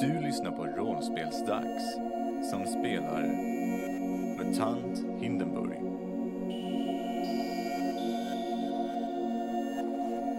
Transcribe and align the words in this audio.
Du 0.00 0.20
lyssnar 0.20 0.50
på 0.50 0.66
Rollspelsdags 0.66 1.94
som 2.50 2.66
spelar 2.66 3.22
MUTANT 4.38 5.04
Hindenburg. 5.20 5.78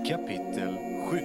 Kapitel 0.08 0.78
7 1.12 1.18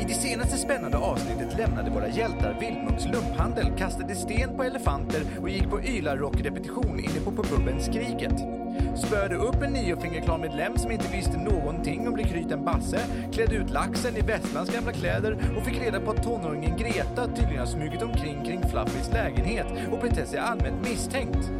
I 0.00 0.04
det 0.08 0.14
senaste 0.14 0.58
spännande 0.58 0.98
avsnittet 0.98 1.58
lämnade 1.58 1.90
våra 1.90 2.08
hjältar 2.08 2.56
Vildmunks 2.60 3.04
lumphandel, 3.04 3.66
kastade 3.78 4.14
sten 4.14 4.56
på 4.56 4.62
elefanter 4.62 5.22
och 5.40 5.48
gick 5.48 5.70
på 5.70 5.82
ylarrockrepetition 5.82 6.98
inne 6.98 7.20
på 7.24 7.30
puben 7.30 7.80
Skriket. 7.80 8.55
Spöade 8.96 9.36
upp 9.36 9.62
en 9.62 9.72
niofingerklanmedlem 9.72 10.78
som 10.78 10.90
inte 10.90 11.12
visste 11.12 11.38
någonting 11.38 12.08
om 12.08 12.16
rekryten 12.16 12.64
Basse, 12.64 13.00
klädde 13.32 13.54
ut 13.54 13.70
laxen 13.70 14.16
i 14.16 14.20
Vestlans 14.20 14.70
gamla 14.70 14.92
kläder 14.92 15.38
och 15.56 15.64
fick 15.64 15.82
reda 15.82 16.00
på 16.00 16.10
att 16.10 16.22
tonåringen 16.22 16.76
Greta 16.76 17.26
tydligen 17.26 17.58
har 17.58 17.66
smugit 17.66 18.02
omkring 18.02 18.44
kring 18.44 18.68
Fluffys 18.68 19.12
lägenhet 19.12 19.66
och 19.92 20.00
betett 20.00 20.28
sig 20.28 20.38
allmänt 20.38 20.88
misstänkt. 20.88 21.50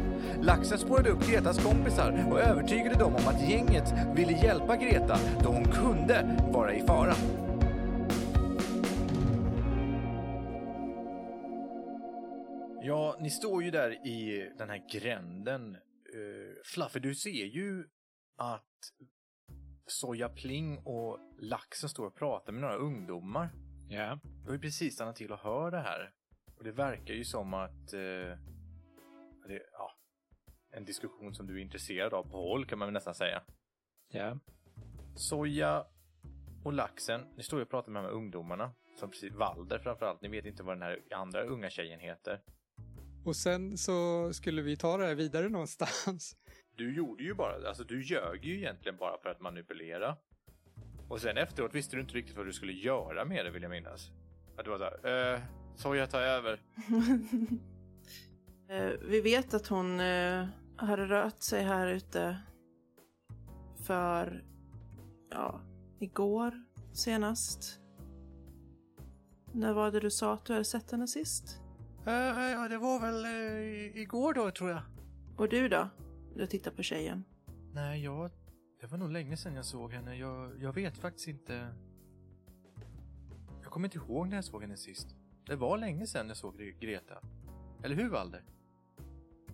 Laxen 0.41 0.77
spårade 0.77 1.09
upp 1.09 1.27
Gretas 1.27 1.63
kompisar 1.63 2.27
och 2.31 2.39
övertygade 2.39 2.95
dem 2.95 3.15
om 3.15 3.27
att 3.27 3.49
gänget 3.49 3.93
ville 4.15 4.31
hjälpa 4.31 4.75
Greta 4.75 5.17
då 5.43 5.49
hon 5.49 5.65
kunde 5.65 6.37
vara 6.51 6.73
i 6.73 6.81
fara. 6.81 7.13
Ja, 12.81 13.15
ni 13.19 13.29
står 13.29 13.63
ju 13.63 13.71
där 13.71 14.07
i 14.07 14.49
den 14.57 14.69
här 14.69 14.81
gränden. 14.91 15.77
Uh, 16.17 16.55
Fluffy, 16.65 16.99
du 16.99 17.15
ser 17.15 17.45
ju 17.45 17.85
att 18.37 18.93
Soja 19.85 20.29
Pling 20.29 20.77
och 20.77 21.19
Laxen 21.39 21.89
står 21.89 22.05
och 22.05 22.15
pratar 22.15 22.53
med 22.53 22.61
några 22.61 22.75
ungdomar. 22.75 23.49
Ja. 23.89 24.19
Du 24.23 24.45
har 24.45 24.53
ju 24.53 24.59
precis 24.59 24.93
stannat 24.93 25.15
till 25.15 25.31
och 25.31 25.39
hör 25.39 25.71
det 25.71 25.79
här. 25.79 26.13
Och 26.57 26.63
det 26.63 26.71
verkar 26.71 27.13
ju 27.13 27.23
som 27.23 27.53
att 27.53 27.93
eh, 27.93 28.37
det, 29.47 29.61
ja, 29.71 29.91
en 30.71 30.85
diskussion 30.85 31.35
som 31.35 31.47
du 31.47 31.57
är 31.57 31.61
intresserad 31.61 32.13
av 32.13 32.23
på 32.23 32.37
håll 32.37 32.65
kan 32.65 32.79
man 32.79 32.87
väl 32.87 32.93
nästan 32.93 33.15
säga. 33.15 33.43
Ja. 34.11 34.39
Soja 35.15 35.85
och 36.63 36.73
Laxen, 36.73 37.25
ni 37.37 37.43
står 37.43 37.59
ju 37.59 37.63
och 37.63 37.69
pratar 37.69 37.91
med 37.91 38.03
de 38.03 38.07
här 38.07 38.13
ungdomarna. 38.13 38.73
Som 38.99 39.11
precis, 39.11 39.33
Valder 39.33 39.79
framförallt, 39.79 40.21
ni 40.21 40.27
vet 40.27 40.45
inte 40.45 40.63
vad 40.63 40.75
den 40.75 40.81
här 40.81 41.01
andra 41.11 41.43
unga 41.43 41.69
tjejen 41.69 41.99
heter. 41.99 42.41
Och 43.27 43.35
sen 43.35 43.77
så 43.77 44.29
skulle 44.33 44.61
vi 44.61 44.77
ta 44.77 44.97
det 44.97 45.05
här 45.05 45.15
vidare 45.15 45.49
någonstans. 45.49 46.35
Du 46.77 46.95
gjorde 46.95 47.23
ju 47.23 47.33
bara, 47.33 47.67
alltså 47.67 47.83
du 47.83 48.03
ljög 48.03 48.45
ju 48.45 48.57
egentligen 48.57 48.97
bara 48.97 49.17
för 49.17 49.29
att 49.29 49.41
manipulera. 49.41 50.17
Och 51.09 51.21
sen 51.21 51.37
efteråt 51.37 51.75
visste 51.75 51.95
du 51.95 52.01
inte 52.01 52.13
riktigt 52.13 52.37
vad 52.37 52.45
du 52.45 52.53
skulle 52.53 52.73
göra 52.73 53.25
med 53.25 53.45
det 53.45 53.51
vill 53.51 53.61
jag 53.61 53.69
minnas. 53.69 54.11
Att 54.57 54.65
du 54.65 54.71
var 54.71 54.77
såhär, 54.77 55.33
eh, 55.33 55.41
Soja 55.75 56.07
tar 56.07 56.21
över. 56.21 56.61
Eh, 58.69 58.91
Vi 59.09 59.21
vet 59.21 59.53
att 59.53 59.67
hon 59.67 59.99
eh, 59.99 60.47
hade 60.75 61.05
rört 61.05 61.41
sig 61.41 61.63
här 61.63 61.87
ute 61.87 62.37
för, 63.85 64.45
ja, 65.31 65.61
igår 65.99 66.53
senast. 66.93 67.79
När 69.53 69.73
var 69.73 69.91
det 69.91 69.99
du 69.99 70.11
sa 70.11 70.33
att 70.33 70.45
du 70.45 70.53
hade 70.53 70.65
sett 70.65 70.91
henne 70.91 71.07
sist? 71.07 71.61
Ja, 72.13 72.67
det 72.67 72.77
var 72.77 72.99
väl 72.99 73.25
igår 73.97 74.33
då 74.33 74.51
tror 74.51 74.69
jag. 74.69 74.81
Och 75.37 75.49
du 75.49 75.69
då? 75.69 75.89
Du 76.35 76.47
tittar 76.47 76.71
på 76.71 76.83
tjejen. 76.83 77.23
Nej, 77.73 78.03
jag... 78.03 78.31
Det 78.81 78.87
var 78.87 78.97
nog 78.97 79.11
länge 79.11 79.37
sedan 79.37 79.55
jag 79.55 79.65
såg 79.65 79.91
henne. 79.93 80.15
Jag, 80.15 80.61
jag 80.61 80.73
vet 80.73 80.97
faktiskt 80.97 81.27
inte... 81.27 81.73
Jag 83.61 83.71
kommer 83.71 83.87
inte 83.87 83.97
ihåg 83.97 84.27
när 84.27 84.35
jag 84.35 84.45
såg 84.45 84.61
henne 84.61 84.77
sist. 84.77 85.15
Det 85.45 85.55
var 85.55 85.77
länge 85.77 86.07
sedan 86.07 86.27
jag 86.27 86.37
såg 86.37 86.59
Gre- 86.61 86.79
Greta. 86.79 87.13
Eller 87.83 87.95
hur, 87.95 88.09
Valder? 88.09 88.43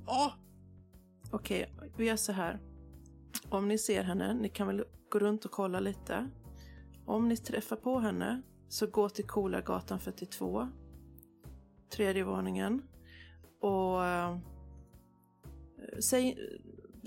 Ja! 0.06 0.34
Okej, 1.32 1.74
vi 1.98 2.06
gör 2.06 2.16
så 2.16 2.32
här. 2.32 2.60
Om 3.50 3.68
ni 3.68 3.78
ser 3.78 4.04
henne, 4.04 4.34
ni 4.34 4.50
kan 4.50 4.68
väl 4.68 4.84
gå 5.10 5.20
runt 5.20 5.46
och 5.46 5.52
kolla 5.52 5.80
lite. 5.80 6.30
Om 7.06 7.28
ni 7.28 7.38
träffar 7.38 7.76
på 7.76 8.00
henne, 8.00 8.42
så 8.70 8.88
gå 8.88 9.10
till 9.10 9.28
Kolargatan 9.28 10.00
42. 10.00 10.68
Tredje 11.96 12.24
våningen. 12.24 12.82
Och 13.62 14.06
eh, 14.06 14.38
säg, 16.00 16.38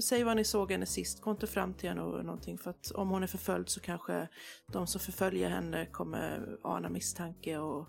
säg 0.03 0.25
vad 0.25 0.37
ni 0.37 0.45
såg 0.45 0.73
henne 0.73 0.87
sist. 0.87 1.21
Gå 1.21 1.31
inte 1.31 1.47
fram 1.47 1.75
till 1.75 1.89
henne 1.89 2.03
och 2.03 2.25
någonting. 2.25 2.59
För 2.59 2.71
att 2.71 2.91
om 2.91 3.09
hon 3.09 3.23
är 3.23 3.27
förföljd 3.27 3.69
så 3.69 3.81
kanske 3.81 4.29
de 4.73 4.87
som 4.87 5.01
förföljer 5.01 5.51
henne 5.51 5.87
kommer 5.87 6.59
ana 6.63 6.89
misstanke 6.89 7.59
och 7.59 7.89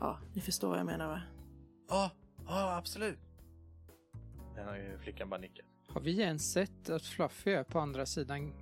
ja, 0.00 0.18
ni 0.34 0.40
förstår 0.40 0.68
vad 0.68 0.78
jag 0.78 0.86
menar 0.86 1.06
va? 1.08 1.22
Ja, 1.88 2.10
ja 2.46 2.76
absolut. 2.76 3.18
Den 4.54 4.68
har 4.68 4.76
ju 4.76 4.98
flickan 4.98 5.28
bara 5.28 5.40
nickat. 5.40 5.66
Har 5.88 6.00
vi 6.00 6.20
ens 6.20 6.52
sett 6.52 6.90
att 6.90 7.02
Fluffy 7.02 7.50
är 7.50 7.64
på 7.64 7.78
andra 7.78 8.06
sidan? 8.06 8.52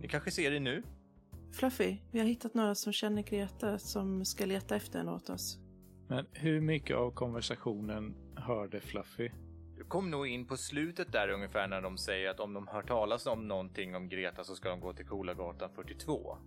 Ni 0.00 0.08
kanske 0.08 0.30
ser 0.30 0.50
det 0.50 0.60
nu? 0.60 0.82
Fluffy, 1.52 1.96
vi 2.10 2.18
har 2.18 2.26
hittat 2.26 2.54
några 2.54 2.74
som 2.74 2.92
känner 2.92 3.22
Greta 3.22 3.78
som 3.78 4.24
ska 4.24 4.46
leta 4.46 4.76
efter 4.76 4.98
henne 4.98 5.12
åt 5.12 5.30
oss. 5.30 5.58
Men 6.12 6.26
hur 6.32 6.60
mycket 6.60 6.96
av 6.96 7.10
konversationen 7.10 8.14
hörde 8.36 8.80
Fluffy? 8.80 9.30
Du 9.76 9.84
kom 9.84 10.10
nog 10.10 10.26
in 10.26 10.46
på 10.46 10.56
slutet 10.56 11.12
där 11.12 11.28
ungefär 11.28 11.68
när 11.68 11.80
de 11.80 11.98
säger 11.98 12.30
att 12.30 12.40
om 12.40 12.54
de 12.54 12.68
hör 12.68 12.82
talas 12.82 13.26
om 13.26 13.48
någonting 13.48 13.96
om 13.96 14.08
Greta 14.08 14.44
så 14.44 14.54
ska 14.54 14.68
de 14.68 14.80
gå 14.80 14.92
till 14.92 15.06
Kolargatan 15.06 15.70
42. 15.74 16.38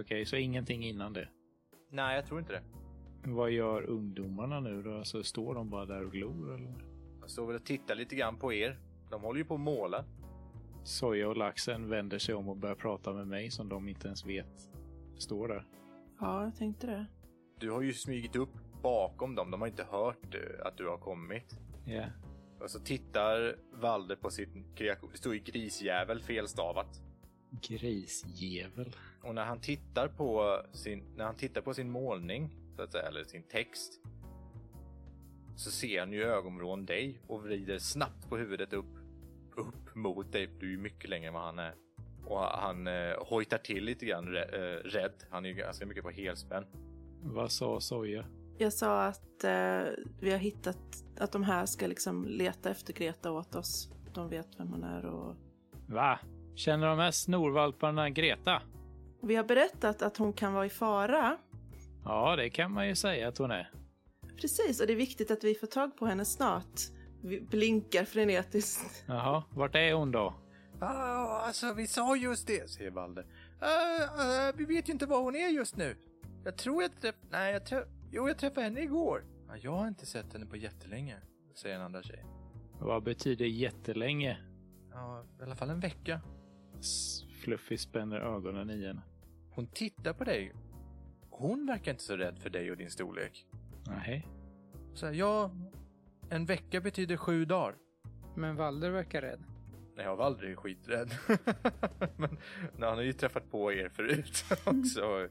Okej, 0.00 0.24
så 0.24 0.36
ingenting 0.36 0.84
innan 0.84 1.12
det. 1.12 1.28
Nej, 1.90 2.16
jag 2.16 2.26
tror 2.26 2.40
inte 2.40 2.52
det. 2.52 2.62
Vad 3.30 3.50
gör 3.50 3.82
ungdomarna 3.82 4.60
nu 4.60 4.82
då? 4.82 4.96
Alltså, 4.98 5.22
står 5.22 5.54
de 5.54 5.70
bara 5.70 5.86
där 5.86 6.04
och 6.04 6.12
glor 6.12 6.54
eller? 6.54 6.74
Jag 7.20 7.30
står 7.30 7.46
väl 7.46 7.56
och 7.56 7.64
tittar 7.64 7.94
lite 7.94 8.16
grann 8.16 8.38
på 8.38 8.52
er. 8.52 8.78
De 9.10 9.22
håller 9.22 9.38
ju 9.38 9.44
på 9.44 9.54
att 9.54 9.60
måla. 9.60 10.04
Soja 10.84 11.28
och 11.28 11.36
laxen 11.36 11.88
vänder 11.88 12.18
sig 12.18 12.34
om 12.34 12.48
och 12.48 12.56
börjar 12.56 12.76
prata 12.76 13.12
med 13.12 13.26
mig 13.26 13.50
som 13.50 13.68
de 13.68 13.88
inte 13.88 14.06
ens 14.06 14.26
vet 14.26 14.70
står 15.18 15.48
där. 15.48 15.66
Ja, 16.20 16.44
jag 16.44 16.56
tänkte 16.56 16.86
det. 16.86 17.06
Du 17.58 17.70
har 17.70 17.82
ju 17.82 17.92
smugit 17.92 18.36
upp 18.36 18.61
bakom 18.82 19.34
dem. 19.34 19.50
De 19.50 19.60
har 19.60 19.68
inte 19.68 19.86
hört 19.90 20.34
eh, 20.34 20.66
att 20.66 20.76
du 20.76 20.88
har 20.88 20.98
kommit. 20.98 21.56
Ja. 21.84 22.04
Och 22.60 22.70
så 22.70 22.80
tittar 22.80 23.56
Valde 23.72 24.16
på 24.16 24.30
sin 24.30 24.64
kreation. 24.74 25.10
Det 25.12 25.18
står 25.18 25.34
ju 25.34 25.40
grisjävel 25.40 26.20
felstavat. 26.20 27.02
Grisjävel. 27.50 28.96
Och 29.22 29.34
när 29.34 29.44
han 29.44 29.60
tittar 29.60 30.08
på 30.08 30.62
sin, 30.72 31.04
när 31.16 31.24
han 31.24 31.36
tittar 31.36 31.60
på 31.60 31.74
sin 31.74 31.90
målning, 31.90 32.50
så 32.76 32.82
att 32.82 32.92
säga, 32.92 33.08
eller 33.08 33.24
sin 33.24 33.42
text. 33.42 34.00
Så 35.56 35.70
ser 35.70 36.00
han 36.00 36.12
ju 36.12 36.22
ögonvrån 36.22 36.86
dig 36.86 37.20
och 37.26 37.42
vrider 37.42 37.78
snabbt 37.78 38.28
på 38.28 38.36
huvudet 38.36 38.72
upp. 38.72 38.96
Upp 39.56 39.94
mot 39.94 40.32
dig. 40.32 40.50
Du 40.60 40.66
är 40.66 40.70
ju 40.70 40.78
mycket 40.78 41.10
längre 41.10 41.28
än 41.28 41.34
vad 41.34 41.42
han 41.42 41.58
är. 41.58 41.74
Och 42.24 42.40
han 42.40 42.86
eh, 42.86 43.14
hojtar 43.28 43.58
till 43.58 43.84
lite 43.84 44.06
grann 44.06 44.36
eh, 44.36 44.40
rädd. 44.84 45.24
Han 45.30 45.44
är 45.44 45.48
ju 45.48 45.54
ganska 45.54 45.86
mycket 45.86 46.04
på 46.04 46.10
helspänn. 46.10 46.64
Vad 47.22 47.52
sa 47.52 47.80
Soja? 47.80 48.24
Jag 48.62 48.72
sa 48.72 49.04
att 49.04 49.44
eh, 49.44 49.84
vi 50.20 50.30
har 50.30 50.38
hittat 50.38 50.78
att 51.18 51.32
de 51.32 51.42
här 51.42 51.66
ska 51.66 51.86
liksom 51.86 52.24
leta 52.24 52.70
efter 52.70 52.92
Greta 52.92 53.32
åt 53.32 53.54
oss. 53.54 53.90
De 54.14 54.28
vet 54.28 54.48
vem 54.58 54.68
hon 54.68 54.84
är 54.84 55.04
och 55.04 55.36
Va? 55.86 56.18
Känner 56.54 56.86
de 56.86 56.98
här 56.98 57.10
snorvalparna 57.10 58.10
Greta? 58.10 58.62
vi 59.22 59.36
har 59.36 59.44
berättat 59.44 60.02
att 60.02 60.16
hon 60.16 60.32
kan 60.32 60.52
vara 60.52 60.66
i 60.66 60.70
fara. 60.70 61.38
Ja, 62.04 62.36
det 62.36 62.50
kan 62.50 62.72
man 62.72 62.88
ju 62.88 62.94
säga 62.94 63.28
att 63.28 63.38
hon 63.38 63.50
är. 63.50 63.70
Precis, 64.40 64.80
och 64.80 64.86
det 64.86 64.92
är 64.92 64.96
viktigt 64.96 65.30
att 65.30 65.44
vi 65.44 65.54
får 65.54 65.66
tag 65.66 65.96
på 65.96 66.06
henne 66.06 66.24
snart. 66.24 66.80
Vi 67.22 67.40
blinkar 67.40 68.04
frenetiskt. 68.04 69.04
Jaha, 69.06 69.44
vart 69.50 69.74
är 69.74 69.92
hon 69.92 70.12
då? 70.12 70.34
Ah, 70.80 71.40
alltså 71.46 71.74
vi 71.74 71.86
sa 71.86 72.16
just 72.16 72.46
det, 72.46 72.70
säger 72.70 72.90
Valde. 72.90 73.20
Uh, 73.20 73.28
uh, 74.48 74.56
vi 74.56 74.64
vet 74.64 74.88
ju 74.88 74.92
inte 74.92 75.06
var 75.06 75.22
hon 75.22 75.36
är 75.36 75.48
just 75.48 75.76
nu. 75.76 75.96
Jag 76.44 76.56
tror 76.56 76.82
träffade... 76.88 77.12
Nej, 77.30 77.52
jag 77.52 77.66
träff... 77.66 77.84
Jo, 78.12 78.28
jag 78.28 78.38
träffade 78.38 78.62
henne 78.66 78.80
igår. 78.82 79.24
Ja, 79.48 79.56
jag 79.56 79.72
har 79.72 79.88
inte 79.88 80.06
sett 80.06 80.32
henne 80.32 80.46
på 80.46 80.56
jättelänge, 80.56 81.16
säger 81.54 81.76
en 81.76 81.82
andra 81.82 82.02
tjej. 82.02 82.24
Vad 82.80 83.02
betyder 83.02 83.44
jättelänge? 83.44 84.38
Ja, 84.90 85.24
i 85.40 85.42
alla 85.42 85.54
fall 85.56 85.70
en 85.70 85.80
vecka. 85.80 86.20
S- 86.78 87.24
Fluffy 87.42 87.76
spänner 87.76 88.20
ögonen 88.20 88.70
i 88.70 88.86
henne. 88.86 89.02
Hon 89.50 89.66
tittar 89.66 90.12
på 90.12 90.24
dig. 90.24 90.52
Hon 91.30 91.66
verkar 91.66 91.90
inte 91.92 92.02
så 92.04 92.16
rädd 92.16 92.38
för 92.38 92.50
dig 92.50 92.70
och 92.70 92.76
din 92.76 92.90
storlek. 92.90 93.46
Nej. 93.86 94.28
Så 94.94 95.06
här, 95.06 95.12
ja, 95.12 95.50
en 96.30 96.46
vecka 96.46 96.80
betyder 96.80 97.16
sju 97.16 97.44
dagar. 97.44 97.76
Men 98.36 98.56
Valder 98.56 98.90
verkar 98.90 99.22
rädd. 99.22 99.44
Nej, 99.96 100.04
jag 100.04 100.16
var 100.16 100.24
aldrig 100.24 100.58
skiträdd. 100.58 101.10
Men 102.16 102.38
nej, 102.76 102.88
han 102.88 102.96
har 102.98 103.02
ju 103.02 103.12
träffat 103.12 103.50
på 103.50 103.72
er 103.72 103.88
förut 103.88 104.44
också. 104.64 105.28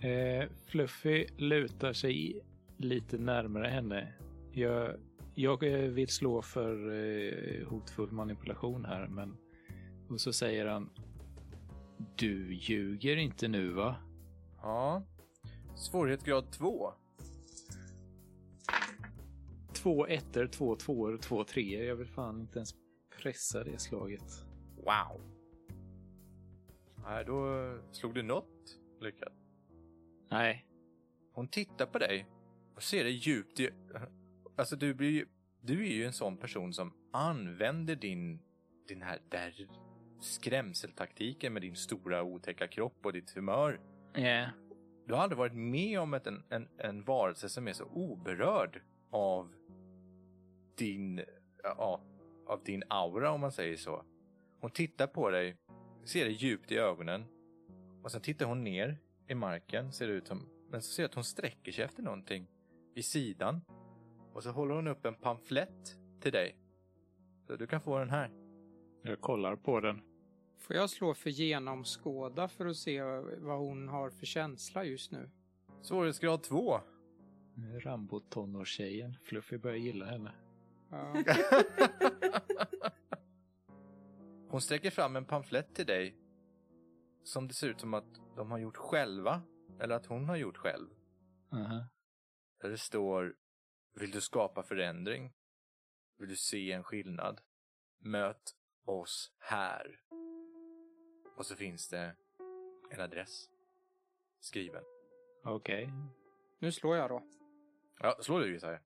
Eh, 0.00 0.48
Fluffy 0.64 1.26
lutar 1.36 1.92
sig 1.92 2.44
lite 2.76 3.18
närmare 3.18 3.68
henne. 3.68 4.12
Jag, 4.52 4.96
jag 5.34 5.62
eh, 5.62 5.90
vill 5.90 6.08
slå 6.08 6.42
för 6.42 6.92
eh, 6.92 7.68
hotfull 7.68 8.12
manipulation 8.12 8.84
här, 8.84 9.06
men... 9.06 9.36
Och 10.08 10.20
så 10.20 10.32
säger 10.32 10.66
han... 10.66 10.90
Du 12.16 12.54
ljuger 12.54 13.16
inte 13.16 13.48
nu, 13.48 13.70
va? 13.72 13.96
Ja. 14.62 15.02
Svårighetsgrad 15.76 16.52
2. 16.52 16.92
Två 19.72 20.06
ettor, 20.06 20.46
två 20.46 20.76
tvåor, 20.76 21.16
två 21.16 21.44
treor. 21.44 21.84
Jag 21.84 21.96
vill 21.96 22.08
fan 22.08 22.40
inte 22.40 22.58
ens 22.58 22.74
pressa 23.22 23.64
det 23.64 23.80
slaget. 23.80 24.46
Wow. 24.76 25.20
Nej, 27.02 27.24
då 27.24 27.72
slog 27.92 28.14
du 28.14 28.22
något 28.22 28.78
lyckat. 29.00 29.47
Nej, 30.28 30.68
Hon 31.38 31.48
tittar 31.48 31.86
på 31.86 31.98
dig 31.98 32.26
och 32.74 32.82
ser 32.82 33.04
dig 33.04 33.12
djupt 33.12 33.60
i... 33.60 33.70
Alltså 34.56 34.76
du 34.76 34.94
blir 34.94 35.10
ju... 35.10 35.26
Du 35.60 35.86
är 35.86 35.92
ju 35.92 36.04
en 36.04 36.12
sån 36.12 36.36
person 36.36 36.72
som 36.72 36.92
använder 37.12 37.96
din... 37.96 38.40
Din 38.88 39.02
här 39.02 39.18
där 39.28 39.68
skrämseltaktiken 40.20 41.52
med 41.52 41.62
din 41.62 41.76
stora 41.76 42.22
otäcka 42.22 42.68
kropp 42.68 43.06
och 43.06 43.12
ditt 43.12 43.30
humör. 43.30 43.80
ja. 44.14 44.46
Du 45.06 45.14
har 45.14 45.20
aldrig 45.20 45.38
varit 45.38 45.54
med 45.54 46.00
om 46.00 46.14
ett, 46.14 46.26
en, 46.26 46.42
en, 46.50 46.68
en 46.78 47.04
varelse 47.04 47.48
som 47.48 47.68
är 47.68 47.72
så 47.72 47.84
oberörd 47.84 48.80
av 49.10 49.54
din, 50.74 51.24
ja, 51.62 52.00
av 52.46 52.62
din 52.64 52.82
aura 52.88 53.30
om 53.30 53.40
man 53.40 53.52
säger 53.52 53.76
så. 53.76 54.04
Hon 54.60 54.70
tittar 54.70 55.06
på 55.06 55.30
dig, 55.30 55.56
ser 56.04 56.24
dig 56.24 56.32
djupt 56.32 56.72
i 56.72 56.78
ögonen 56.78 57.24
och 58.02 58.12
sen 58.12 58.20
tittar 58.20 58.46
hon 58.46 58.64
ner 58.64 58.98
i 59.28 59.34
marken, 59.34 59.92
ser 59.92 60.08
det 60.08 60.12
ut 60.12 60.26
som, 60.26 60.48
men 60.70 60.82
så 60.82 60.92
ser 60.92 61.02
jag 61.02 61.08
att 61.08 61.14
hon 61.14 61.24
sträcker 61.24 61.72
sig 61.72 61.84
efter 61.84 62.02
någonting 62.02 62.46
i 62.94 63.02
sidan 63.02 63.60
och 64.32 64.42
så 64.42 64.50
håller 64.50 64.74
hon 64.74 64.86
upp 64.86 65.04
en 65.04 65.14
pamflett 65.14 65.96
till 66.20 66.32
dig. 66.32 66.56
Så 67.46 67.56
du 67.56 67.66
kan 67.66 67.80
få 67.80 67.98
den 67.98 68.10
här. 68.10 68.30
Jag 69.02 69.20
kollar 69.20 69.56
på 69.56 69.80
den. 69.80 70.02
Får 70.58 70.76
jag 70.76 70.90
slå 70.90 71.14
för 71.14 71.30
genomskåda 71.30 72.48
för 72.48 72.66
att 72.66 72.76
se 72.76 73.02
vad 73.38 73.58
hon 73.58 73.88
har 73.88 74.10
för 74.10 74.26
känsla 74.26 74.84
just 74.84 75.12
nu? 75.12 75.30
Svårighetsgrad 75.82 76.42
2. 76.42 76.80
Rambo-tonårstjejen. 77.80 79.18
Fluffy 79.22 79.58
börjar 79.58 79.76
gilla 79.76 80.04
henne. 80.04 80.32
Ja. 80.90 81.16
Hon 84.48 84.60
sträcker 84.60 84.90
fram 84.90 85.16
en 85.16 85.24
pamflett 85.24 85.74
till 85.74 85.86
dig 85.86 86.16
som 87.24 87.48
det 87.48 87.54
ser 87.54 87.68
ut 87.68 87.80
som 87.80 87.94
att 87.94 88.20
de 88.38 88.50
har 88.50 88.58
gjort 88.58 88.76
själva 88.76 89.42
eller 89.80 89.94
att 89.94 90.06
hon 90.06 90.28
har 90.28 90.36
gjort 90.36 90.56
själv. 90.56 90.88
Aha. 91.52 91.86
Där 92.60 92.68
det 92.68 92.78
står 92.78 93.36
Vill 93.94 94.10
du 94.10 94.20
skapa 94.20 94.62
förändring? 94.62 95.32
Vill 96.18 96.28
du 96.28 96.36
se 96.36 96.72
en 96.72 96.84
skillnad? 96.84 97.40
Möt 97.98 98.54
oss 98.84 99.32
här. 99.38 100.00
Och 101.36 101.46
så 101.46 101.56
finns 101.56 101.88
det 101.88 102.16
en 102.90 103.00
adress 103.00 103.50
skriven. 104.40 104.82
Okej. 105.44 105.92
Nu 106.58 106.72
slår 106.72 106.96
jag 106.96 107.10
då. 107.10 107.22
Ja, 108.00 108.18
slå 108.20 108.38
du 108.38 108.52
Jesaja. 108.52 108.80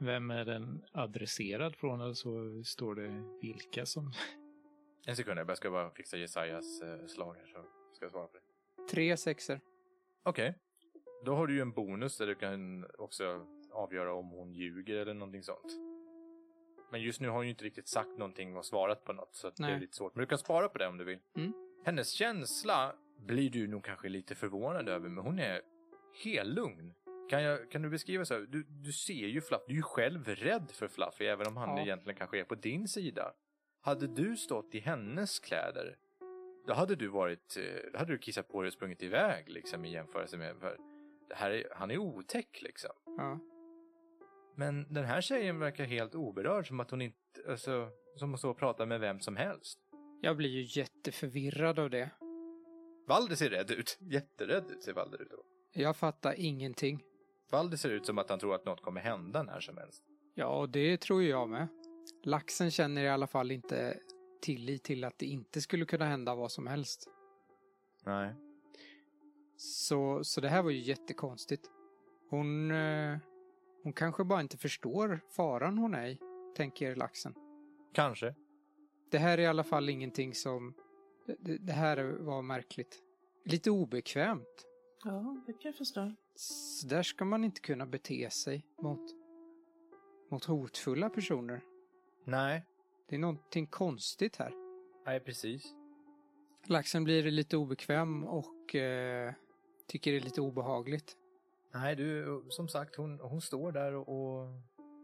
Vem 0.00 0.30
är 0.30 0.44
den 0.44 0.84
adresserad 0.92 1.76
från? 1.76 2.00
Eller 2.00 2.14
så 2.14 2.62
står 2.64 2.94
det 2.94 3.38
vilka 3.40 3.86
som... 3.86 4.12
En 5.08 5.16
sekund, 5.16 5.40
jag 5.40 5.56
ska 5.56 5.70
bara 5.70 5.90
fixa 5.90 6.16
Jesajas 6.16 6.82
eh, 6.82 7.06
slag 7.06 7.34
här 7.34 7.46
så 7.46 7.64
ska 7.94 8.04
jag 8.04 8.10
svara 8.10 8.26
på 8.26 8.36
det. 8.36 8.88
Tre 8.90 9.16
sexer. 9.16 9.60
Okej. 10.22 10.54
Då 11.24 11.34
har 11.34 11.46
du 11.46 11.54
ju 11.54 11.60
en 11.60 11.72
bonus 11.72 12.18
där 12.18 12.26
du 12.26 12.34
kan 12.34 12.86
också 12.98 13.46
avgöra 13.72 14.14
om 14.14 14.30
hon 14.30 14.52
ljuger 14.54 14.96
eller 14.96 15.14
någonting 15.14 15.42
sånt. 15.42 15.72
Men 16.90 17.02
just 17.02 17.20
nu 17.20 17.28
har 17.28 17.34
hon 17.36 17.44
ju 17.44 17.50
inte 17.50 17.64
riktigt 17.64 17.88
sagt 17.88 18.18
någonting 18.18 18.56
och 18.56 18.64
svarat 18.66 19.04
på 19.04 19.12
något 19.12 19.34
så 19.34 19.48
att 19.48 19.56
det 19.56 19.64
är 19.64 19.80
lite 19.80 19.96
svårt. 19.96 20.14
Men 20.14 20.20
du 20.22 20.26
kan 20.26 20.38
spara 20.38 20.68
på 20.68 20.78
det 20.78 20.86
om 20.86 20.98
du 20.98 21.04
vill. 21.04 21.18
Mm. 21.36 21.52
Hennes 21.84 22.10
känsla 22.10 22.94
blir 23.18 23.50
du 23.50 23.66
nog 23.66 23.84
kanske 23.84 24.08
lite 24.08 24.34
förvånad 24.34 24.88
över, 24.88 25.08
men 25.08 25.24
hon 25.24 25.38
är 25.38 25.60
helt 26.24 26.54
lugn. 26.54 26.94
Kan, 27.30 27.42
jag, 27.42 27.70
kan 27.70 27.82
du 27.82 27.90
beskriva 27.90 28.24
så 28.24 28.34
här? 28.34 28.40
Du, 28.40 28.62
du 28.68 28.92
ser 28.92 29.26
ju 29.26 29.40
Fluff, 29.40 29.60
du 29.66 29.72
är 29.72 29.76
ju 29.76 29.82
själv 29.82 30.28
rädd 30.28 30.70
för 30.70 30.88
Fluffy 30.88 31.24
även 31.24 31.46
om 31.46 31.56
han 31.56 31.76
Ja. 31.76 31.82
egentligen 31.82 32.18
kanske 32.18 32.40
är 32.40 32.44
på 32.44 32.54
din 32.54 32.88
sida. 32.88 33.32
Hade 33.80 34.06
du 34.06 34.36
stått 34.36 34.74
i 34.74 34.78
hennes 34.78 35.38
kläder, 35.38 35.96
då 36.66 36.74
hade 36.74 36.96
du 36.96 37.08
varit, 37.08 37.56
eh, 37.56 37.92
då 37.92 37.98
hade 37.98 38.12
du 38.12 38.18
kissat 38.18 38.48
på 38.48 38.62
dig 38.62 38.66
och 38.66 38.72
sprungit 38.72 39.02
iväg 39.02 39.48
liksom 39.48 39.84
i 39.84 39.92
jämförelse 39.92 40.36
med, 40.36 40.56
för 40.60 40.76
det 41.28 41.34
här 41.34 41.50
är, 41.50 41.68
han 41.72 41.90
är 41.90 41.98
otäck 41.98 42.62
liksom. 42.62 42.90
Ja. 43.04 43.38
Men 44.54 44.94
den 44.94 45.04
här 45.04 45.20
tjejen 45.20 45.58
verkar 45.58 45.84
helt 45.84 46.14
oberörd, 46.14 46.68
som 46.68 46.80
att 46.80 46.90
hon 46.90 47.02
inte, 47.02 47.18
alltså, 47.48 47.88
som 48.16 48.34
att 48.34 48.40
stå 48.40 48.50
och 48.50 48.58
prata 48.58 48.86
med 48.86 49.00
vem 49.00 49.20
som 49.20 49.36
helst. 49.36 49.78
Jag 50.20 50.36
blir 50.36 50.50
ju 50.50 50.80
jätteförvirrad 50.80 51.78
av 51.78 51.90
det. 51.90 52.10
Valder 53.08 53.36
ser 53.36 53.50
rädd 53.50 53.70
ut. 53.70 53.98
Jätterädd 54.00 54.70
ut 54.70 54.82
ser 54.82 54.92
Valder 54.92 55.22
ut. 55.22 55.30
då. 55.30 55.42
Jag 55.72 55.96
fattar 55.96 56.34
ingenting. 56.36 57.04
Valder 57.50 57.76
ser 57.76 57.90
ut 57.90 58.06
som 58.06 58.18
att 58.18 58.30
han 58.30 58.38
tror 58.38 58.54
att 58.54 58.64
något 58.64 58.82
kommer 58.82 59.00
hända 59.00 59.42
när 59.42 59.60
som 59.60 59.76
helst. 59.76 60.02
Ja, 60.34 60.46
och 60.46 60.68
det 60.68 60.96
tror 61.00 61.22
jag 61.22 61.48
med. 61.48 61.68
Laxen 62.22 62.70
känner 62.70 63.04
i 63.04 63.08
alla 63.08 63.26
fall 63.26 63.50
inte 63.50 64.00
tillit 64.40 64.84
till 64.84 65.04
att 65.04 65.18
det 65.18 65.26
inte 65.26 65.60
skulle 65.60 65.84
kunna 65.84 66.04
hända 66.04 66.34
vad 66.34 66.52
som 66.52 66.66
helst. 66.66 67.08
Nej. 68.04 68.34
Så, 69.56 70.24
så 70.24 70.40
det 70.40 70.48
här 70.48 70.62
var 70.62 70.70
ju 70.70 70.80
jättekonstigt. 70.80 71.70
Hon, 72.30 72.70
eh, 72.70 73.18
hon 73.82 73.92
kanske 73.92 74.24
bara 74.24 74.40
inte 74.40 74.56
förstår 74.56 75.20
faran 75.36 75.78
hon 75.78 75.94
är 75.94 76.06
i, 76.06 76.18
tänker 76.56 76.96
laxen. 76.96 77.34
Kanske. 77.92 78.34
Det 79.10 79.18
här 79.18 79.38
är 79.38 79.42
i 79.42 79.46
alla 79.46 79.64
fall 79.64 79.88
ingenting 79.88 80.34
som... 80.34 80.74
Det, 81.38 81.58
det 81.58 81.72
här 81.72 82.04
var 82.04 82.42
märkligt. 82.42 83.02
Lite 83.44 83.70
obekvämt. 83.70 84.66
Ja, 85.04 85.42
det 85.46 85.52
kan 85.52 85.60
jag 85.62 85.76
förstå. 85.76 86.14
Så 86.34 86.86
där 86.86 87.02
ska 87.02 87.24
man 87.24 87.44
inte 87.44 87.60
kunna 87.60 87.86
bete 87.86 88.30
sig 88.30 88.66
mot, 88.82 89.14
mot 90.30 90.44
hotfulla 90.44 91.10
personer. 91.10 91.62
Nej. 92.28 92.64
Det 93.08 93.16
är 93.16 93.20
någonting 93.20 93.66
konstigt 93.66 94.36
här. 94.36 94.52
Nej, 95.06 95.20
precis. 95.20 95.74
Laxen 96.66 97.04
blir 97.04 97.30
lite 97.30 97.56
obekväm 97.56 98.24
och 98.24 98.74
eh, 98.74 99.32
tycker 99.86 100.10
det 100.10 100.16
är 100.16 100.20
lite 100.20 100.40
obehagligt. 100.40 101.16
Nej, 101.74 101.96
du, 101.96 102.42
som 102.48 102.68
sagt, 102.68 102.96
hon, 102.96 103.20
hon 103.20 103.40
står 103.40 103.72
där 103.72 103.94
och, 103.94 104.08
och 104.08 104.48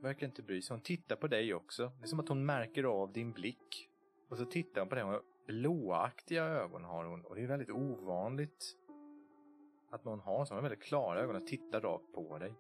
verkar 0.03 0.27
inte 0.27 0.43
bry 0.43 0.63
sig. 0.63 0.75
Hon 0.75 0.81
tittar 0.81 1.17
på 1.17 1.27
dig 1.27 1.55
också. 1.55 1.93
Det 1.99 2.05
är 2.05 2.09
som 2.09 2.21
att 2.21 2.29
hon 2.29 2.47
märker 2.47 2.85
av 2.85 3.13
din 3.13 3.33
blick. 3.33 3.91
Och 4.29 4.39
så 4.39 4.45
tittar 4.45 4.81
hon 4.81 4.89
på 4.89 4.95
dig. 4.95 5.21
Blåaktiga 5.47 6.45
ögon 6.45 6.85
har 6.85 7.05
hon. 7.05 7.25
Och 7.25 7.35
det 7.35 7.43
är 7.43 7.47
väldigt 7.47 7.71
ovanligt 7.71 8.77
att 9.91 10.05
någon 10.05 10.21
har 10.21 10.45
så. 10.45 10.55
Hon 10.55 10.63
har 10.65 10.71
väldigt 10.71 10.87
klara 10.87 11.21
ögon 11.21 11.37
och 11.37 11.47
tittar 11.47 11.81
rakt 11.81 12.13
på 12.13 12.39
dig. 12.39 12.55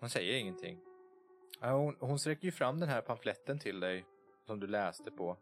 Hon 0.00 0.10
säger 0.10 0.38
ingenting. 0.38 0.80
Hon, 1.60 1.96
hon 2.00 2.18
sträcker 2.18 2.44
ju 2.44 2.52
fram 2.52 2.80
den 2.80 2.88
här 2.88 3.00
pamfletten 3.00 3.58
till 3.58 3.80
dig 3.80 4.04
som 4.50 4.60
du 4.60 4.66
läste 4.66 5.10
på. 5.10 5.36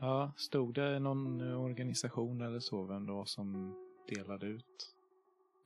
Ja, 0.00 0.32
stod 0.36 0.74
det 0.74 0.98
någon 0.98 1.40
organisation 1.54 2.40
eller 2.40 2.60
så 2.60 2.82
vem 2.82 3.06
det 3.06 3.12
var 3.12 3.24
som 3.24 3.74
delade 4.08 4.46
ut? 4.46 4.94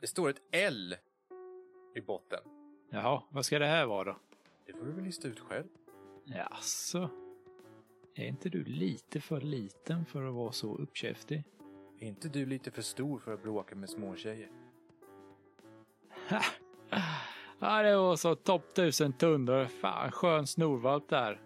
Det 0.01 0.07
står 0.07 0.31
ett 0.31 0.43
L 0.51 0.97
i 1.95 2.01
botten. 2.01 2.41
Jaha, 2.91 3.23
vad 3.31 3.45
ska 3.45 3.59
det 3.59 3.67
här 3.67 3.87
vara 3.87 4.05
då? 4.05 4.17
Det 4.67 4.73
får 4.73 4.85
du 4.85 4.93
väl 4.93 5.05
lista 5.05 5.29
ut 5.29 5.41
själv. 5.41 5.67
Jaså? 6.25 7.09
Är 8.15 8.27
inte 8.27 8.49
du 8.49 8.65
lite 8.65 9.21
för 9.21 9.41
liten 9.41 10.07
för 10.07 10.29
att 10.29 10.35
vara 10.35 10.53
så 10.53 10.77
uppkäftig? 10.77 11.45
Är 11.99 12.07
inte 12.07 12.29
du 12.29 12.47
lite 12.47 12.71
för 12.71 12.83
stor 12.83 13.19
för 13.19 13.35
att 13.35 13.43
bråka 13.43 13.75
med 13.75 13.91
småtjejer? 13.91 14.51
Ja, 17.59 17.83
det 17.83 17.97
var 17.97 18.17
så 18.17 18.35
topp 18.35 18.75
tusen 18.75 19.13
tunnor. 19.13 19.65
Fan, 19.65 20.13
skön 20.13 20.47
snorvalp 20.47 21.09
där. 21.09 21.41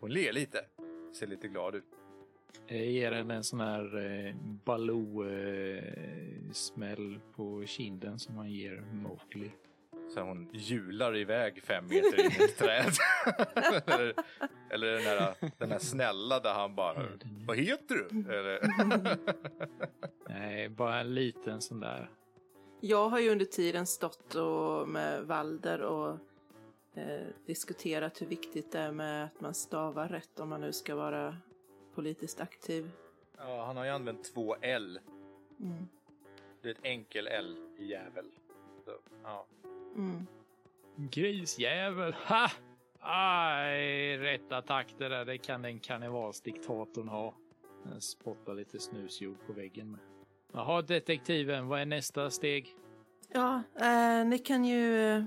Hon 0.00 0.12
ler 0.12 0.32
lite. 0.32 0.64
Ser 1.12 1.26
lite 1.26 1.48
glad 1.48 1.74
ut. 1.74 1.84
Jag 2.66 2.86
ger 2.86 3.12
henne 3.12 3.34
en 3.34 3.44
sån 3.44 3.60
här 3.60 3.96
eh, 3.96 4.34
Baloo-smäll 4.64 5.20
på 7.36 7.64
kinden 7.66 8.18
som 8.18 8.34
man 8.34 8.50
ger 8.50 8.80
Mowgli. 8.92 9.50
Så 10.14 10.20
hon 10.20 10.48
hjular 10.52 11.16
iväg 11.16 11.62
fem 11.62 11.84
meter 11.88 12.24
in 12.24 12.30
i 12.40 12.44
ett 12.44 12.58
träd. 12.58 12.92
eller, 13.86 14.14
eller 14.70 14.92
den, 14.92 15.02
här, 15.02 15.34
den 15.58 15.70
här 15.70 15.78
snälla 15.78 16.40
där 16.40 16.54
han 16.54 16.74
bara, 16.74 17.04
vad 17.46 17.56
heter 17.56 17.94
du? 17.94 18.08
Eller, 18.34 18.60
Nej, 20.28 20.68
bara 20.68 21.00
en 21.00 21.14
liten 21.14 21.60
sån 21.60 21.80
där. 21.80 22.10
Jag 22.80 23.08
har 23.08 23.20
ju 23.20 23.30
under 23.30 23.44
tiden 23.44 23.86
stått 23.86 24.34
och 24.34 24.88
med 24.88 25.22
Valder 25.26 25.80
och 25.80 26.18
eh, 26.98 27.26
diskuterat 27.46 28.22
hur 28.22 28.26
viktigt 28.26 28.72
det 28.72 28.78
är 28.78 28.92
med 28.92 29.24
att 29.24 29.40
man 29.40 29.54
stavar 29.54 30.08
rätt 30.08 30.40
om 30.40 30.48
man 30.48 30.60
nu 30.60 30.72
ska 30.72 30.94
vara 30.94 31.36
politiskt 31.94 32.40
aktiv. 32.40 32.90
ja, 33.36 33.64
han 33.66 33.76
har 33.76 33.84
ju 33.84 33.90
använt 33.90 34.34
två 34.34 34.56
L. 34.60 35.00
Mm. 35.60 35.88
Det 36.62 36.68
är 36.68 36.72
ett 36.72 36.80
enkel 36.82 37.26
L 37.26 37.56
i 37.78 37.84
jävel. 37.86 38.26
Så, 38.84 38.90
ja. 39.22 39.46
Mm. 39.96 40.26
Grisjävel! 40.96 42.12
Ha! 42.12 42.50
Aj, 43.00 44.18
rätta 44.18 44.62
takter 44.62 45.10
där. 45.10 45.24
Det 45.24 45.38
kan 45.38 45.62
den 45.62 45.80
karnevalsdiktatorn 45.80 47.08
ha. 47.08 47.34
Den 47.82 48.00
spottar 48.00 48.54
lite 48.54 48.78
snusjord 48.78 49.36
på 49.46 49.52
väggen 49.52 49.90
med. 49.90 50.00
Jaha, 50.52 50.82
detektiven, 50.82 51.68
vad 51.68 51.80
är 51.80 51.86
nästa 51.86 52.30
steg? 52.30 52.74
Ja, 53.28 53.62
eh, 53.80 54.26
ni 54.26 54.38
kan 54.38 54.64
ju 54.64 55.10
eh, 55.10 55.24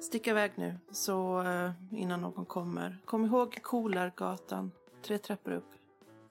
sticka 0.00 0.30
iväg 0.30 0.52
nu 0.54 0.74
så 0.90 1.42
eh, 1.42 1.70
innan 1.92 2.20
någon 2.20 2.44
kommer. 2.46 2.98
Kom 3.04 3.24
ihåg 3.24 3.62
Kolargatan, 3.62 4.70
tre 5.02 5.18
trappor 5.18 5.52
upp. 5.52 5.64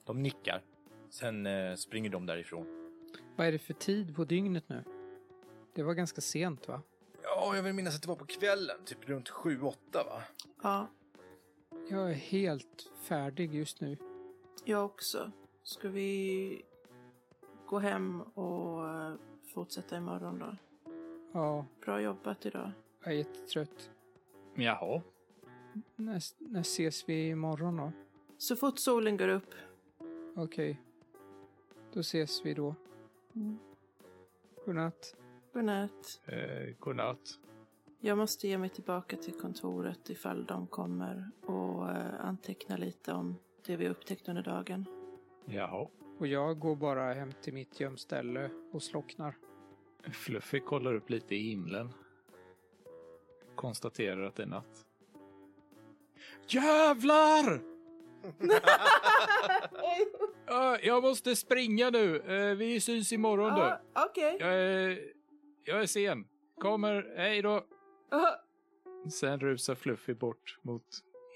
De 0.06 0.24
nickar. 0.24 0.62
Sen 1.10 1.46
eh, 1.46 1.76
springer 1.76 2.10
de 2.10 2.26
därifrån. 2.26 2.66
Vad 3.36 3.48
är 3.48 3.52
det 3.52 3.60
för 3.60 3.74
tid 3.74 4.16
på 4.16 4.24
dygnet 4.26 4.70
nu? 4.70 4.84
Det 5.74 5.84
var 5.84 5.94
ganska 5.94 6.22
sent 6.22 6.68
va? 6.68 6.82
Ja, 7.24 7.56
jag 7.56 7.64
vill 7.64 7.74
minnas 7.74 7.96
att 7.96 8.02
det 8.02 8.08
var 8.08 8.16
på 8.16 8.26
kvällen, 8.26 8.78
typ 8.86 9.10
runt 9.10 9.30
sju, 9.30 9.62
åtta 9.62 10.04
va? 10.04 10.24
Ja, 10.64 10.88
Jag 11.90 12.10
är 12.10 12.14
helt 12.14 12.90
färdig 13.02 13.56
just 13.56 13.82
nu. 13.82 13.98
jag 14.66 14.86
också. 14.86 15.32
Ska 15.64 15.90
vi 15.90 16.62
gå 17.66 17.80
hem 17.80 18.22
och 18.22 18.90
eh, 18.90 19.14
fortsätta 19.54 19.98
imorgon 19.98 20.40
då? 20.40 20.56
Ja, 21.32 21.66
Bra 21.86 22.02
jobbat 22.02 22.46
idag. 22.46 22.72
Jag 23.08 23.14
är 23.14 23.18
jättetrött. 23.18 23.92
Jaha. 24.56 25.02
När, 25.96 26.22
när 26.38 26.62
ses 26.62 27.10
vi 27.10 27.30
imorgon 27.30 27.78
då? 27.78 27.92
Så 28.38 28.56
fort 28.56 28.80
solen 28.80 29.18
går 29.18 29.28
upp. 29.28 29.54
Okej. 30.36 30.82
Då 31.94 32.00
ses 32.00 32.46
vi 32.46 32.54
då. 32.54 32.76
Mm. 33.36 33.58
Godnatt. 34.66 35.16
Godnatt. 35.54 36.22
Eh, 36.26 36.76
godnatt. 36.80 37.40
Jag 38.00 38.18
måste 38.18 38.48
ge 38.48 38.58
mig 38.58 38.70
tillbaka 38.70 39.18
till 39.18 39.34
kontoret 39.34 40.10
ifall 40.10 40.46
de 40.46 40.68
kommer 40.68 41.32
och 41.46 41.90
eh, 41.90 42.26
anteckna 42.26 42.78
lite 42.78 43.14
om 43.14 43.36
det 43.66 43.76
vi 43.76 43.90
upptäckt 43.90 44.30
under 44.30 44.44
dagen. 44.44 44.86
Jaha. 45.46 45.88
Och 46.18 46.28
jag 46.28 46.60
går 46.60 46.76
bara 46.76 47.14
hem 47.14 47.32
till 47.42 47.54
mitt 47.54 47.80
gömställe 47.80 48.50
och 48.72 48.84
slocknar. 48.84 49.36
Fluffy 50.12 50.60
kollar 50.60 50.94
upp 50.94 51.10
lite 51.10 51.36
i 51.36 51.50
himlen. 51.50 51.90
Konstaterar 53.58 54.22
att 54.24 54.36
det 54.36 54.44
är 54.44 54.48
natt. 54.48 54.86
Jävlar! 56.48 57.62
Ja, 60.50 60.80
jag 60.84 61.04
måste 61.04 61.36
springa 61.36 61.90
nu. 61.90 62.18
Eh, 62.20 62.56
Vi 62.56 62.80
syns 62.80 63.12
imorgon 63.14 63.54
då. 63.56 63.60
Ja, 63.60 63.82
Okej. 64.10 64.38
Jag 64.40 64.54
är, 64.54 65.00
jag 65.64 65.82
är 65.82 65.86
sen. 65.86 66.28
Kommer. 66.58 67.14
Hej 67.18 67.42
då. 67.42 67.66
Ja. 68.12 68.42
Sen 69.12 69.40
rusar 69.40 69.76
Fluffy 69.76 70.14
bort 70.14 70.60
mot 70.62 70.84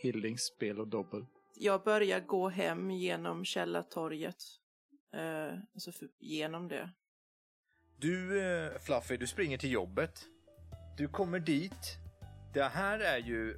Hildings 0.01 0.41
spel 0.41 0.79
och 0.79 0.87
dobbel. 0.87 1.25
Jag 1.55 1.83
börjar 1.83 2.19
gå 2.19 2.49
hem 2.49 2.91
genom 2.91 3.45
Källartorget. 3.45 4.43
Eh, 5.13 5.57
alltså 5.73 5.91
för, 5.91 6.09
genom 6.19 6.67
det. 6.67 6.89
Du, 7.97 8.41
eh, 8.41 8.79
Fluffy, 8.79 9.17
du 9.17 9.27
springer 9.27 9.57
till 9.57 9.71
jobbet. 9.71 10.25
Du 10.97 11.07
kommer 11.07 11.39
dit. 11.39 11.97
Det 12.53 12.63
här 12.63 12.99
är 12.99 13.17
ju... 13.17 13.57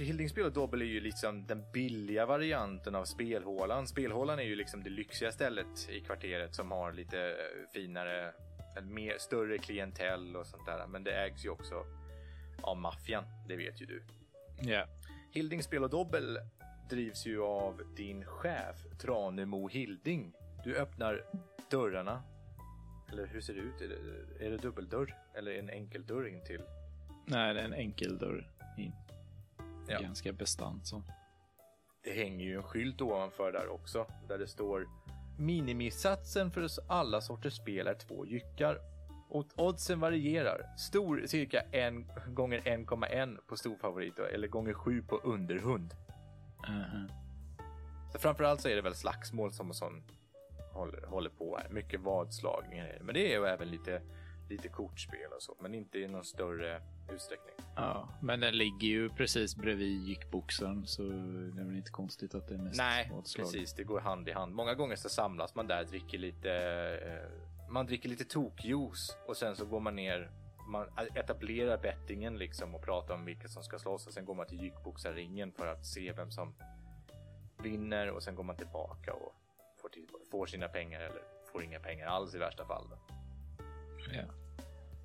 Hildingspel 0.00 0.44
och 0.44 0.52
Dobbel 0.52 0.82
är 0.82 0.86
ju 0.86 1.00
liksom 1.00 1.46
den 1.46 1.64
billiga 1.72 2.26
varianten 2.26 2.94
av 2.94 3.04
spelhålan. 3.04 3.86
Spelhålan 3.86 4.38
är 4.38 4.42
ju 4.42 4.56
liksom 4.56 4.82
det 4.82 4.90
lyxiga 4.90 5.32
stället 5.32 5.88
i 5.90 6.00
kvarteret 6.00 6.54
som 6.54 6.70
har 6.70 6.92
lite 6.92 7.20
eh, 7.20 7.70
finare, 7.72 8.32
mer, 8.82 9.18
större 9.18 9.58
klientell 9.58 10.36
och 10.36 10.46
sånt 10.46 10.66
där. 10.66 10.86
Men 10.86 11.04
det 11.04 11.12
ägs 11.12 11.44
ju 11.44 11.50
också 11.50 11.84
av 12.62 12.76
maffian, 12.76 13.24
det 13.48 13.56
vet 13.56 13.80
ju 13.80 13.86
du. 13.86 14.02
Ja. 14.60 14.86
Hilding 15.32 15.62
Spel 15.62 15.84
och 15.84 15.90
Dobbel 15.90 16.38
drivs 16.90 17.26
ju 17.26 17.42
av 17.42 17.82
din 17.96 18.24
chef 18.24 18.76
Tranemo 19.00 19.68
Hilding. 19.68 20.32
Du 20.64 20.76
öppnar 20.76 21.24
dörrarna. 21.70 22.22
Eller 23.12 23.26
hur 23.26 23.40
ser 23.40 23.54
det 23.54 23.60
ut? 23.60 23.80
Är 23.80 23.88
det, 23.88 24.46
är 24.46 24.50
det 24.50 24.56
dubbeldörr? 24.56 25.16
Eller 25.34 25.52
en 25.52 25.70
enkel 25.70 26.06
dörr 26.06 26.28
in 26.28 26.44
till? 26.44 26.62
Nej, 27.30 27.54
det 27.54 27.60
är 27.60 27.64
en 27.64 27.74
enkel 27.74 28.18
dörr 28.18 28.50
in. 28.78 28.92
Ja. 29.88 30.00
Ganska 30.00 30.32
bestant 30.32 30.86
som. 30.86 31.02
Det 32.04 32.12
hänger 32.12 32.44
ju 32.44 32.56
en 32.56 32.62
skylt 32.62 33.00
ovanför 33.00 33.52
där 33.52 33.68
också 33.68 34.06
där 34.28 34.38
det 34.38 34.46
står 34.46 34.86
Minimisatsen 35.38 36.50
för 36.50 36.68
alla 36.88 37.20
sorters 37.20 37.56
spel 37.56 37.86
är 37.86 37.94
två 37.94 38.26
jyckar. 38.26 38.78
Och 39.28 39.46
oddsen 39.56 40.00
varierar. 40.00 40.76
Stor 40.76 41.22
cirka 41.26 41.60
1 41.60 41.94
gånger 42.26 42.60
1,1 42.60 43.36
på 43.46 43.56
storfavorit 43.56 44.18
eller 44.18 44.48
gånger 44.48 44.72
7 44.72 45.02
på 45.02 45.16
underhund. 45.16 45.94
Mhm. 46.68 47.08
Så 48.12 48.18
framförallt 48.18 48.60
så 48.60 48.68
är 48.68 48.76
det 48.76 48.82
väl 48.82 48.94
slagsmål 48.94 49.52
som 49.52 49.74
som 49.74 50.02
håller, 50.72 51.06
håller 51.06 51.30
på 51.30 51.56
här. 51.56 51.68
Mycket 51.70 52.00
vadslagningar. 52.00 52.98
Men 53.00 53.14
det 53.14 53.34
är 53.34 53.38
ju 53.38 53.46
även 53.46 53.68
lite, 53.68 54.02
lite 54.48 54.68
kortspel 54.68 55.32
och 55.36 55.42
så. 55.42 55.56
Men 55.60 55.74
inte 55.74 55.98
i 55.98 56.08
någon 56.08 56.24
större 56.24 56.82
utsträckning. 57.10 57.54
Ja, 57.76 58.08
men 58.20 58.40
den 58.40 58.56
ligger 58.56 58.88
ju 58.88 59.08
precis 59.08 59.56
bredvid 59.56 60.02
gickboxen 60.02 60.86
så 60.86 61.02
det 61.02 61.60
är 61.60 61.64
väl 61.64 61.76
inte 61.76 61.90
konstigt 61.90 62.34
att 62.34 62.48
det 62.48 62.54
är 62.54 62.58
mest 62.58 62.76
Nej, 62.78 63.10
vadslag. 63.12 63.46
precis. 63.46 63.74
Det 63.74 63.84
går 63.84 64.00
hand 64.00 64.28
i 64.28 64.32
hand. 64.32 64.54
Många 64.54 64.74
gånger 64.74 64.96
så 64.96 65.08
samlas 65.08 65.54
man 65.54 65.66
där, 65.66 65.84
dricker 65.84 66.18
lite, 66.18 66.52
eh, 67.06 67.70
man 67.70 67.86
dricker 67.86 68.08
lite 68.08 68.24
tokjuice 68.24 69.16
och 69.26 69.36
sen 69.36 69.56
så 69.56 69.64
går 69.66 69.80
man 69.80 69.96
ner, 69.96 70.30
man 70.68 70.86
etablerar 71.14 71.78
bettingen 71.78 72.38
liksom 72.38 72.74
och 72.74 72.82
pratar 72.82 73.14
om 73.14 73.24
vilka 73.24 73.48
som 73.48 73.62
ska 73.62 73.78
slåss 73.78 74.06
och 74.06 74.12
sen 74.12 74.24
går 74.24 74.34
man 74.34 74.46
till 74.46 74.60
gickboxarringen 74.62 75.52
för 75.52 75.66
att 75.66 75.86
se 75.86 76.12
vem 76.12 76.30
som 76.30 76.54
vinner 77.62 78.10
och 78.10 78.22
sen 78.22 78.34
går 78.34 78.44
man 78.44 78.56
tillbaka 78.56 79.12
och 79.12 79.34
får, 79.82 79.88
till, 79.88 80.06
får 80.30 80.46
sina 80.46 80.68
pengar 80.68 81.00
eller 81.00 81.22
får 81.52 81.64
inga 81.64 81.80
pengar 81.80 82.06
alls 82.06 82.34
i 82.34 82.38
värsta 82.38 82.66
fall. 82.66 82.86
Då. 82.90 82.96
Ja. 84.12 84.47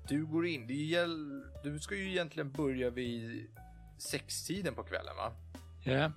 Du 0.08 0.26
går 0.26 0.46
in, 0.46 0.66
det 0.66 0.74
gäll, 0.74 1.42
du 1.62 1.78
ska 1.80 1.94
ju 1.96 2.10
egentligen 2.10 2.52
börja 2.52 2.90
vid 2.90 3.46
sextiden 3.98 4.74
på 4.74 4.82
kvällen 4.82 5.16
va? 5.16 5.32
Ja, 5.84 6.12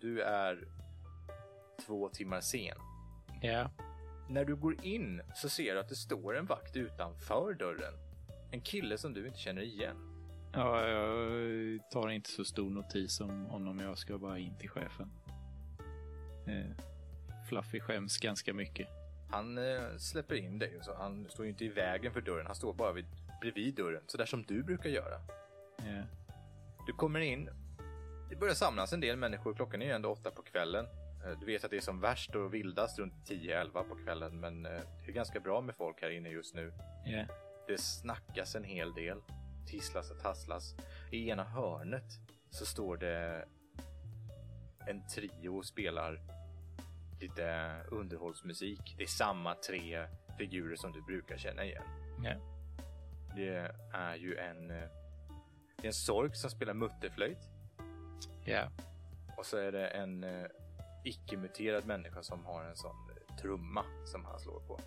Du 0.00 0.20
är 0.22 0.68
två 1.86 2.08
timmar 2.08 2.40
sen. 2.40 2.76
ja. 3.42 3.70
När 4.30 4.44
du 4.44 4.56
går 4.56 4.84
in 4.84 5.22
så 5.34 5.48
ser 5.48 5.74
du 5.74 5.80
att 5.80 5.88
det 5.88 5.96
står 5.96 6.36
en 6.36 6.46
vakt 6.46 6.76
utanför 6.76 7.54
dörren. 7.54 7.94
En 8.50 8.60
kille 8.60 8.98
som 8.98 9.14
du 9.14 9.26
inte 9.26 9.38
känner 9.38 9.62
igen. 9.62 9.96
Ja, 10.52 10.88
jag 10.88 11.90
tar 11.90 12.08
inte 12.08 12.30
så 12.30 12.44
stor 12.44 12.70
notis 12.70 13.20
om 13.20 13.44
honom. 13.46 13.78
Jag 13.78 13.98
ska 13.98 14.18
bara 14.18 14.38
in 14.38 14.58
till 14.58 14.68
chefen. 14.68 15.10
Eh, 16.46 16.76
Fluffy 17.48 17.80
skäms 17.80 18.18
ganska 18.18 18.54
mycket. 18.54 18.88
Han 19.30 19.58
eh, 19.58 19.96
släpper 19.98 20.34
in 20.34 20.58
dig 20.58 20.78
så. 20.82 20.94
Han 20.94 21.26
står 21.30 21.44
ju 21.44 21.50
inte 21.50 21.64
i 21.64 21.68
vägen 21.68 22.12
för 22.12 22.20
dörren. 22.20 22.46
Han 22.46 22.54
står 22.54 22.74
bara 22.74 22.92
vid, 22.92 23.06
bredvid 23.40 23.74
dörren, 23.74 24.02
så 24.06 24.16
där 24.16 24.26
som 24.26 24.42
du 24.42 24.62
brukar 24.62 24.90
göra. 24.90 25.20
Ja. 25.78 26.02
Du 26.86 26.92
kommer 26.92 27.20
in. 27.20 27.50
Det 28.30 28.36
börjar 28.36 28.54
samlas 28.54 28.92
en 28.92 29.00
del 29.00 29.16
människor. 29.16 29.54
Klockan 29.54 29.82
är 29.82 29.86
ju 29.86 29.92
ändå 29.92 30.10
åtta 30.12 30.30
på 30.30 30.42
kvällen. 30.42 30.86
Eh, 31.24 31.38
Du 31.40 31.46
vet 31.46 31.64
att 31.64 31.70
det 31.70 31.76
är 31.76 31.80
som 31.80 32.00
värst 32.00 32.34
och 32.34 32.54
vildast 32.54 32.98
runt 32.98 33.14
10-11 33.28 33.70
på 33.88 33.96
kvällen, 34.04 34.40
men 34.40 34.66
eh, 34.66 34.80
det 35.04 35.10
är 35.10 35.14
ganska 35.14 35.40
bra 35.40 35.60
med 35.60 35.74
folk 35.76 36.02
här 36.02 36.10
inne 36.10 36.28
just 36.28 36.54
nu. 36.54 36.72
Ja. 37.04 37.24
Det 37.68 37.78
snackas 37.80 38.54
en 38.54 38.64
hel 38.64 38.94
del. 38.94 39.22
Tisslas 39.66 40.10
och 40.10 40.20
tasslas. 40.20 40.74
I 41.12 41.28
ena 41.30 41.44
hörnet 41.44 42.04
så 42.50 42.66
står 42.66 42.96
det 42.96 43.44
en 44.86 45.06
trio 45.06 45.48
och 45.48 45.64
spelar 45.64 46.20
lite 47.20 47.74
underhållsmusik. 47.90 48.94
Det 48.96 49.02
är 49.02 49.06
samma 49.06 49.54
tre 49.54 50.06
figurer 50.38 50.76
som 50.76 50.92
du 50.92 51.02
brukar 51.02 51.36
känna 51.36 51.64
igen. 51.64 51.82
Ja. 52.24 52.34
Det 53.36 53.70
är 53.92 54.16
ju 54.16 54.36
en, 54.36 54.70
eh, 54.70 54.88
det 55.76 55.82
är 55.82 55.86
en 55.86 55.92
sork 55.92 56.36
som 56.36 56.50
spelar 56.50 56.74
mutterflöjt 56.74 57.48
Ja. 58.44 58.68
och 59.36 59.46
så 59.46 59.56
är 59.56 59.72
det 59.72 59.88
en 59.88 60.24
eh, 60.24 60.46
icke-muterad 61.04 61.86
människa 61.86 62.22
som 62.22 62.44
har 62.44 62.64
en 62.64 62.76
sån 62.76 63.10
eh, 63.10 63.36
trumma 63.36 63.84
som 64.04 64.24
han 64.24 64.38
slår 64.38 64.60
på. 64.60 64.80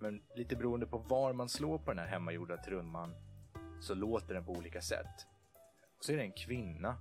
Men 0.00 0.22
lite 0.34 0.56
beroende 0.56 0.86
på 0.86 0.98
var 0.98 1.32
man 1.32 1.48
slår 1.48 1.78
på 1.78 1.90
den 1.90 1.98
här 1.98 2.06
hemmagjorda 2.06 2.56
trumman 2.56 3.14
så 3.80 3.94
låter 3.94 4.34
den 4.34 4.44
på 4.44 4.52
olika 4.52 4.80
sätt. 4.80 5.26
Och 5.98 6.04
så 6.04 6.12
är 6.12 6.16
det 6.16 6.22
en 6.22 6.32
kvinna, 6.32 6.96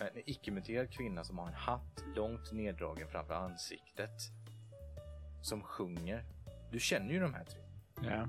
en 0.00 0.22
icke-muterad 0.26 0.90
kvinna 0.90 1.24
som 1.24 1.38
har 1.38 1.46
en 1.46 1.54
hatt 1.54 2.04
långt 2.16 2.52
neddragen 2.52 3.08
framför 3.08 3.34
ansiktet. 3.34 4.22
Som 5.42 5.62
sjunger. 5.62 6.24
Du 6.72 6.80
känner 6.80 7.12
ju 7.12 7.20
de 7.20 7.34
här 7.34 7.44
tre, 7.44 7.60
ja. 8.02 8.28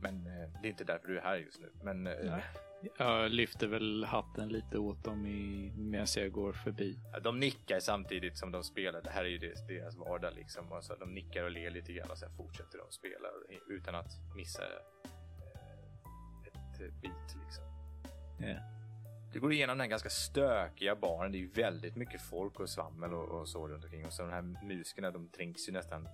men 0.00 0.26
eh, 0.26 0.50
det 0.62 0.68
är 0.68 0.70
inte 0.70 0.84
därför 0.84 1.08
du 1.08 1.18
är 1.18 1.22
här 1.22 1.36
just 1.36 1.60
nu. 1.60 1.72
Men 1.82 2.06
eh, 2.06 2.14
Nej. 2.22 2.42
Jag 2.98 3.30
lyfter 3.30 3.66
väl 3.66 4.04
hatten 4.04 4.48
lite 4.48 4.78
åt 4.78 5.04
dem 5.04 5.26
i, 5.26 5.72
medan 5.76 6.06
jag 6.16 6.32
går 6.32 6.52
förbi. 6.52 6.98
Ja, 7.12 7.20
De 7.20 7.40
nickar 7.40 7.80
samtidigt 7.80 8.38
som 8.38 8.52
de 8.52 8.62
spelar. 8.64 9.02
Det 9.02 9.10
här 9.10 9.24
är 9.24 9.28
ju 9.28 9.38
deras, 9.38 9.96
vardag 9.96 10.34
liksom. 10.34 10.72
Och 10.72 10.84
så 10.84 10.94
de 10.94 11.14
nickar 11.14 11.44
och 11.44 11.50
ler 11.50 11.70
lite 11.70 11.92
grann 11.92 12.10
och 12.10 12.18
sen 12.18 12.36
fortsätter 12.36 12.78
de 12.78 12.92
spela 12.92 13.28
utan 13.68 13.94
att 13.94 14.12
missa 14.36 14.62
eh, 14.62 15.10
ett 16.46 16.80
eh, 16.80 17.00
beat 17.02 17.36
liksom. 17.44 17.64
Ja. 18.38 18.83
Du 19.34 19.40
går 19.40 19.52
igenom 19.52 19.78
den 19.78 19.84
här 19.84 19.90
ganska 19.90 20.10
stökiga 20.10 20.96
baren. 20.96 21.32
Det 21.32 21.38
är 21.38 21.40
ju 21.40 21.48
väldigt 21.48 21.96
mycket 21.96 22.22
folk 22.22 22.60
och 22.60 22.68
svammel 22.68 23.14
och, 23.14 23.40
och 23.40 23.48
så 23.48 23.68
runt 23.68 23.84
omkring. 23.84 24.06
Och 24.06 24.12
så 24.12 24.22
de 24.22 24.30
här 24.30 24.42
musikerna, 24.42 25.10
de 25.10 25.28
tränks 25.28 25.68
ju 25.68 25.72
nästan 25.72 26.08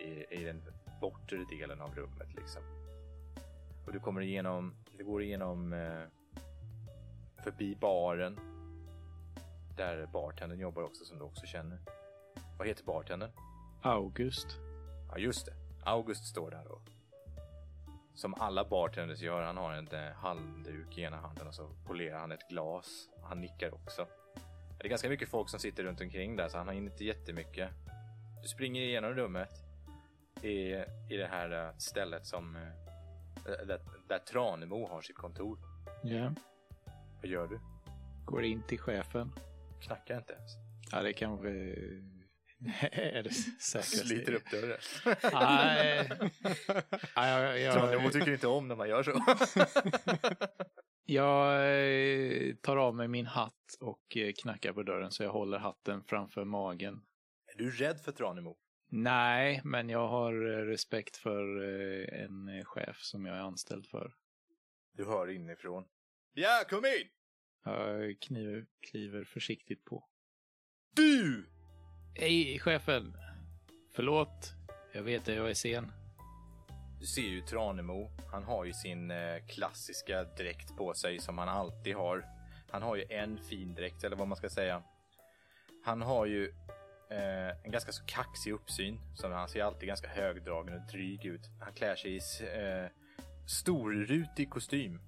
i, 0.00 0.34
i 0.34 0.44
den 0.44 0.62
bortre 1.00 1.44
delen 1.50 1.80
av 1.80 1.94
rummet 1.94 2.34
liksom. 2.36 2.62
Och 3.86 3.92
du 3.92 4.00
kommer 4.00 4.20
igenom, 4.20 4.74
du 4.98 5.04
går 5.04 5.22
igenom 5.22 5.72
eh, 5.72 6.02
förbi 7.44 7.76
baren. 7.76 8.38
Där 9.76 10.06
bartendern 10.06 10.60
jobbar 10.60 10.82
också 10.82 11.04
som 11.04 11.18
du 11.18 11.24
också 11.24 11.46
känner. 11.46 11.78
Vad 12.58 12.68
heter 12.68 12.84
bartendern? 12.84 13.30
August. 13.82 14.46
Ja, 15.10 15.18
just 15.18 15.46
det. 15.46 15.52
August 15.84 16.24
står 16.24 16.50
där 16.50 16.72
och 16.72 16.95
som 18.16 18.34
alla 18.34 18.64
bartenders 18.64 19.20
gör, 19.20 19.42
han 19.42 19.56
har 19.56 19.72
en 19.72 19.88
eh, 19.88 20.12
handduk 20.12 20.98
i 20.98 21.02
ena 21.02 21.16
handen 21.16 21.46
och 21.46 21.54
så 21.54 21.68
polerar 21.86 22.18
han 22.18 22.32
ett 22.32 22.48
glas. 22.48 23.08
Han 23.22 23.40
nickar 23.40 23.74
också. 23.74 24.06
Det 24.78 24.86
är 24.86 24.88
ganska 24.88 25.08
mycket 25.08 25.28
folk 25.28 25.48
som 25.48 25.60
sitter 25.60 25.84
runt 25.84 26.00
omkring 26.00 26.36
där 26.36 26.48
så 26.48 26.58
han 26.58 26.66
har 26.66 26.74
inte 26.74 27.04
jättemycket. 27.04 27.70
Du 28.42 28.48
springer 28.48 28.82
igenom 28.82 29.14
rummet 29.14 29.50
i, 30.42 30.74
i 31.10 31.16
det 31.16 31.26
här 31.30 31.66
eh, 31.68 31.76
stället 31.76 32.26
som 32.26 32.56
eh, 32.56 33.66
där, 33.66 33.80
där 34.08 34.18
Tranemo 34.18 34.88
har 34.88 35.02
sitt 35.02 35.16
kontor. 35.16 35.58
Ja. 36.02 36.32
Vad 37.22 37.30
gör 37.30 37.46
du? 37.46 37.60
Går 38.24 38.44
in 38.44 38.62
till 38.62 38.78
chefen. 38.78 39.32
Knackar 39.80 40.18
inte 40.18 40.32
ens. 40.32 40.52
Ja, 40.92 41.02
det 41.02 41.12
kanske 41.12 41.48
är 42.92 43.22
det 43.22 43.30
säkraste. 43.30 43.96
Sliter 43.96 44.34
upp 44.34 44.50
dörren. 44.50 44.78
Nej. 45.32 46.08
Nej, 47.16 47.60
jag, 47.60 47.60
jag, 47.60 48.12
tycker 48.12 48.32
inte 48.32 48.46
om 48.46 48.68
när 48.68 48.76
man 48.76 48.88
gör 48.88 49.02
så. 49.02 49.22
jag 51.04 51.54
eh, 51.54 52.54
tar 52.54 52.76
av 52.76 52.94
mig 52.94 53.08
min 53.08 53.26
hatt 53.26 53.76
och 53.80 54.16
eh, 54.16 54.32
knackar 54.42 54.72
på 54.72 54.82
dörren 54.82 55.10
så 55.10 55.22
jag 55.22 55.32
håller 55.32 55.58
hatten 55.58 56.04
framför 56.04 56.44
magen. 56.44 57.02
är 57.54 57.58
du 57.58 57.70
rädd 57.70 58.00
för 58.00 58.12
Tranemo? 58.12 58.56
Nej, 58.88 59.60
men 59.64 59.88
jag 59.88 60.08
har 60.08 60.32
eh, 60.32 60.64
respekt 60.64 61.16
för 61.16 61.62
en 62.12 62.64
chef 62.64 62.98
som 63.00 63.26
jag 63.26 63.36
är 63.36 63.40
anställd 63.40 63.86
för. 63.86 64.14
Du 64.92 65.04
hör 65.04 65.30
inifrån. 65.30 65.84
Ja, 66.32 66.64
kom 66.68 66.84
in! 66.84 67.08
Jag 67.64 68.20
kniver, 68.20 68.66
kliver 68.80 69.24
försiktigt 69.24 69.84
på. 69.84 70.08
Du! 70.94 71.46
Hej, 72.18 72.58
chefen! 72.58 73.16
Förlåt, 73.92 74.54
jag 74.92 75.02
vet 75.02 75.28
att 75.28 75.34
jag 75.34 75.50
är 75.50 75.54
sen. 75.54 75.92
Du 77.00 77.06
ser 77.06 77.22
ju 77.22 77.40
Tranemo. 77.40 78.10
Han 78.32 78.44
har 78.44 78.64
ju 78.64 78.72
sin 78.72 79.10
eh, 79.10 79.46
klassiska 79.48 80.24
dräkt 80.24 80.76
på 80.76 80.94
sig 80.94 81.18
som 81.18 81.38
han 81.38 81.48
alltid 81.48 81.94
har. 81.94 82.24
Han 82.70 82.82
har 82.82 82.96
ju 82.96 83.04
en 83.10 83.38
fin 83.38 83.74
dräkt 83.74 84.04
eller 84.04 84.16
vad 84.16 84.28
man 84.28 84.36
ska 84.36 84.48
säga. 84.48 84.82
Han 85.84 86.02
har 86.02 86.26
ju 86.26 86.44
eh, 87.10 87.64
en 87.64 87.70
ganska 87.70 87.92
så 87.92 88.04
kaxig 88.04 88.52
uppsyn. 88.52 89.00
Så 89.14 89.32
han 89.32 89.48
ser 89.48 89.62
alltid 89.62 89.88
ganska 89.88 90.08
högdragen 90.08 90.74
och 90.74 90.86
dryg 90.92 91.24
ut. 91.24 91.42
Han 91.60 91.72
klär 91.72 91.96
sig 91.96 92.16
i 92.16 92.20
eh, 92.40 92.90
storrutig 93.46 94.50
kostym. 94.50 95.00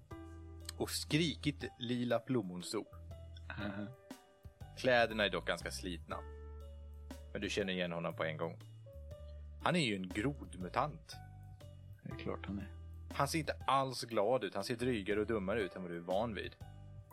Och 0.76 0.90
skrikigt 0.90 1.64
lila 1.78 2.18
plommonstop. 2.18 2.94
Aha. 3.50 3.86
Kläderna 4.78 5.24
är 5.24 5.30
dock 5.30 5.46
ganska 5.46 5.70
slitna. 5.70 6.37
Men 7.32 7.40
du 7.40 7.50
känner 7.50 7.72
igen 7.72 7.92
honom 7.92 8.14
på 8.14 8.24
en 8.24 8.36
gång. 8.36 8.58
Han 9.62 9.76
är 9.76 9.80
ju 9.80 9.96
en 9.96 10.08
grodmutant. 10.08 11.16
Det 12.02 12.12
är 12.12 12.16
klart 12.16 12.46
han 12.46 12.58
är. 12.58 12.68
Han 13.14 13.28
ser 13.28 13.38
inte 13.38 13.56
alls 13.66 14.04
glad 14.04 14.44
ut. 14.44 14.54
Han 14.54 14.64
ser 14.64 14.76
drygare 14.76 15.20
och 15.20 15.26
dummare 15.26 15.60
ut 15.60 15.76
än 15.76 15.82
vad 15.82 15.90
du 15.90 15.96
är 15.96 16.00
van 16.00 16.34
vid. 16.34 16.56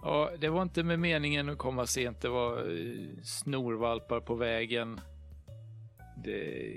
Ja, 0.01 0.31
det 0.37 0.49
var 0.49 0.61
inte 0.61 0.83
med 0.83 0.99
meningen 0.99 1.49
att 1.49 1.57
komma 1.57 1.85
sent. 1.85 2.21
Det 2.21 2.29
var 2.29 2.57
eh, 2.57 3.23
snorvalpar 3.23 4.19
på 4.19 4.35
vägen. 4.35 5.01
Det, 6.23 6.73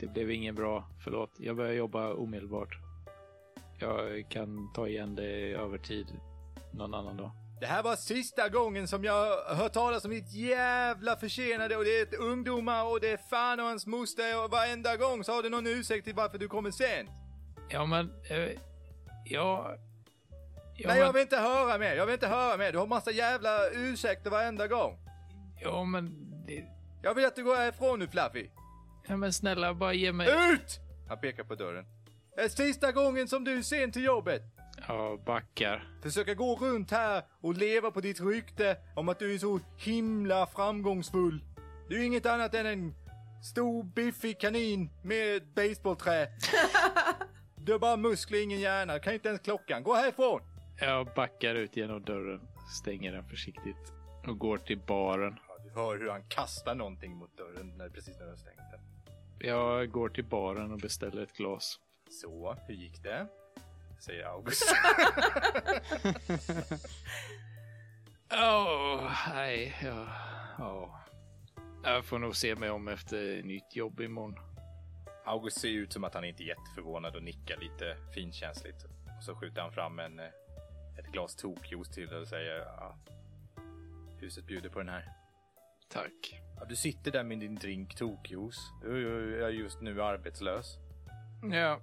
det 0.00 0.06
blev 0.06 0.30
ingen 0.30 0.54
bra. 0.54 0.84
Förlåt, 1.04 1.30
jag 1.38 1.56
börjar 1.56 1.72
jobba 1.72 2.14
omedelbart. 2.14 2.78
Jag 3.78 4.28
kan 4.28 4.72
ta 4.72 4.88
igen 4.88 5.14
det 5.14 5.52
över 5.52 5.78
tid 5.78 6.06
någon 6.72 6.94
annan 6.94 7.16
dag. 7.16 7.30
Det 7.60 7.66
här 7.66 7.82
var 7.82 7.96
sista 7.96 8.48
gången 8.48 8.88
som 8.88 9.04
jag 9.04 9.36
hört 9.44 9.72
talas 9.72 10.04
om 10.04 10.10
ditt 10.10 10.32
jävla 10.32 11.16
försenade 11.16 11.76
och 11.76 11.84
det 11.84 12.00
är 12.00 12.20
ungdomar 12.20 12.84
och 12.84 13.00
det 13.00 13.10
är 13.10 13.16
fan 13.16 13.60
och 13.60 13.66
hans 13.66 13.86
moster 13.86 14.44
och 14.44 14.50
varenda 14.50 14.96
gång 14.96 15.24
så 15.24 15.32
har 15.32 15.42
du 15.42 15.50
någon 15.50 15.66
ursäkt 15.66 16.04
till 16.04 16.14
varför 16.14 16.38
du 16.38 16.48
kommer 16.48 16.70
sent. 16.70 17.10
Ja, 17.68 17.86
men... 17.86 18.10
Eh, 18.30 18.38
ja... 19.24 19.76
Ja, 20.76 20.88
Nej, 20.88 20.98
jag 20.98 21.06
men, 21.06 21.12
vill 21.12 21.22
inte 21.22 21.36
höra 21.36 21.78
mer. 21.78 21.94
Jag 21.96 22.06
vill 22.06 22.12
inte 22.12 22.26
höra 22.26 22.56
mer. 22.56 22.72
Du 22.72 22.78
har 22.78 22.86
massa 22.86 23.10
jävla 23.10 23.70
ursäkter 23.70 24.30
varenda 24.30 24.66
gång. 24.66 24.98
ja, 25.60 25.84
men, 25.84 26.10
det, 26.46 26.64
Jag 27.02 27.14
vill 27.14 27.24
att 27.24 27.36
du 27.36 27.44
går 27.44 27.56
härifrån 27.56 27.98
nu 27.98 28.08
Fluffy. 28.08 28.48
ja, 29.08 29.16
men 29.16 29.32
snälla, 29.32 29.74
bara 29.74 29.92
ge 29.92 30.12
mig... 30.12 30.28
Ut! 30.52 30.80
Han 31.08 31.20
pekar 31.20 31.44
på 31.44 31.54
dörren. 31.54 31.84
Det 32.36 32.42
är 32.42 32.48
sista 32.48 32.92
gången 32.92 33.28
som 33.28 33.44
du 33.44 33.58
är 33.58 33.62
sen 33.62 33.92
till 33.92 34.04
jobbet. 34.04 34.42
Ja, 34.88 35.18
backar. 35.26 35.84
Försöka 36.02 36.34
gå 36.34 36.56
runt 36.56 36.90
här 36.90 37.22
och 37.40 37.54
leva 37.54 37.90
på 37.90 38.00
ditt 38.00 38.20
rykte 38.20 38.76
om 38.96 39.08
att 39.08 39.18
du 39.18 39.34
är 39.34 39.38
så 39.38 39.60
himla 39.76 40.46
framgångsfull. 40.46 41.40
Du 41.88 42.00
är 42.00 42.04
inget 42.06 42.26
annat 42.26 42.54
än 42.54 42.66
en 42.66 42.94
stor 43.52 43.84
biffig 43.84 44.40
kanin 44.40 44.90
med 45.02 45.36
ett 45.36 45.54
basebollträ. 45.54 46.28
Du 47.56 47.72
har 47.72 47.78
bara 47.78 47.96
muskler, 47.96 48.42
ingen 48.42 48.60
hjärna, 48.60 48.98
kan 48.98 49.14
inte 49.14 49.28
ens 49.28 49.40
klockan. 49.40 49.82
Gå 49.82 49.94
härifrån! 49.94 50.40
Jag 50.80 51.14
backar 51.14 51.54
ut 51.54 51.76
genom 51.76 52.02
dörren, 52.02 52.40
stänger 52.80 53.12
den 53.12 53.28
försiktigt 53.28 53.92
och 54.26 54.38
går 54.38 54.58
till 54.58 54.78
baren. 54.78 55.38
Ja, 55.48 55.58
du 55.64 55.70
hör 55.70 55.98
hur 55.98 56.10
han 56.10 56.28
kastar 56.28 56.74
någonting 56.74 57.16
mot 57.16 57.36
dörren 57.36 57.78
när, 57.78 57.88
precis 57.88 58.16
när 58.18 58.24
du 58.24 58.30
har 58.30 58.36
stängt 58.36 58.70
den. 58.70 58.80
Jag 59.38 59.90
går 59.90 60.08
till 60.08 60.24
baren 60.24 60.72
och 60.72 60.78
beställer 60.78 61.22
ett 61.22 61.36
glas. 61.36 61.78
Så, 62.10 62.56
hur 62.66 62.74
gick 62.74 63.02
det? 63.02 63.26
Säger 64.04 64.24
August. 64.24 64.62
Åh, 68.32 69.12
nej, 69.34 69.76
ja, 69.82 70.08
ja. 70.58 71.00
Jag 71.84 72.04
får 72.04 72.18
nog 72.18 72.36
se 72.36 72.56
mig 72.56 72.70
om 72.70 72.88
efter 72.88 73.42
nytt 73.42 73.76
jobb 73.76 74.00
imorgon. 74.00 74.38
August 75.24 75.60
ser 75.60 75.68
ut 75.68 75.92
som 75.92 76.04
att 76.04 76.14
han 76.14 76.24
inte 76.24 76.42
är 76.42 76.46
jätteförvånad 76.46 77.16
och 77.16 77.22
nickar 77.22 77.56
lite 77.56 77.96
finkänsligt. 78.14 78.84
Och 79.18 79.24
så 79.24 79.34
skjuter 79.34 79.62
han 79.62 79.72
fram 79.72 79.98
en, 79.98 80.18
eh, 80.18 80.26
ett 80.98 81.06
glas 81.12 81.36
tokjuice 81.36 81.90
till 81.90 82.08
dig 82.08 82.18
och 82.18 82.28
säger 82.28 82.58
ja, 82.58 82.96
huset 84.20 84.46
bjuder 84.46 84.68
på 84.68 84.78
den 84.78 84.88
här. 84.88 85.12
Tack. 85.88 86.42
Ja, 86.58 86.64
du 86.64 86.76
sitter 86.76 87.10
där 87.10 87.24
med 87.24 87.38
din 87.38 87.54
drink 87.54 87.94
tokjuice. 87.94 88.72
Du 88.82 89.44
är 89.44 89.48
just 89.48 89.80
nu 89.80 90.02
arbetslös. 90.02 90.78
Ja. 91.52 91.80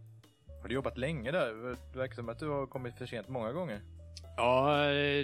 Har 0.61 0.67
du 0.69 0.75
jobbat 0.75 0.97
länge 0.97 1.31
där? 1.31 1.53
Det 1.93 1.99
verkar 1.99 2.15
som 2.15 2.29
att 2.29 2.39
du 2.39 2.47
har 2.49 2.67
kommit 2.67 2.95
för 2.97 3.05
sent 3.05 3.27
många 3.29 3.51
gånger. 3.51 3.81
Ja, 4.37 4.77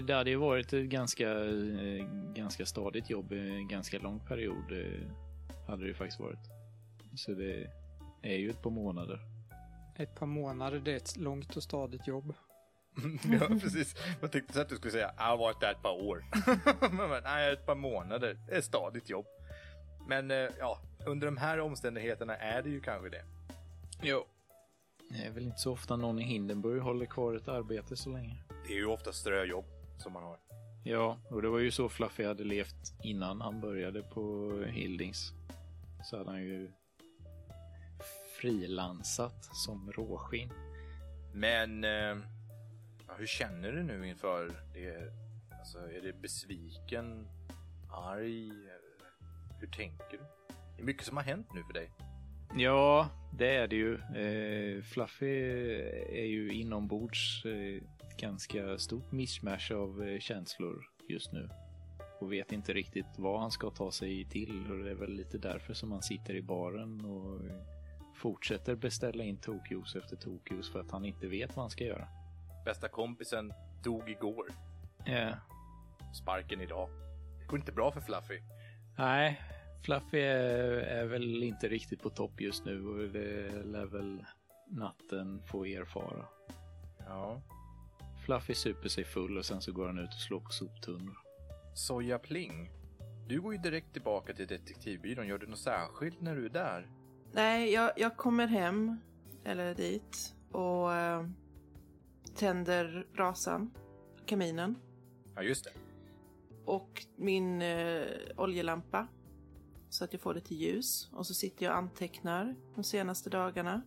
det 0.07 0.13
hade 0.13 0.29
ju 0.29 0.35
varit 0.35 0.73
ett 0.73 0.85
ganska, 0.85 1.29
eh, 1.31 2.05
ganska 2.33 2.65
stadigt 2.65 3.09
jobb 3.09 3.31
en 3.31 3.67
ganska 3.67 3.99
lång 3.99 4.19
period. 4.19 4.71
eh, 4.71 5.07
Hade 5.67 5.81
det 5.83 5.87
ju 5.87 5.93
faktiskt 5.93 6.19
varit. 6.19 6.39
Så 7.15 7.31
det 7.31 7.67
är 8.21 8.35
ju 8.37 8.49
ett 8.49 8.61
par 8.61 8.69
månader. 8.69 9.19
Ett 9.95 10.15
par 10.15 10.25
månader, 10.25 10.79
det 10.79 10.91
är 10.91 10.95
ett 10.95 11.17
långt 11.17 11.55
och 11.55 11.63
stadigt 11.63 12.07
jobb. 12.07 12.33
ja, 13.39 13.47
precis. 13.47 13.95
Man 14.21 14.29
tyckte 14.29 14.53
så 14.53 14.61
att 14.61 14.69
du 14.69 14.75
skulle 14.75 14.91
säga 14.91 15.11
jag 15.17 15.23
har 15.23 15.37
varit 15.37 15.59
där 15.61 15.71
ett 15.71 15.81
par 15.81 16.03
år. 16.03 16.23
Men, 17.09 17.23
nej, 17.23 17.53
ett 17.53 17.65
par 17.65 17.75
månader. 17.75 18.37
Det 18.47 18.53
är 18.55 18.59
ett 18.59 18.65
stadigt 18.65 19.09
jobb. 19.09 19.25
Men 20.07 20.31
eh, 20.31 20.49
ja, 20.59 20.79
under 21.05 21.27
de 21.27 21.37
här 21.37 21.59
omständigheterna 21.59 22.35
är 22.35 22.61
det 22.63 22.69
ju 22.69 22.81
kanske 22.81 23.09
det. 23.09 23.23
Jo. 24.01 24.25
Det 25.09 25.25
är 25.25 25.31
väl 25.31 25.43
inte 25.43 25.57
så 25.57 25.71
ofta 25.71 25.95
någon 25.95 26.19
i 26.19 26.23
Hindenburg 26.23 26.81
håller 26.81 27.05
kvar 27.05 27.35
ett 27.35 27.47
arbete 27.47 27.95
så 27.95 28.09
länge. 28.09 28.43
Det 28.67 28.73
är 28.73 28.77
ju 28.77 28.85
ofta 28.85 29.11
ströjobb 29.11 29.65
som 29.97 30.13
man 30.13 30.23
har. 30.23 30.39
Ja, 30.83 31.17
och 31.29 31.41
det 31.41 31.49
var 31.49 31.59
ju 31.59 31.71
så 31.71 31.89
Fluffy 31.89 32.23
hade 32.23 32.43
levt 32.43 32.93
innan 33.03 33.41
han 33.41 33.61
började 33.61 34.01
på 34.01 34.51
Hildings. 34.67 35.31
Så 36.03 36.17
hade 36.17 36.29
han 36.29 36.43
ju 36.43 36.71
frilansat 38.41 39.45
som 39.55 39.91
råskinn. 39.91 40.49
Men 41.33 41.83
eh, 41.83 42.17
hur 43.17 43.27
känner 43.27 43.71
du 43.71 43.83
nu 43.83 44.07
inför 44.07 44.51
det? 44.73 45.13
Alltså, 45.59 45.77
är 45.77 46.01
det 46.01 46.13
besviken, 46.13 47.27
arg? 47.91 48.51
Hur 49.59 49.67
tänker 49.67 50.05
du? 50.11 50.19
Det 50.75 50.81
är 50.81 50.85
mycket 50.85 51.05
som 51.05 51.17
har 51.17 51.23
hänt 51.23 51.47
nu 51.53 51.63
för 51.63 51.73
dig. 51.73 51.91
Ja, 52.55 53.09
det 53.31 53.55
är 53.55 53.67
det 53.67 53.75
ju. 53.75 53.93
Eh, 53.95 54.81
Fluffy 54.83 55.25
är 56.09 56.25
ju 56.25 56.53
inombords 56.53 57.45
eh, 57.45 57.81
ganska 58.17 58.77
stort 58.77 59.11
mishmash 59.11 59.71
av 59.73 60.03
eh, 60.03 60.19
känslor 60.19 60.89
just 61.09 61.31
nu. 61.31 61.49
Och 62.19 62.33
vet 62.33 62.51
inte 62.51 62.73
riktigt 62.73 63.05
vad 63.17 63.39
han 63.39 63.51
ska 63.51 63.69
ta 63.69 63.91
sig 63.91 64.25
till 64.25 64.71
och 64.71 64.77
det 64.77 64.89
är 64.91 64.95
väl 64.95 65.13
lite 65.13 65.37
därför 65.37 65.73
som 65.73 65.91
han 65.91 66.01
sitter 66.01 66.35
i 66.35 66.41
baren 66.41 67.05
och 67.05 67.41
fortsätter 68.15 68.75
beställa 68.75 69.23
in 69.23 69.37
tokjuice 69.37 69.95
efter 69.95 70.15
tokjuice 70.15 70.71
för 70.71 70.79
att 70.79 70.91
han 70.91 71.05
inte 71.05 71.27
vet 71.27 71.55
vad 71.55 71.63
han 71.63 71.69
ska 71.69 71.83
göra. 71.83 72.07
Bästa 72.65 72.87
kompisen 72.87 73.53
dog 73.83 74.09
igår. 74.09 74.45
Ja, 75.05 75.33
Sparken 76.13 76.61
idag. 76.61 76.89
Det 77.39 77.45
går 77.45 77.59
inte 77.59 77.71
bra 77.71 77.91
för 77.91 78.01
Fluffy. 78.01 78.39
nej, 78.97 79.41
Fluffy 79.85 80.19
är, 80.19 80.69
är 80.71 81.05
väl 81.05 81.43
inte 81.43 81.67
riktigt 81.67 82.01
på 82.01 82.09
topp 82.09 82.41
just 82.41 82.65
nu 82.65 82.87
och 82.87 83.09
det 83.09 83.63
lär 83.63 83.85
väl 83.85 84.25
natten 84.67 85.41
få 85.51 85.65
erfara. 85.65 86.25
Ja. 86.99 87.41
Fluffy 88.25 88.53
super 88.53 88.89
sig 88.89 89.03
full 89.03 89.37
och 89.37 89.45
sen 89.45 89.61
så 89.61 89.71
går 89.71 89.87
han 89.87 89.99
ut 89.99 90.07
och 90.07 90.19
slår 90.27 90.39
på 90.39 90.49
soptunnor. 90.49 91.17
Soja 91.75 92.19
Pling. 92.19 92.71
Du 93.27 93.41
går 93.41 93.53
ju 93.53 93.59
direkt 93.59 93.93
tillbaka 93.93 94.33
till 94.33 94.47
detektivbyrån. 94.47 95.27
Gör 95.27 95.37
du 95.37 95.47
något 95.47 95.59
särskilt 95.59 96.21
när 96.21 96.35
du 96.35 96.45
är 96.45 96.49
där? 96.49 96.87
Nej, 97.31 97.73
jag, 97.73 97.91
jag 97.97 98.17
kommer 98.17 98.47
hem, 98.47 98.97
eller 99.43 99.75
dit, 99.75 100.35
och 100.51 100.93
eh, 100.93 101.27
tänder 102.35 103.07
brasan, 103.13 103.71
kaminen, 104.25 104.75
Ja, 105.35 105.41
just 105.41 105.63
det. 105.63 105.71
och 106.65 107.05
min 107.15 107.61
eh, 107.61 108.03
oljelampa. 108.37 109.07
Så 109.89 110.03
att 110.03 110.13
jag 110.13 110.21
får 110.21 110.33
lite 110.33 110.55
ljus. 110.55 111.09
Och 111.13 111.27
så 111.27 111.33
sitter 111.33 111.65
jag 111.65 111.71
och 111.71 111.77
antecknar 111.77 112.55
de 112.75 112.83
senaste 112.83 113.29
dagarna. 113.29 113.81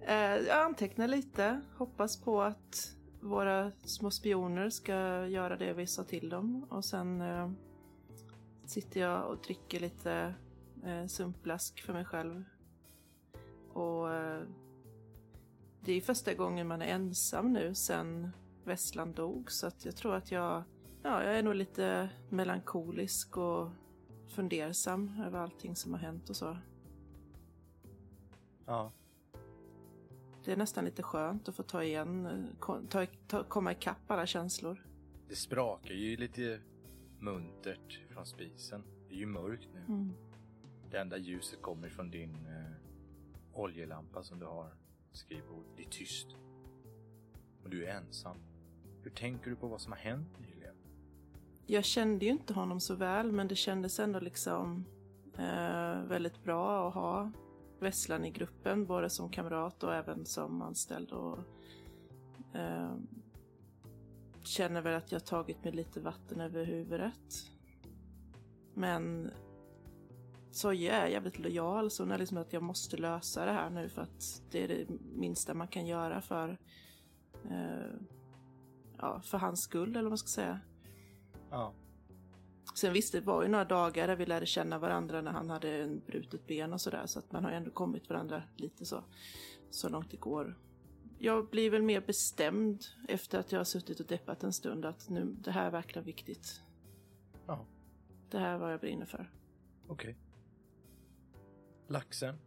Eh, 0.00 0.14
jag 0.16 0.64
antecknar 0.64 1.08
lite, 1.08 1.60
hoppas 1.76 2.20
på 2.20 2.42
att 2.42 2.96
våra 3.20 3.72
små 3.84 4.10
spioner 4.10 4.70
ska 4.70 5.26
göra 5.26 5.56
det 5.56 5.72
vi 5.72 5.86
sa 5.86 6.04
till 6.04 6.28
dem. 6.28 6.66
Och 6.70 6.84
sen 6.84 7.20
eh, 7.20 7.50
sitter 8.66 9.00
jag 9.00 9.30
och 9.30 9.42
dricker 9.42 9.80
lite 9.80 10.34
eh, 10.84 11.06
sumpblask 11.06 11.82
för 11.82 11.92
mig 11.92 12.04
själv. 12.04 12.44
Och 13.72 14.14
eh, 14.14 14.42
det 15.80 15.92
är 15.92 16.00
första 16.00 16.34
gången 16.34 16.66
man 16.66 16.82
är 16.82 16.86
ensam 16.86 17.52
nu 17.52 17.74
sen 17.74 18.30
Vesslan 18.64 19.12
dog. 19.12 19.52
Så 19.52 19.66
att 19.66 19.84
jag 19.84 19.96
tror 19.96 20.14
att 20.14 20.30
jag, 20.30 20.62
ja, 21.02 21.24
jag 21.24 21.38
är 21.38 21.42
nog 21.42 21.54
lite 21.54 22.08
melankolisk 22.28 23.36
och 23.36 23.68
fundersam 24.28 25.22
över 25.26 25.38
allting 25.38 25.76
som 25.76 25.92
har 25.92 26.00
hänt 26.00 26.30
och 26.30 26.36
så. 26.36 26.56
Ja. 28.66 28.92
Det 30.44 30.52
är 30.52 30.56
nästan 30.56 30.84
lite 30.84 31.02
skönt 31.02 31.48
att 31.48 31.56
få 31.56 31.62
ta 31.62 31.82
igen, 31.82 32.46
ta, 32.90 33.06
ta, 33.26 33.44
komma 33.44 33.72
ikapp 33.72 34.10
alla 34.10 34.26
känslor. 34.26 34.86
Det 35.28 35.36
sprakar 35.36 35.94
ju 35.94 36.16
lite 36.16 36.60
muntert 37.18 38.00
från 38.08 38.26
spisen. 38.26 38.82
Det 39.08 39.14
är 39.14 39.18
ju 39.18 39.26
mörkt 39.26 39.68
nu. 39.74 39.80
Mm. 39.88 40.12
Det 40.90 40.98
enda 40.98 41.16
ljuset 41.16 41.62
kommer 41.62 41.88
från 41.88 42.10
din 42.10 42.46
eh, 42.46 42.72
oljelampa 43.52 44.22
som 44.22 44.38
du 44.38 44.46
har 44.46 44.68
på 45.10 45.16
skrivbordet. 45.16 45.70
Det 45.76 45.82
är 45.82 45.90
tyst. 45.90 46.26
Och 47.62 47.70
du 47.70 47.86
är 47.86 47.96
ensam. 47.96 48.36
Hur 49.02 49.10
tänker 49.10 49.50
du 49.50 49.56
på 49.56 49.68
vad 49.68 49.80
som 49.80 49.92
har 49.92 49.98
hänt 49.98 50.40
nyligen? 50.40 50.55
Jag 51.68 51.84
kände 51.84 52.24
ju 52.24 52.30
inte 52.30 52.54
honom 52.54 52.80
så 52.80 52.94
väl, 52.94 53.32
men 53.32 53.48
det 53.48 53.54
kändes 53.54 53.98
ändå 53.98 54.20
liksom 54.20 54.84
eh, 55.38 56.02
väldigt 56.02 56.44
bra 56.44 56.88
att 56.88 56.94
ha 56.94 57.30
Vesslan 57.80 58.24
i 58.24 58.30
gruppen, 58.30 58.86
både 58.86 59.10
som 59.10 59.30
kamrat 59.30 59.82
och 59.82 59.94
även 59.94 60.26
som 60.26 60.62
anställd. 60.62 61.10
Och, 61.10 61.38
eh, 62.54 62.94
känner 64.42 64.80
väl 64.80 64.94
att 64.94 65.12
jag 65.12 65.26
tagit 65.26 65.64
mig 65.64 65.72
lite 65.72 66.00
vatten 66.00 66.40
över 66.40 66.64
huvudet. 66.64 67.50
Men 68.74 69.30
Soja 70.50 70.92
är 70.92 71.06
jävligt 71.06 71.38
lojal, 71.38 71.90
så 71.90 72.02
hon 72.02 72.12
är 72.12 72.18
liksom 72.18 72.38
att 72.38 72.52
jag 72.52 72.62
måste 72.62 72.96
lösa 72.96 73.44
det 73.44 73.52
här 73.52 73.70
nu 73.70 73.88
för 73.88 74.02
att 74.02 74.42
det 74.50 74.64
är 74.64 74.68
det 74.68 74.86
minsta 75.14 75.54
man 75.54 75.68
kan 75.68 75.86
göra 75.86 76.20
för, 76.20 76.58
eh, 77.50 77.94
ja, 78.98 79.20
för 79.20 79.38
hans 79.38 79.60
skull, 79.60 79.90
eller 79.90 80.02
vad 80.02 80.10
man 80.10 80.18
ska 80.18 80.28
säga. 80.28 80.60
Ja. 81.50 81.72
Sen 82.74 82.92
visst, 82.92 83.12
det 83.12 83.20
var 83.20 83.42
ju 83.42 83.48
några 83.48 83.64
dagar 83.64 84.06
där 84.06 84.16
vi 84.16 84.26
lärde 84.26 84.46
känna 84.46 84.78
varandra 84.78 85.20
när 85.22 85.32
han 85.32 85.50
hade 85.50 85.82
en 85.82 86.02
brutet 86.06 86.46
ben 86.46 86.72
och 86.72 86.80
sådär. 86.80 87.06
Så 87.06 87.18
att 87.18 87.32
man 87.32 87.44
har 87.44 87.50
ändå 87.50 87.70
kommit 87.70 88.08
varandra 88.08 88.42
lite 88.56 88.84
så, 88.84 89.04
så 89.70 89.88
långt 89.88 90.10
det 90.10 90.16
går. 90.16 90.58
Jag 91.18 91.48
blir 91.48 91.70
väl 91.70 91.82
mer 91.82 92.00
bestämd 92.00 92.84
efter 93.08 93.38
att 93.38 93.52
jag 93.52 93.60
har 93.60 93.64
suttit 93.64 94.00
och 94.00 94.06
deppat 94.06 94.44
en 94.44 94.52
stund 94.52 94.84
att 94.84 95.08
nu, 95.08 95.24
det 95.40 95.50
här 95.50 95.66
är 95.66 95.70
verkligen 95.70 96.06
viktigt. 96.06 96.62
Ja, 97.46 97.66
Det 98.30 98.38
här 98.38 98.54
är 98.54 98.58
vad 98.58 98.72
jag 98.72 98.80
brinner 98.80 99.06
för. 99.06 99.30
okej. 99.88 100.16
Laxen. 101.88 102.38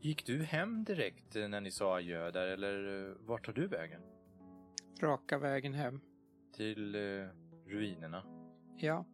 Gick 0.00 0.26
du 0.26 0.42
hem 0.42 0.84
direkt 0.84 1.34
när 1.34 1.60
ni 1.60 1.70
sa 1.70 1.96
adjö 1.96 2.30
där 2.30 2.46
eller 2.46 3.08
eh, 3.08 3.14
vart 3.26 3.46
tar 3.46 3.52
du 3.52 3.66
vägen? 3.66 4.00
Raka 5.00 5.38
vägen 5.38 5.74
hem. 5.74 6.00
Till 6.52 6.94
eh, 6.94 7.28
ruinerna? 7.68 8.22
Ja. 8.76 9.06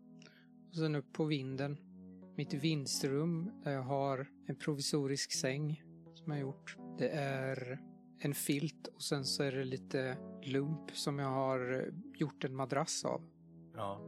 Och 0.68 0.76
sen 0.76 0.94
upp 0.94 1.12
på 1.12 1.24
vinden. 1.24 1.78
Mitt 2.36 2.54
vindsrum 2.54 3.50
där 3.64 3.72
jag 3.72 3.82
har 3.82 4.30
en 4.46 4.56
provisorisk 4.56 5.32
säng 5.32 5.82
som 6.14 6.32
jag 6.32 6.40
gjort. 6.40 6.76
Det 6.98 7.08
är 7.08 7.80
en 8.18 8.34
filt 8.34 8.86
och 8.86 9.02
sen 9.02 9.24
så 9.24 9.42
är 9.42 9.52
det 9.52 9.64
lite 9.64 10.16
lump 10.42 10.90
som 10.90 11.18
jag 11.18 11.28
har 11.28 11.92
gjort 12.14 12.44
en 12.44 12.54
madrass 12.54 13.04
av. 13.04 13.22
Ja. 13.74 14.00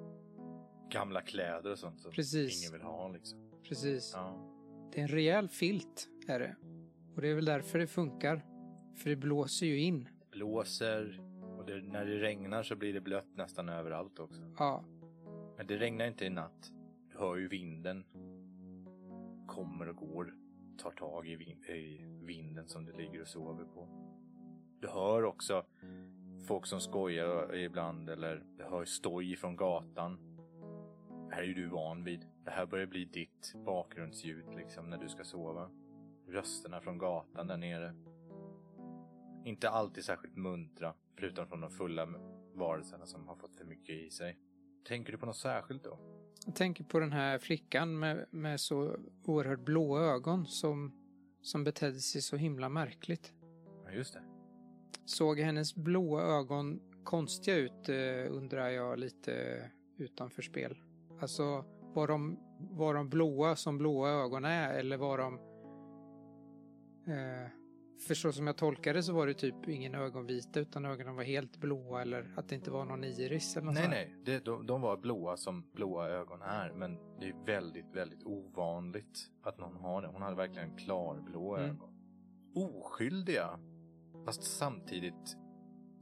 Gamla 0.90 1.20
kläder 1.20 1.70
och 1.72 1.78
sånt 1.78 2.00
som 2.00 2.12
Precis. 2.12 2.62
ingen 2.62 2.72
vill 2.72 2.82
ha 2.82 3.08
liksom. 3.08 3.50
Precis. 3.68 4.12
Ja. 4.14 4.52
Det 4.92 5.00
är 5.00 5.02
en 5.02 5.08
rejäl 5.08 5.48
filt 5.48 6.08
är 6.28 6.38
det. 6.38 6.56
Och 7.14 7.22
det 7.22 7.28
är 7.28 7.34
väl 7.34 7.44
därför 7.44 7.78
det 7.78 7.86
funkar. 7.86 8.44
För 8.96 9.10
det 9.10 9.16
blåser 9.16 9.66
ju 9.66 9.80
in. 9.80 10.08
Blåser 10.30 11.20
det, 11.66 11.82
när 11.82 12.04
det 12.06 12.18
regnar 12.18 12.62
så 12.62 12.76
blir 12.76 12.92
det 12.92 13.00
blött 13.00 13.36
nästan 13.36 13.68
överallt 13.68 14.18
också. 14.18 14.42
Ja, 14.58 14.84
Men 15.56 15.66
det 15.66 15.76
regnar 15.76 16.06
inte 16.06 16.24
i 16.24 16.30
natt. 16.30 16.72
Du 17.12 17.18
hör 17.18 17.36
ju 17.36 17.48
vinden. 17.48 18.04
Kommer 19.46 19.88
och 19.88 19.96
går. 19.96 20.34
Tar 20.78 20.90
tag 20.90 21.28
i, 21.28 21.36
vin- 21.36 21.64
i 21.64 22.00
vinden 22.26 22.68
som 22.68 22.84
du 22.84 22.92
ligger 22.92 23.20
och 23.20 23.28
sover 23.28 23.64
på. 23.64 23.88
Du 24.80 24.88
hör 24.88 25.24
också 25.24 25.64
folk 26.46 26.66
som 26.66 26.80
skojar 26.80 27.54
ibland 27.54 28.10
eller 28.10 28.42
du 28.58 28.64
hör 28.64 28.84
stoj 28.84 29.36
från 29.36 29.56
gatan. 29.56 30.18
Det 31.28 31.34
här 31.34 31.42
är 31.42 31.46
ju 31.46 31.54
du 31.54 31.66
van 31.68 32.04
vid. 32.04 32.26
Det 32.44 32.50
här 32.50 32.66
börjar 32.66 32.86
bli 32.86 33.04
ditt 33.04 33.54
bakgrundsljud 33.66 34.54
liksom 34.56 34.90
när 34.90 34.98
du 34.98 35.08
ska 35.08 35.24
sova. 35.24 35.70
Rösterna 36.28 36.80
från 36.80 36.98
gatan 36.98 37.46
där 37.46 37.56
nere. 37.56 37.94
Inte 39.46 39.70
alltid 39.70 40.04
särskilt 40.04 40.36
muntra, 40.36 40.94
förutom 41.18 41.46
från 41.46 41.60
de 41.60 41.70
fulla 41.70 42.06
varelserna 42.54 43.06
som 43.06 43.28
har 43.28 43.36
fått 43.36 43.56
för 43.56 43.64
mycket 43.64 43.94
i 43.94 44.10
sig. 44.10 44.38
Tänker 44.88 45.12
du 45.12 45.18
på 45.18 45.26
något 45.26 45.36
särskilt 45.36 45.84
då? 45.84 45.98
jag 46.46 46.54
tänker 46.54 46.84
på 46.84 46.98
den 46.98 47.12
här 47.12 47.38
flickan 47.38 47.98
med, 47.98 48.26
med 48.30 48.60
så 48.60 48.96
oerhört 49.24 49.60
blå 49.60 49.98
ögon 49.98 50.46
som, 50.46 50.92
som 51.42 51.64
betedde 51.64 51.98
sig 51.98 52.22
så 52.22 52.36
himla 52.36 52.68
märkligt. 52.68 53.32
Ja, 53.84 53.90
just 53.90 54.14
det. 54.14 54.22
Såg 55.04 55.38
hennes 55.38 55.74
blåa 55.74 56.22
ögon 56.22 56.80
konstiga 57.04 57.56
ut 57.56 57.88
eh, 57.88 58.34
undrar 58.36 58.68
jag 58.68 58.98
lite 58.98 59.62
utanför 59.96 60.42
spel. 60.42 60.76
Alltså, 61.20 61.64
var 61.94 62.06
de, 62.08 62.38
var 62.58 62.94
de 62.94 63.08
blåa 63.08 63.56
som 63.56 63.78
blåa 63.78 64.10
ögon 64.10 64.44
är 64.44 64.74
eller 64.74 64.96
var 64.96 65.18
de... 65.18 65.34
Eh, 67.12 67.50
för 67.98 68.14
så 68.14 68.32
som 68.32 68.46
jag 68.46 68.56
tolkade 68.56 69.02
så 69.02 69.12
var 69.12 69.26
det 69.26 69.34
typ 69.34 69.68
ingen 69.68 69.94
ögonvita 69.94 70.60
utan 70.60 70.84
ögonen 70.84 71.16
var 71.16 71.22
helt 71.24 71.56
blåa 71.56 72.02
eller 72.02 72.32
att 72.36 72.48
det 72.48 72.54
inte 72.54 72.70
var 72.70 72.84
någon 72.84 73.04
iris 73.04 73.56
eller 73.56 73.66
något 73.66 73.74
Nej, 73.74 73.88
nej. 73.88 74.14
Det, 74.24 74.44
de, 74.44 74.66
de 74.66 74.80
var 74.80 74.96
blåa 74.96 75.36
som 75.36 75.70
blåa 75.74 76.08
ögon 76.08 76.42
är. 76.42 76.72
Men 76.72 76.98
det 77.20 77.28
är 77.28 77.44
väldigt, 77.46 77.94
väldigt 77.94 78.22
ovanligt 78.24 79.30
att 79.42 79.58
någon 79.58 79.76
har 79.76 80.02
det. 80.02 80.08
Hon 80.08 80.22
hade 80.22 80.36
verkligen 80.36 80.76
klarblå 80.76 81.56
Mm. 81.56 81.70
ögon. 81.70 81.92
Oskyldiga. 82.54 83.58
Fast 84.24 84.42
samtidigt 84.42 85.36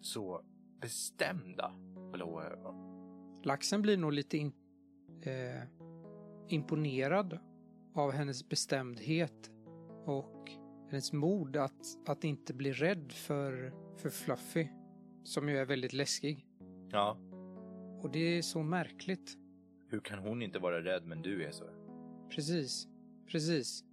så 0.00 0.42
bestämda 0.80 1.72
blå 2.12 2.42
ögon. 2.42 2.74
Laxen 3.44 3.82
blir 3.82 3.96
nog 3.96 4.12
lite 4.12 4.38
in, 4.38 4.52
eh, 5.22 5.62
imponerad 6.48 7.38
av 7.94 8.12
hennes 8.12 8.48
bestämdhet 8.48 9.50
och 10.06 10.50
hennes 10.94 11.12
mod 11.12 11.56
att, 11.56 12.08
att 12.08 12.24
inte 12.24 12.54
bli 12.54 12.72
rädd 12.72 13.12
för, 13.12 13.72
för 13.96 14.10
Fluffy, 14.10 14.68
som 15.24 15.48
ju 15.48 15.58
är 15.58 15.64
väldigt 15.64 15.92
läskig. 15.92 16.46
Ja. 16.90 17.18
Och 18.02 18.10
det 18.10 18.38
är 18.38 18.42
så 18.42 18.62
märkligt. 18.62 19.36
Hur 19.88 20.00
kan 20.00 20.18
hon 20.18 20.42
inte 20.42 20.58
vara 20.58 20.84
rädd 20.84 21.06
men 21.06 21.22
du 21.22 21.44
är 21.44 21.50
så? 21.50 21.64
Precis, 22.30 22.88
precis. 23.26 23.84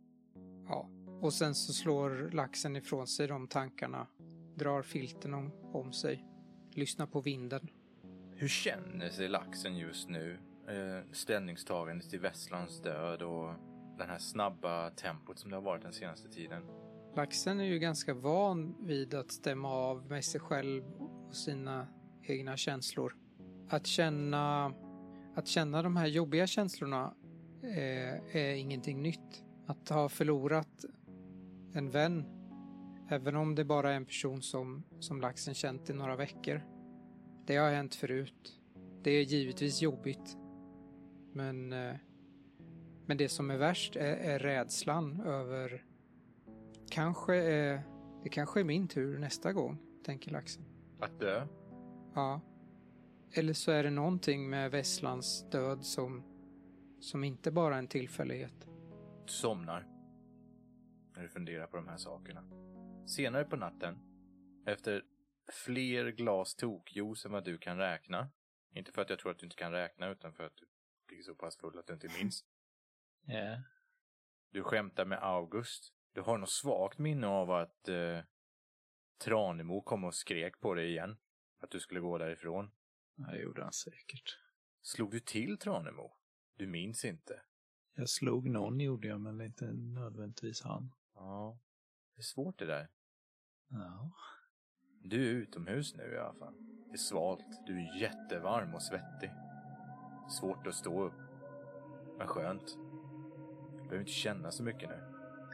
Ja, 0.67 0.89
och 1.21 1.33
sen 1.33 1.55
så 1.55 1.73
slår 1.73 2.31
laxen 2.31 2.75
ifrån 2.75 3.07
sig 3.07 3.27
de 3.27 3.47
tankarna, 3.47 4.07
drar 4.55 4.81
filten 4.81 5.33
om, 5.33 5.51
om 5.73 5.93
sig, 5.93 6.25
lyssnar 6.71 7.05
på 7.05 7.21
vinden. 7.21 7.67
Hur 8.35 8.47
känner 8.47 9.09
sig 9.09 9.27
laxen 9.27 9.77
just 9.77 10.09
nu? 10.09 10.37
Eh, 10.67 11.11
ställningstagandet 11.11 12.09
till 12.09 12.19
Vesslands 12.19 12.81
död 12.81 13.21
och 13.21 13.53
den 13.97 14.09
här 14.09 14.19
snabba 14.19 14.89
tempot 14.89 15.39
som 15.39 15.49
det 15.49 15.57
har 15.57 15.63
varit 15.63 15.81
den 15.81 15.93
senaste 15.93 16.29
tiden. 16.29 16.80
Laxen 17.15 17.59
är 17.59 17.63
ju 17.63 17.79
ganska 17.79 18.13
van 18.13 18.75
vid 18.79 19.13
att 19.13 19.31
stämma 19.31 19.69
av 19.69 20.05
med 20.09 20.25
sig 20.25 20.41
själv 20.41 20.83
och 20.99 21.35
sina 21.35 21.87
egna 22.23 22.57
känslor. 22.57 23.15
Att 23.69 23.87
känna, 23.87 24.73
att 25.35 25.47
känna 25.47 25.81
de 25.81 25.95
här 25.95 26.07
jobbiga 26.07 26.47
känslorna 26.47 27.13
är, 27.61 28.35
är 28.35 28.55
ingenting 28.55 29.01
nytt. 29.01 29.43
Att 29.65 29.89
ha 29.89 30.09
förlorat 30.09 30.85
en 31.73 31.89
vän, 31.89 32.25
även 33.09 33.35
om 33.35 33.55
det 33.55 33.65
bara 33.65 33.91
är 33.91 33.95
en 33.95 34.05
person 34.05 34.41
som, 34.41 34.83
som 34.99 35.21
laxen 35.21 35.53
känt 35.53 35.89
i 35.89 35.93
några 35.93 36.15
veckor. 36.15 36.61
Det 37.45 37.57
har 37.57 37.71
hänt 37.71 37.95
förut. 37.95 38.59
Det 39.03 39.11
är 39.11 39.23
givetvis 39.23 39.81
jobbigt. 39.81 40.37
Men, 41.33 41.73
eh, 41.73 41.95
men 43.05 43.17
det 43.17 43.29
som 43.29 43.51
är 43.51 43.57
värst 43.57 43.95
är, 43.95 44.15
är 44.15 44.39
rädslan 44.39 45.21
över... 45.21 45.85
Kanske 46.91 47.35
är, 47.35 47.83
det 48.23 48.29
kanske 48.29 48.59
är 48.59 48.63
min 48.63 48.87
tur 48.87 49.19
nästa 49.19 49.53
gång, 49.53 49.77
tänker 50.03 50.31
laxen. 50.31 50.63
Att 50.99 51.19
dö? 51.19 51.47
Ja. 52.15 52.41
Eller 53.33 53.53
så 53.53 53.71
är 53.71 53.83
det 53.83 53.89
någonting 53.89 54.49
med 54.49 54.71
Vesslans 54.71 55.49
död 55.49 55.85
som, 55.85 56.23
som 56.99 57.23
inte 57.23 57.51
bara 57.51 57.75
är 57.75 57.79
en 57.79 57.87
tillfällighet. 57.87 58.67
Du 59.25 59.33
somnar. 59.33 59.87
När 61.15 61.23
du 61.23 61.29
funderar 61.29 61.67
på 61.67 61.77
de 61.77 61.87
här 61.87 61.97
sakerna. 61.97 62.43
Senare 63.07 63.43
på 63.43 63.55
natten, 63.55 63.97
efter 64.65 65.03
fler 65.65 66.11
glas 66.11 66.55
tokjuice 66.55 67.25
än 67.25 67.31
vad 67.31 67.45
du 67.45 67.57
kan 67.57 67.77
räkna. 67.77 68.29
Inte 68.75 68.91
för 68.91 69.01
att 69.01 69.09
jag 69.09 69.19
tror 69.19 69.31
att 69.31 69.39
du 69.39 69.45
inte 69.45 69.55
kan 69.55 69.71
räkna, 69.71 70.09
utan 70.09 70.33
för 70.33 70.43
att 70.43 70.55
du 70.55 70.65
blir 71.07 71.21
så 71.21 71.35
pass 71.35 71.57
full 71.57 71.79
att 71.79 71.87
du 71.87 71.93
inte 71.93 72.09
minns. 72.17 72.45
Ja. 73.25 73.63
Du 74.51 74.63
skämtar 74.63 75.05
med 75.05 75.19
August. 75.23 75.93
Du 76.13 76.21
har 76.21 76.37
något 76.37 76.49
svagt 76.49 76.97
minne 76.97 77.27
av 77.27 77.51
att 77.51 77.89
eh, 77.89 78.19
Tranemo 79.17 79.81
kom 79.81 80.03
och 80.03 80.15
skrek 80.15 80.59
på 80.59 80.73
dig 80.73 80.89
igen. 80.89 81.17
Att 81.59 81.71
du 81.71 81.79
skulle 81.79 81.99
gå 81.99 82.17
därifrån. 82.17 82.71
Det 83.15 83.41
gjorde 83.41 83.63
han 83.63 83.73
säkert. 83.73 84.37
Slog 84.81 85.11
du 85.11 85.19
till 85.19 85.57
Tranemo? 85.57 86.13
Du 86.55 86.67
minns 86.67 87.05
inte? 87.05 87.41
Jag 87.95 88.09
slog 88.09 88.49
någon 88.49 88.79
gjorde 88.79 89.07
jag, 89.07 89.21
men 89.21 89.41
inte 89.41 89.65
nödvändigtvis 89.73 90.61
han. 90.63 90.93
Ja. 91.15 91.59
Det 92.15 92.19
är 92.19 92.23
svårt 92.23 92.59
det 92.59 92.65
där. 92.65 92.89
Ja. 93.67 94.11
Du 95.03 95.29
är 95.29 95.33
utomhus 95.33 95.95
nu 95.95 96.13
i 96.13 96.17
alla 96.17 96.33
fall. 96.33 96.53
Det 96.87 96.93
är 96.93 96.97
svalt. 96.97 97.45
Du 97.67 97.73
är 97.73 98.01
jättevarm 98.01 98.75
och 98.75 98.83
svettig. 98.83 99.31
Svårt 100.29 100.67
att 100.67 100.75
stå 100.75 101.03
upp. 101.03 101.13
Men 102.17 102.27
skönt. 102.27 102.77
Du 103.71 103.77
behöver 103.77 103.99
inte 103.99 104.11
känna 104.11 104.51
så 104.51 104.63
mycket 104.63 104.89
nu. 104.89 105.10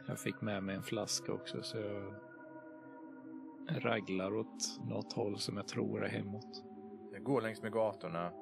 Jag 0.08 0.18
fick 0.18 0.40
med 0.40 0.62
mig 0.62 0.76
en 0.76 0.82
flaska 0.82 1.32
också, 1.32 1.62
så 1.62 1.76
jag 3.66 3.84
raglar 3.84 4.36
åt 4.36 4.80
något 4.88 5.12
håll 5.12 5.38
som 5.38 5.56
jag 5.56 5.68
tror 5.68 6.04
är 6.04 6.08
hemåt. 6.08 6.64
Jag 7.12 7.22
går 7.22 7.40
längs 7.40 7.62
med 7.62 7.72
gatorna. 7.72 8.32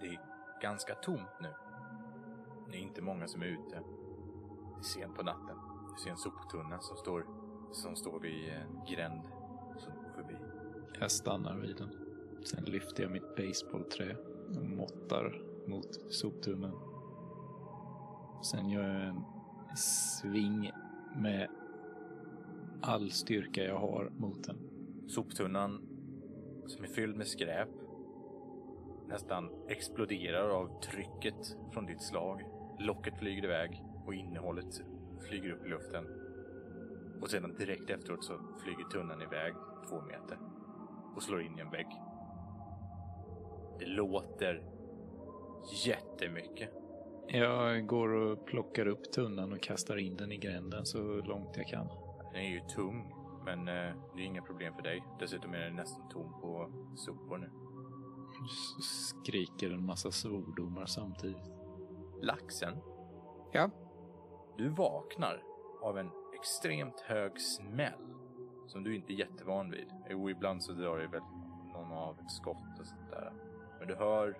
Det 0.00 0.06
är 0.06 0.20
ganska 0.62 0.94
tomt 0.94 1.40
nu. 1.40 1.48
Det 2.70 2.76
är 2.76 2.80
inte 2.80 3.02
många 3.02 3.28
som 3.28 3.42
är 3.42 3.46
ute. 3.46 3.82
Det 4.74 4.78
är 4.78 4.82
sent 4.82 5.14
på 5.14 5.22
natten. 5.22 5.56
Du 5.96 6.02
ser 6.02 6.10
en 6.10 6.16
soptunna 6.16 6.80
som 6.80 6.96
står, 6.96 7.26
som 7.72 7.96
står 7.96 8.20
vid 8.20 8.48
en 8.48 8.84
gränd 8.88 9.22
som 9.78 9.92
går 9.94 10.12
förbi. 10.14 10.36
Jag 11.00 11.10
stannar 11.10 11.56
vid 11.56 11.76
den. 11.76 11.90
Sen 12.44 12.64
lyfter 12.64 13.02
jag 13.02 13.12
mitt 13.12 13.36
baseballträ 13.36 14.16
och 14.58 14.64
måttar 14.64 15.42
mot 15.68 16.12
soptunnan. 16.12 16.74
Sen 18.44 18.68
gör 18.68 18.88
jag 18.88 19.08
en 19.08 19.24
sving 19.74 20.72
med 21.16 21.48
all 22.82 23.10
styrka 23.10 23.64
jag 23.64 23.78
har 23.78 24.10
mot 24.16 24.44
den. 24.44 24.56
Soptunnan 25.08 25.82
som 26.66 26.84
är 26.84 26.88
fylld 26.88 27.16
med 27.16 27.26
skräp 27.26 27.68
nästan 29.08 29.50
exploderar 29.68 30.48
av 30.48 30.80
trycket 30.80 31.56
från 31.72 31.86
ditt 31.86 32.02
slag. 32.02 32.42
Locket 32.78 33.18
flyger 33.18 33.44
iväg 33.44 33.82
och 34.06 34.14
innehållet 34.14 34.82
flyger 35.28 35.50
upp 35.50 35.66
i 35.66 35.68
luften. 35.68 36.04
Och 37.20 37.30
sedan 37.30 37.54
direkt 37.58 37.90
efteråt 37.90 38.24
så 38.24 38.40
flyger 38.62 38.84
tunnan 38.84 39.22
iväg 39.22 39.54
två 39.88 40.02
meter 40.02 40.38
och 41.16 41.22
slår 41.22 41.42
in 41.42 41.58
i 41.58 41.60
en 41.60 41.70
vägg. 41.70 41.86
Det 43.78 43.86
låter 43.86 44.62
jättemycket. 45.86 46.83
Jag 47.28 47.86
går 47.86 48.08
och 48.08 48.46
plockar 48.46 48.86
upp 48.86 49.12
tunnan 49.12 49.52
och 49.52 49.60
kastar 49.60 49.96
in 49.96 50.16
den 50.16 50.32
i 50.32 50.36
gränden 50.36 50.86
så 50.86 50.98
långt 51.02 51.56
jag 51.56 51.66
kan. 51.66 51.86
Den 52.32 52.42
är 52.42 52.50
ju 52.50 52.60
tung, 52.60 53.14
men 53.44 53.58
eh, 53.68 53.94
det 54.14 54.22
är 54.22 54.26
inga 54.26 54.42
problem 54.42 54.74
för 54.74 54.82
dig. 54.82 55.04
Dessutom 55.20 55.54
är 55.54 55.58
den 55.58 55.76
nästan 55.76 56.08
tom 56.08 56.40
på 56.40 56.70
sopor 56.96 57.38
nu. 57.38 57.50
Så 58.48 58.82
skriker 58.82 59.70
en 59.70 59.86
massa 59.86 60.10
svordomar 60.10 60.86
samtidigt. 60.86 61.50
Laxen, 62.22 62.74
Ja, 63.56 63.70
du 64.56 64.68
vaknar 64.68 65.42
av 65.82 65.98
en 65.98 66.10
extremt 66.34 67.00
hög 67.00 67.40
smäll 67.40 68.14
som 68.66 68.84
du 68.84 68.96
inte 68.96 69.12
är 69.12 69.14
jättevan 69.14 69.70
vid. 69.70 69.88
Jo, 70.10 70.30
ibland 70.30 70.62
så 70.62 70.72
drar 70.72 70.98
det 70.98 71.06
väl 71.06 71.22
någon 71.72 71.92
av 71.92 72.20
ett 72.20 72.30
skott 72.30 72.80
och 72.80 72.86
sånt 72.86 73.10
där. 73.10 73.32
Men 73.78 73.88
du 73.88 73.94
hör 73.94 74.38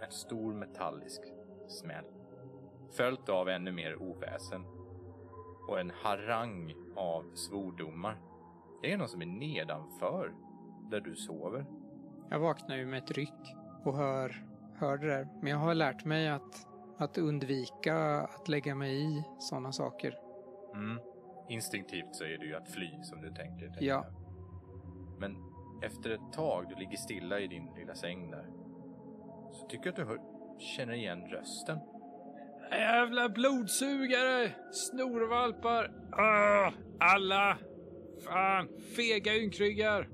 en 0.00 0.10
stor 0.10 0.54
metallisk 0.54 1.20
smäll. 1.68 2.04
Följt 2.90 3.28
av 3.28 3.48
ännu 3.48 3.72
mer 3.72 4.02
oväsen. 4.02 4.64
Och 5.68 5.80
en 5.80 5.90
harang 6.02 6.74
av 6.96 7.34
svordomar. 7.34 8.20
Det 8.82 8.92
är 8.92 8.96
någon 8.96 9.08
som 9.08 9.22
är 9.22 9.26
nedanför 9.26 10.34
där 10.90 11.00
du 11.00 11.16
sover. 11.16 11.66
jag 12.30 12.38
vaknar 12.38 12.76
ju 12.76 12.86
med 12.86 13.02
ett 13.02 13.10
ryck 13.10 13.56
och 13.84 13.96
hör, 13.96 14.46
hör 14.74 14.98
det 14.98 15.06
där. 15.06 15.28
Men 15.42 15.50
jag 15.50 15.58
har 15.58 15.74
lärt 15.74 16.04
mig 16.04 16.28
att, 16.28 16.66
att 16.98 17.18
undvika 17.18 17.96
att 18.20 18.48
lägga 18.48 18.74
mig 18.74 19.18
i 19.18 19.24
sådana 19.38 19.72
saker. 19.72 20.18
Mm. 20.74 21.00
Instinktivt 21.48 22.14
så 22.14 22.24
är 22.24 22.38
det 22.38 22.46
ju 22.46 22.56
att 22.56 22.68
fly 22.68 23.02
som 23.02 23.20
du 23.20 23.28
tänker. 23.28 23.66
tänker 23.66 23.86
Ja. 23.86 24.06
Men 25.18 25.36
efter 25.82 26.10
ett 26.10 26.32
tag, 26.32 26.68
du 26.68 26.74
ligger 26.74 26.96
stilla 26.96 27.40
i 27.40 27.46
din 27.46 27.74
lilla 27.76 27.94
säng 27.94 28.30
där. 28.30 28.46
Så 29.52 29.66
tycker 29.66 29.86
jag 29.86 29.92
att 29.92 29.96
du 29.96 30.04
hör, 30.04 30.20
känner 30.58 30.92
igen 30.92 31.26
rösten. 31.26 31.78
Jävla 32.70 33.28
blodsugare! 33.28 34.52
Snorvalpar! 34.70 35.92
Ah, 36.12 36.72
alla! 36.98 37.58
Fan, 38.24 38.68
fega 38.96 39.36
ynkryggar! 39.36 40.08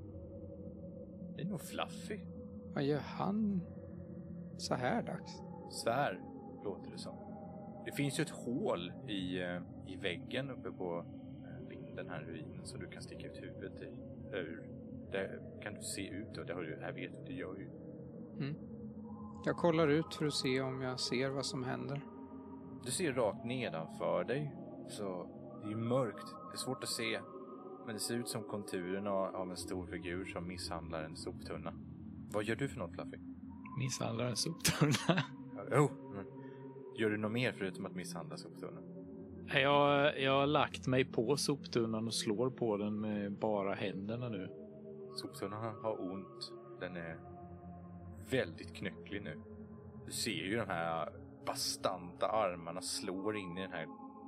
Det 1.35 1.41
är 1.41 1.45
nog 1.45 1.61
Fluffy. 1.61 2.19
Vad 2.73 2.83
gör 2.83 2.99
han 2.99 3.61
så 4.57 4.75
här 4.75 5.03
dags? 5.03 5.31
Svär, 5.83 6.19
låter 6.63 6.91
det 6.91 6.97
som. 6.97 7.15
Det 7.85 7.91
finns 7.91 8.19
ju 8.19 8.21
ett 8.21 8.29
hål 8.29 8.93
i, 9.07 9.41
eh, 9.41 9.61
i 9.87 9.95
väggen 9.95 10.51
uppe 10.51 10.71
på 10.71 11.05
eh, 11.43 11.95
den 11.95 12.09
här 12.09 12.21
ruinen 12.21 12.65
så 12.65 12.77
du 12.77 12.87
kan 12.87 13.01
sticka 13.01 13.27
ut 13.27 13.41
huvudet 13.41 13.81
i. 13.81 13.85
Ur. 14.35 14.69
Där 15.11 15.39
kan 15.61 15.73
du 15.73 15.81
se 15.81 16.07
ut 16.07 16.37
och 16.37 16.45
det, 16.45 16.53
har 16.53 16.61
du, 16.61 16.75
det 16.75 16.85
här 16.85 16.93
vet 16.93 17.11
du, 17.11 17.23
det 17.25 17.33
gör 17.33 17.55
ju. 17.55 17.69
Jag 19.45 19.55
kollar 19.55 19.87
ut 19.87 20.15
för 20.15 20.25
att 20.25 20.33
se 20.33 20.61
om 20.61 20.81
jag 20.81 20.99
ser 20.99 21.29
vad 21.29 21.45
som 21.45 21.63
händer. 21.63 22.01
Du 22.85 22.91
ser 22.91 23.13
rakt 23.13 23.45
nedanför 23.45 24.23
dig. 24.23 24.55
Så 24.87 25.27
det 25.63 25.71
är 25.71 25.75
mörkt. 25.75 26.27
Det 26.51 26.55
är 26.55 26.57
svårt 26.57 26.83
att 26.83 26.89
se. 26.89 27.19
Men 27.85 27.95
det 27.95 27.99
ser 27.99 28.15
ut 28.15 28.27
som 28.27 28.43
konturerna 28.43 29.11
av 29.11 29.51
en 29.51 29.57
stor 29.57 29.85
figur 29.85 30.25
som 30.25 30.47
misshandlar 30.47 31.03
en 31.03 31.15
soptunna. 31.15 31.73
Vad 32.31 32.43
gör 32.43 32.55
du 32.55 32.67
för 32.67 32.79
något 32.79 32.93
Fluffy? 32.93 33.17
Misshandlar 33.79 34.25
en 34.25 34.35
soptunna. 34.35 35.23
Jo, 35.71 35.89
men 36.13 36.25
gör 36.97 37.09
du 37.09 37.17
något 37.17 37.31
mer 37.31 37.51
förutom 37.51 37.85
att 37.85 37.95
misshandla 37.95 38.37
soptunnan? 38.37 38.83
Jag, 39.53 40.19
jag 40.21 40.39
har 40.39 40.47
lagt 40.47 40.87
mig 40.87 41.05
på 41.05 41.37
soptunnan 41.37 42.07
och 42.07 42.13
slår 42.13 42.49
på 42.49 42.77
den 42.77 43.01
med 43.01 43.31
bara 43.31 43.73
händerna 43.73 44.29
nu. 44.29 44.49
Soptunnan 45.15 45.75
har 45.81 46.11
ont. 46.11 46.51
Den 46.79 46.95
är 46.95 47.19
väldigt 48.29 48.75
knöcklig 48.75 49.23
nu. 49.23 49.41
Du 50.05 50.11
ser 50.11 50.31
ju 50.31 50.57
de 50.57 50.67
här 50.67 51.09
bastanta 51.45 52.27
armarna 52.27 52.81
slår 52.81 53.37
in 53.37 53.57
i 53.57 53.61
den 53.61 53.71
här 53.71 53.87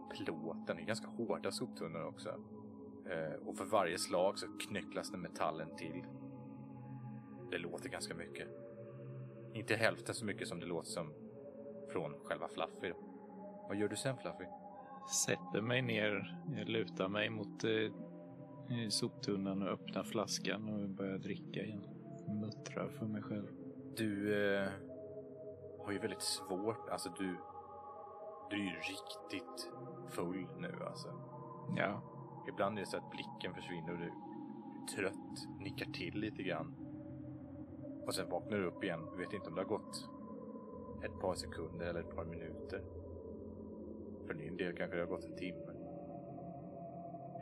plåten. 0.09 0.75
Det 0.75 0.81
är 0.81 0.85
ganska 0.85 1.07
hårda 1.07 1.51
soptunnor 1.51 2.03
också. 2.03 2.29
Eh, 3.09 3.47
och 3.47 3.57
för 3.57 3.65
varje 3.65 3.97
slag 3.97 4.39
så 4.39 4.47
knöcklas 4.47 5.11
den 5.11 5.21
metallen 5.21 5.75
till. 5.75 6.03
Det 7.51 7.57
låter 7.57 7.89
ganska 7.89 8.15
mycket. 8.15 8.47
Inte 9.53 9.75
hälften 9.75 10.15
så 10.15 10.25
mycket 10.25 10.47
som 10.47 10.59
det 10.59 10.65
låter 10.65 10.89
som 10.89 11.13
från 11.91 12.13
själva 12.23 12.47
Fluffy. 12.47 12.93
Vad 13.67 13.77
gör 13.77 13.87
du 13.87 13.95
sen 13.95 14.17
Fluffy? 14.17 14.45
Sätter 15.25 15.61
mig 15.61 15.81
ner, 15.81 16.37
lutar 16.65 17.07
mig 17.07 17.29
mot 17.29 17.63
eh, 17.63 18.89
soptunnan 18.89 19.61
och 19.61 19.69
öppnar 19.69 20.03
flaskan 20.03 20.69
och 20.69 20.89
börjar 20.89 21.17
dricka 21.17 21.63
igen. 21.63 21.83
Muttrar 22.41 22.89
för 22.89 23.05
mig 23.05 23.21
själv. 23.21 23.47
Du 23.97 24.43
eh, 24.55 24.69
har 25.85 25.91
ju 25.91 25.99
väldigt 25.99 26.21
svårt, 26.21 26.89
alltså 26.89 27.09
du, 27.09 27.37
du 28.49 28.55
är 28.55 28.59
ju 28.59 28.79
riktigt 28.79 29.71
full 30.09 30.47
nu 30.57 30.83
alltså. 30.85 31.07
Ja, 31.75 32.01
Ibland 32.47 32.77
är 32.77 32.81
det 32.81 32.87
så 32.89 32.97
att 32.97 33.11
blicken 33.11 33.53
försvinner 33.53 33.93
och 33.93 33.99
du, 33.99 34.05
är 34.05 34.13
trött, 34.95 35.47
nickar 35.59 35.85
till 35.85 36.19
lite 36.19 36.43
grann. 36.43 36.75
Och 38.05 38.15
sen 38.15 38.29
vaknar 38.29 38.57
du 38.57 38.65
upp 38.65 38.83
igen. 38.83 39.09
Du 39.11 39.17
vet 39.17 39.33
inte 39.33 39.49
om 39.49 39.55
det 39.55 39.61
har 39.61 39.67
gått 39.69 40.09
ett 41.03 41.19
par 41.19 41.35
sekunder 41.35 41.85
eller 41.85 41.99
ett 41.99 42.15
par 42.15 42.25
minuter. 42.25 42.81
För 44.27 44.33
din 44.33 44.57
del 44.57 44.77
kanske 44.77 44.95
det 44.95 45.01
har 45.01 45.09
gått 45.09 45.25
en 45.25 45.35
timme. 45.35 45.71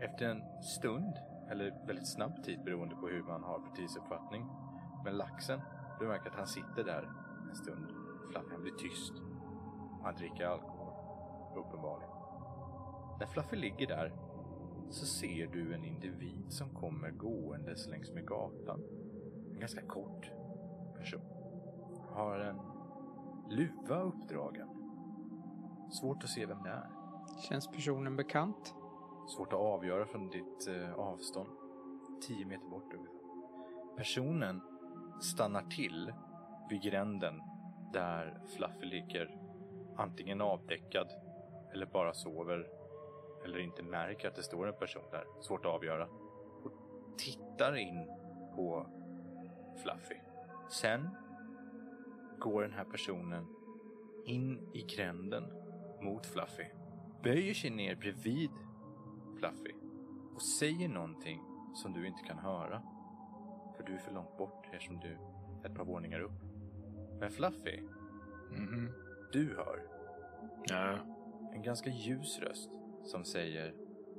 Efter 0.01 0.25
en 0.25 0.62
stund, 0.62 1.13
eller 1.49 1.88
väldigt 1.88 2.08
snabb 2.08 2.43
tid 2.43 2.63
beroende 2.63 2.95
på 2.95 3.08
hur 3.08 3.23
man 3.23 3.43
har 3.43 3.60
för 3.60 3.75
tidsuppfattning. 3.75 4.49
Men 5.03 5.17
laxen, 5.17 5.62
du 5.99 6.08
märker 6.08 6.29
att 6.29 6.36
han 6.36 6.47
sitter 6.47 6.84
där 6.84 7.10
en 7.49 7.56
stund. 7.56 8.02
Fluffy, 8.31 8.57
blir 8.57 8.73
tyst. 8.73 9.13
Han 10.03 10.15
dricker 10.15 10.45
alkohol, 10.45 10.93
uppenbarligen. 11.55 12.13
När 13.19 13.25
Fluffy 13.25 13.55
ligger 13.55 13.88
där 13.88 14.13
så 14.89 15.05
ser 15.05 15.47
du 15.47 15.73
en 15.73 15.86
individ 15.86 16.45
som 16.49 16.69
kommer 16.69 17.12
gåendes 17.12 17.88
längs 17.88 18.12
med 18.12 18.27
gatan. 18.27 18.79
En 19.53 19.59
ganska 19.59 19.81
kort 19.81 20.31
person. 20.97 21.21
Har 22.09 22.39
en 22.39 22.59
luva 23.49 24.01
uppdragen. 24.01 24.67
Svårt 25.91 26.23
att 26.23 26.29
se 26.29 26.45
vem 26.45 26.63
det 26.63 26.69
är. 26.69 26.89
Känns 27.49 27.67
personen 27.67 28.15
bekant? 28.15 28.75
Svårt 29.27 29.53
att 29.53 29.59
avgöra 29.59 30.05
från 30.05 30.29
ditt 30.29 30.67
eh, 30.67 30.93
avstånd. 30.93 31.49
Tio 32.27 32.45
meter 32.45 32.69
bort 32.69 32.93
ungefär. 32.93 33.19
Personen 33.97 34.62
stannar 35.21 35.62
till 35.62 36.13
vid 36.69 36.81
gränden 36.81 37.41
där 37.93 38.38
Fluffy 38.58 38.86
ligger 38.86 39.38
antingen 39.97 40.41
avdäckad 40.41 41.08
eller 41.73 41.86
bara 41.86 42.13
sover 42.13 42.67
eller 43.45 43.60
inte 43.60 43.84
märker 43.84 44.27
att 44.27 44.36
det 44.36 44.43
står 44.43 44.67
en 44.67 44.79
person 44.79 45.03
där. 45.12 45.25
Svårt 45.41 45.65
att 45.65 45.71
avgöra. 45.71 46.08
Och 46.63 46.71
tittar 47.17 47.75
in 47.75 48.06
på 48.56 48.88
Fluffy. 49.84 50.15
Sen 50.69 51.10
går 52.39 52.62
den 52.62 52.73
här 52.73 52.86
personen 52.86 53.45
in 54.25 54.69
i 54.73 54.82
gränden 54.82 55.43
mot 56.01 56.25
Fluffy. 56.25 56.65
Böjer 57.23 57.53
sig 57.53 57.69
ner 57.69 57.95
bredvid 57.95 58.51
Fluffy 59.39 59.73
och 60.36 60.41
säger 60.41 60.89
någonting 60.89 61.41
som 61.73 61.93
du 61.93 62.08
inte 62.08 62.23
kan 62.23 62.38
höra. 62.38 62.82
För 63.77 63.84
du 63.84 63.93
är 63.93 63.97
för 63.97 64.12
långt 64.12 64.38
bort 64.38 64.65
eftersom 64.71 64.99
du 64.99 65.08
är 65.08 65.69
ett 65.69 65.75
par 65.75 65.86
våningar 65.86 66.19
upp. 66.19 66.42
Men 67.23 67.31
Fluffy, 67.31 67.79
Mhm. 68.51 68.89
du 69.31 69.55
hör 69.57 69.79
Ja. 70.63 70.97
en 71.53 71.62
ganska 71.62 71.89
ljus 71.89 72.39
röst 72.39 72.69
som 73.03 73.25
säger 73.25 73.73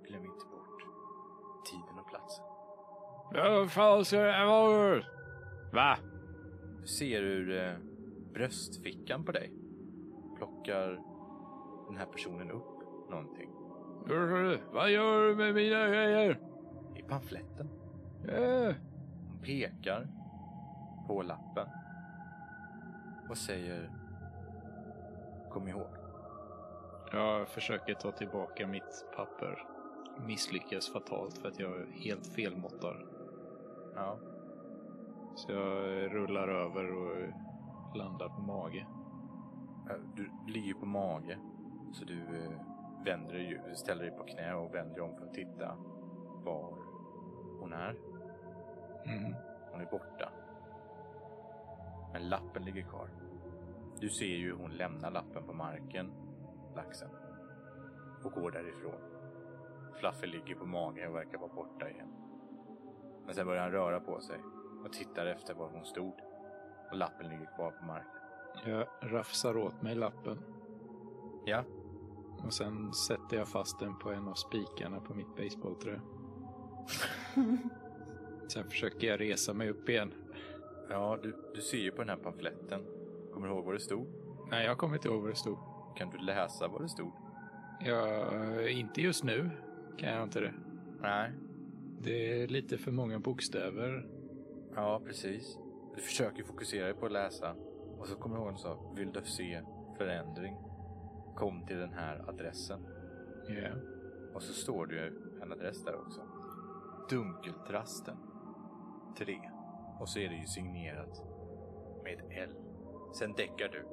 Glöm 0.08 0.24
inte 0.24 0.46
bort 0.50 0.82
tiden 1.70 1.98
och 1.98 2.08
platsen. 2.08 2.44
Va? 5.72 5.96
Du 6.80 6.86
ser 6.86 7.22
ur 7.22 7.62
eh, 7.64 7.76
bröstfickan 8.32 9.24
på 9.24 9.32
dig. 9.32 9.52
Plockar 10.36 10.88
den 11.88 11.96
här 11.96 12.06
personen 12.06 12.50
upp 12.50 13.10
någonting. 13.10 13.50
Vad 14.72 14.90
gör 14.90 15.28
du 15.28 15.36
med 15.36 15.54
mina 15.54 15.88
grejer? 15.88 16.40
I 16.96 17.02
pamfletten. 17.02 17.68
Hon 19.28 19.42
pekar 19.42 20.08
på 21.06 21.22
lappen. 21.22 21.68
Och 23.28 23.38
säger 23.38 23.90
Kom 25.54 25.68
ihåg. 25.68 25.86
Jag 27.12 27.48
försöker 27.48 27.94
ta 27.94 28.12
tillbaka 28.12 28.66
mitt 28.66 29.06
papper. 29.16 29.66
Misslyckas 30.26 30.92
fatalt 30.92 31.38
för 31.38 31.48
att 31.48 31.58
jag 31.58 31.86
helt 31.86 32.26
felmåttar. 32.26 33.06
Ja. 33.94 34.18
Så 35.34 35.52
jag 35.52 36.14
rullar 36.14 36.48
över 36.48 36.92
och 36.92 37.32
landar 37.96 38.28
på 38.28 38.40
mage. 38.40 38.86
Du 40.16 40.30
ligger 40.52 40.74
på 40.74 40.86
mage. 40.86 41.38
Så 41.92 42.04
du 42.04 42.20
eh, 42.20 42.50
vänder 43.04 43.34
dig, 43.34 43.60
ställer 43.74 44.02
dig 44.02 44.12
på 44.12 44.24
knä 44.24 44.54
och 44.54 44.74
vänder 44.74 44.94
dig 44.94 45.02
om 45.02 45.16
för 45.16 45.26
att 45.26 45.34
titta 45.34 45.76
var 46.44 46.74
hon 47.60 47.72
är. 47.72 47.96
Mm. 49.06 49.34
Hon 49.72 49.80
är 49.80 49.86
borta. 49.90 50.30
Men 52.14 52.28
lappen 52.28 52.64
ligger 52.64 52.82
kvar. 52.82 53.08
Du 54.00 54.08
ser 54.08 54.36
ju 54.36 54.52
hon 54.52 54.70
lämnar 54.70 55.10
lappen 55.10 55.44
på 55.46 55.52
marken, 55.52 56.12
laxen. 56.76 57.10
Och 58.24 58.32
går 58.32 58.50
därifrån. 58.50 59.00
Fluffy 60.00 60.26
ligger 60.26 60.54
på 60.54 60.66
mage 60.66 61.08
och 61.08 61.14
verkar 61.14 61.38
vara 61.38 61.54
borta 61.54 61.90
igen. 61.90 62.08
Men 63.26 63.34
sen 63.34 63.46
börjar 63.46 63.62
han 63.62 63.72
röra 63.72 64.00
på 64.00 64.20
sig 64.20 64.40
och 64.84 64.92
tittar 64.92 65.26
efter 65.26 65.54
var 65.54 65.68
hon 65.68 65.84
stod. 65.84 66.14
Och 66.90 66.96
lappen 66.96 67.28
ligger 67.28 67.54
kvar 67.56 67.70
på 67.70 67.84
marken. 67.84 68.10
Jag 68.64 68.86
rafsar 69.12 69.56
åt 69.56 69.82
mig 69.82 69.94
lappen 69.94 70.38
Ja, 71.46 71.64
och 72.44 72.52
sen 72.52 72.92
sätter 72.92 73.36
jag 73.36 73.48
fast 73.48 73.78
den 73.78 73.98
på 73.98 74.12
en 74.12 74.28
av 74.28 74.34
spikarna 74.34 75.00
på 75.00 75.14
mitt 75.14 75.36
basebollträ. 75.36 76.00
Sen 78.48 78.64
försöker 78.70 79.06
jag 79.06 79.20
resa 79.20 79.54
mig 79.54 79.70
upp 79.70 79.88
igen. 79.88 80.12
Ja 80.90 81.18
du, 81.22 81.36
du 81.54 81.60
ser 81.60 81.78
ju 81.78 81.90
på 81.90 81.98
den 81.98 82.08
här 82.08 82.16
pamfletten. 82.16 82.84
Kommer 83.32 83.48
du 83.48 83.54
ihåg 83.54 83.64
vad 83.64 83.74
det 83.74 83.80
stod? 83.80 84.06
Nej, 84.50 84.66
jag 84.66 84.78
kommer 84.78 84.94
inte 84.96 85.08
ihåg 85.08 85.22
vad 85.22 85.30
det 85.30 85.36
stod. 85.36 85.58
Kan 85.96 86.10
du 86.10 86.18
läsa 86.18 86.68
vad 86.68 86.82
det 86.82 86.88
stod? 86.88 87.12
Ja, 87.80 88.68
inte 88.68 89.00
just 89.00 89.24
nu 89.24 89.50
kan 89.96 90.14
jag 90.14 90.22
inte 90.22 90.40
det. 90.40 90.54
Nej. 91.00 91.32
Det 92.00 92.42
är 92.42 92.48
lite 92.48 92.78
för 92.78 92.92
många 92.92 93.18
bokstäver. 93.18 94.08
Ja, 94.74 95.02
precis. 95.06 95.58
Du 95.94 96.00
försöker 96.00 96.44
fokusera 96.44 96.84
dig 96.84 96.94
på 96.94 97.06
att 97.06 97.12
läsa. 97.12 97.54
Och 97.98 98.06
så 98.06 98.16
kommer 98.16 98.36
jag 98.36 98.44
ihåg 98.44 98.52
en 98.52 98.58
sak. 98.58 98.98
Vill 98.98 99.12
du 99.12 99.20
se 99.24 99.62
förändring? 99.98 100.56
Kom 101.36 101.66
till 101.66 101.76
den 101.76 101.92
här 101.92 102.28
adressen. 102.28 102.86
Ja. 103.48 103.70
Och 104.34 104.42
så 104.42 104.52
står 104.52 104.86
det 104.86 104.94
ju 104.94 105.06
en 105.42 105.52
adress 105.52 105.84
där 105.84 106.00
också. 106.00 106.20
Dunkeltrasten 107.10 108.16
3. 109.18 109.53
Och 110.04 110.10
så 110.10 110.18
är 110.18 110.28
det 110.28 110.34
ju 110.34 110.46
signerat 110.46 111.22
med 112.02 112.12
ett 112.12 112.30
L. 112.30 112.54
Sen 113.18 113.32
däckar 113.32 113.68
du 113.68 113.88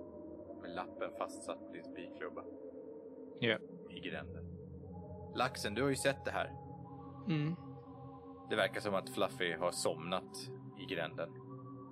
med 0.62 0.76
lappen 0.76 1.12
fastsatt 1.17 1.60
på 1.67 1.74
din 1.74 1.84
spikklubba 1.84 2.43
Ja. 3.39 3.58
i 3.89 4.00
gränden. 4.00 4.45
Laxen, 5.36 5.74
du 5.74 5.82
har 5.82 5.89
ju 5.89 5.95
sett 5.95 6.26
det 6.26 6.32
här. 6.32 6.52
Mm. 7.28 7.56
Det 8.50 8.56
verkar 8.56 8.82
som 8.82 8.95
att 8.95 9.10
Fluffy 9.10 9.54
har 9.54 9.71
somnat 9.71 10.38
i 10.80 10.93
gränden. 10.93 11.30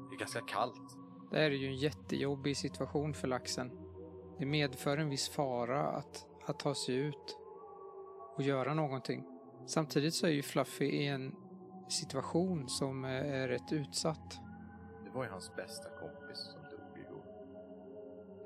Det 0.10 0.16
är 0.16 0.20
ganska 0.20 0.42
kallt. 0.42 0.98
Det 1.32 1.38
här 1.38 1.52
är 1.52 1.56
ju 1.56 1.68
en 1.68 1.78
jättejobbig 1.78 2.58
situation 2.58 3.14
för 3.14 3.28
laxen. 3.28 3.72
Det 4.40 4.46
medför 4.46 4.98
en 4.98 5.10
viss 5.10 5.30
fara 5.30 5.82
att, 5.82 6.28
att 6.46 6.60
ta 6.60 6.76
sig 6.76 6.96
ut 6.96 7.38
och 8.36 8.42
göra 8.42 8.74
någonting. 8.74 9.24
Samtidigt 9.68 10.14
så 10.14 10.28
är 10.28 10.32
ju 10.32 10.42
Fluffy 10.42 10.86
i 10.86 11.08
en 11.08 11.36
situation 11.92 12.70
som 12.70 13.06
är 13.06 13.48
rätt 13.48 13.72
utsatt. 13.72 14.40
Det 15.04 15.10
var 15.10 15.24
ju 15.24 15.30
hans 15.30 15.56
bästa 15.56 15.90
kompis 15.90 16.38
som 16.38 16.62
dog 16.62 16.98
igår. 17.08 17.24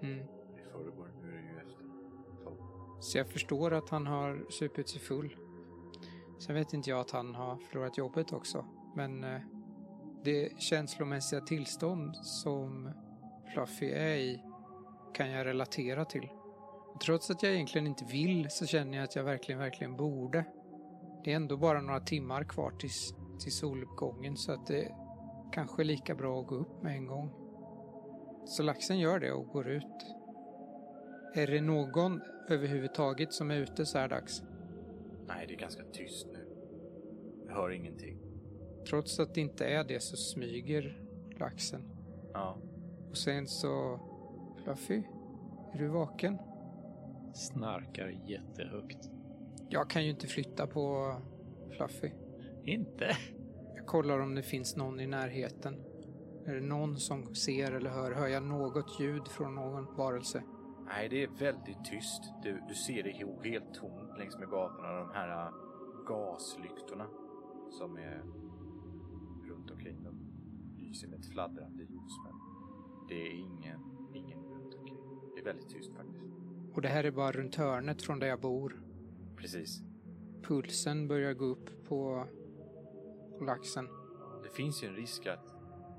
Mm. 0.02 0.20
I 0.58 0.72
förrgår. 0.72 1.12
Nu 1.22 1.28
är 1.28 1.42
det 1.42 1.48
ju 1.48 1.58
efter 1.58 1.84
tolv. 2.44 2.58
Så 3.00 3.18
jag 3.18 3.28
förstår 3.28 3.74
att 3.74 3.90
han 3.90 4.08
har 4.08 4.46
supit 4.50 4.90
sig 4.90 5.02
full. 5.02 5.36
Sen 6.40 6.56
vet 6.56 6.74
inte 6.74 6.90
jag 6.90 7.00
att 7.00 7.12
han 7.12 7.36
har 7.36 7.58
förlorat 7.58 7.98
jobbet 7.98 8.34
också. 8.34 8.66
Men 8.96 9.24
eh, 9.24 9.42
det 10.24 10.62
känslomässiga 10.62 11.42
tillstånd 11.42 12.16
som 12.16 12.90
Fluffy 13.54 13.90
är 13.92 14.16
i 14.16 14.44
kan 15.14 15.32
jag 15.32 15.46
relatera 15.46 16.06
till. 16.06 16.30
Och 16.94 17.02
trots 17.02 17.30
att 17.30 17.44
jag 17.44 17.54
egentligen 17.54 17.88
inte 17.88 18.06
vill 18.06 18.48
så 18.50 18.66
känner 18.66 18.98
jag 18.98 19.04
att 19.04 19.16
jag 19.16 19.24
verkligen, 19.24 19.60
verkligen 19.60 19.98
borde. 19.98 20.46
Det 21.24 21.32
är 21.32 21.36
ändå 21.36 21.58
bara 21.58 21.82
några 21.82 22.00
timmar 22.00 22.44
kvar 22.44 22.72
tills, 22.72 23.16
till 23.44 23.52
soluppgången 23.52 24.38
så 24.38 24.52
att 24.52 24.68
det 24.68 24.96
kanske 25.52 25.82
är 25.82 25.86
lika 25.86 26.16
bra 26.16 26.42
att 26.42 26.48
gå 26.48 26.56
upp 26.56 26.84
med 26.84 26.96
en 26.96 27.08
gång. 27.08 27.32
Så 28.46 28.64
laxen 28.64 29.00
gör 29.00 29.20
det 29.20 29.32
och 29.32 29.48
går 29.48 29.68
ut. 29.68 30.06
Är 31.36 31.48
det 31.48 31.62
någon 31.62 32.22
överhuvudtaget 32.50 33.34
som 33.34 33.52
är 33.52 33.56
ute 33.56 33.86
så 33.86 33.98
här 33.98 34.10
dags? 34.10 34.44
Nej, 35.28 35.48
det 35.48 35.54
är 35.54 35.58
ganska 35.58 35.84
tyst 35.84 36.28
nu. 36.34 36.48
Jag 37.48 37.56
hör 37.56 37.70
ingenting. 37.70 38.18
Trots 38.90 39.20
att 39.20 39.34
det 39.34 39.42
inte 39.42 39.66
är 39.66 39.84
det 39.84 40.00
så 40.00 40.18
smyger 40.18 41.04
laxen. 41.40 41.82
Ja. 42.34 42.58
Och 43.10 43.18
sen 43.18 43.48
så... 43.48 44.00
Fluffy? 44.64 45.04
Är 45.74 45.78
du 45.78 45.88
vaken? 45.88 46.38
Snarkar 47.34 48.08
jättehögt. 48.08 49.10
Jag 49.70 49.90
kan 49.90 50.04
ju 50.04 50.10
inte 50.10 50.28
flytta 50.28 50.68
på 50.68 51.16
Fluffy. 51.78 52.12
Inte? 52.66 53.18
Jag 53.76 53.86
kollar 53.86 54.20
om 54.20 54.36
det 54.36 54.44
finns 54.44 54.76
någon 54.76 55.00
i 55.00 55.08
närheten. 55.08 55.76
Är 56.46 56.56
det 56.56 56.62
någon 56.62 56.98
som 56.98 57.36
ser 57.36 57.72
eller 57.72 57.90
hör? 57.90 58.12
Hör 58.12 58.28
jag 58.28 58.44
något 58.44 59.00
ljud 59.00 59.28
från 59.28 59.56
någon 59.56 59.96
varelse? 59.96 60.44
Nej, 60.86 61.10
det 61.10 61.24
är 61.24 61.28
väldigt 61.28 61.86
tyst. 61.86 62.24
Du, 62.44 62.62
du 62.68 62.74
ser 62.76 63.04
det 63.04 63.10
he- 63.10 63.44
helt 63.44 63.74
tomt 63.74 64.18
längs 64.18 64.38
med 64.38 64.50
gatorna. 64.50 65.00
De 65.00 65.12
här 65.14 65.46
äh, 65.46 65.54
gaslyktorna 66.08 67.08
som 67.80 67.98
är 67.98 68.24
runt 69.50 69.72
omkring 69.72 70.04
dem 70.04 70.20
lyser 70.78 71.08
med 71.08 71.20
ett 71.20 71.32
fladdrande 71.34 71.84
ljus. 71.84 72.14
Men 72.24 72.34
det 73.08 73.22
är 73.28 73.34
ingen, 73.34 73.80
ingen 74.14 74.40
runt 74.44 74.74
omkring. 74.76 74.98
Det 75.36 75.42
är 75.42 75.46
väldigt 75.46 75.70
tyst 75.70 75.94
faktiskt. 75.96 76.24
Och 76.74 76.82
det 76.82 76.88
här 76.88 77.04
är 77.04 77.12
bara 77.12 77.32
runt 77.32 77.56
hörnet 77.56 78.02
från 78.02 78.20
där 78.20 78.28
jag 78.28 78.42
bor. 78.42 78.82
Precis. 79.38 79.82
Pulsen 80.44 81.08
börjar 81.08 81.34
gå 81.34 81.46
upp 81.46 81.84
på 81.88 82.28
laxen. 83.42 83.88
Det 84.44 84.50
finns 84.50 84.84
ju 84.84 84.88
en 84.88 84.96
risk 84.96 85.26
att 85.26 85.54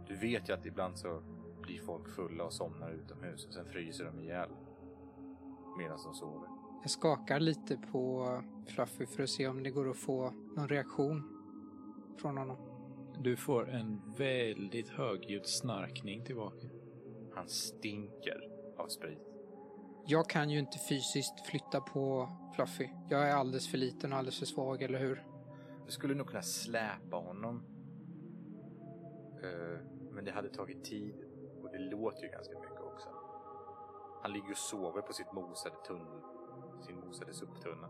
du 0.09 0.16
vet 0.16 0.49
ju 0.49 0.53
att 0.53 0.66
ibland 0.66 0.99
så 0.99 1.22
blir 1.62 1.80
folk 1.80 2.09
fulla 2.09 2.45
och 2.45 2.53
somnar 2.53 2.91
utomhus 2.91 3.47
och 3.47 3.53
sen 3.53 3.66
fryser 3.66 4.05
de 4.05 4.20
ihjäl 4.20 4.51
medan 5.78 5.99
de 6.05 6.14
sover. 6.14 6.49
Jag 6.82 6.91
skakar 6.91 7.41
lite 7.41 7.76
på 7.76 8.28
Fluffy 8.66 9.07
för 9.07 9.22
att 9.22 9.30
se 9.30 9.49
om 9.49 9.62
det 9.62 9.70
går 9.70 9.91
att 9.91 9.97
få 9.97 10.30
någon 10.57 10.68
reaktion 10.68 11.22
från 12.18 12.37
honom. 12.37 12.57
Du 13.18 13.37
får 13.37 13.70
en 13.70 14.01
väldigt 14.16 14.89
högljudd 14.89 15.47
snarkning 15.47 16.24
tillbaka. 16.24 16.68
Han 17.35 17.49
stinker 17.49 18.49
av 18.76 18.89
sprit. 18.89 19.18
Jag 20.07 20.28
kan 20.28 20.51
ju 20.51 20.59
inte 20.59 20.78
fysiskt 20.78 21.47
flytta 21.47 21.80
på 21.80 22.28
Fluffy. 22.55 22.89
Jag 23.11 23.28
är 23.28 23.35
alldeles 23.35 23.68
för 23.68 23.78
liten 23.78 24.12
och 24.12 24.18
alldeles 24.18 24.39
för 24.39 24.47
svag, 24.47 24.82
eller 24.82 24.99
hur? 24.99 25.24
Du 25.87 25.93
skulle 25.93 26.14
nog 26.14 26.26
kunna 26.26 26.43
släpa 26.43 27.16
honom. 27.16 27.62
Eh, 29.43 29.78
Men 30.12 30.24
det 30.24 30.30
hade 30.30 30.49
tagit 30.49 30.85
tid 30.85 31.14
och 31.62 31.70
det 31.72 31.78
låter 31.78 32.22
ju 32.22 32.28
ganska 32.28 32.61
mycket 32.61 32.80
också. 32.80 33.09
Han 34.22 34.32
ligger 34.32 34.51
och 34.51 34.57
sover 34.57 35.03
på 35.03 35.12
sitt 35.12 35.32
mosade 35.32 35.76
tunnel, 35.87 36.22
sin 36.87 36.97
mosade 36.97 37.35
soptunna. 37.35 37.89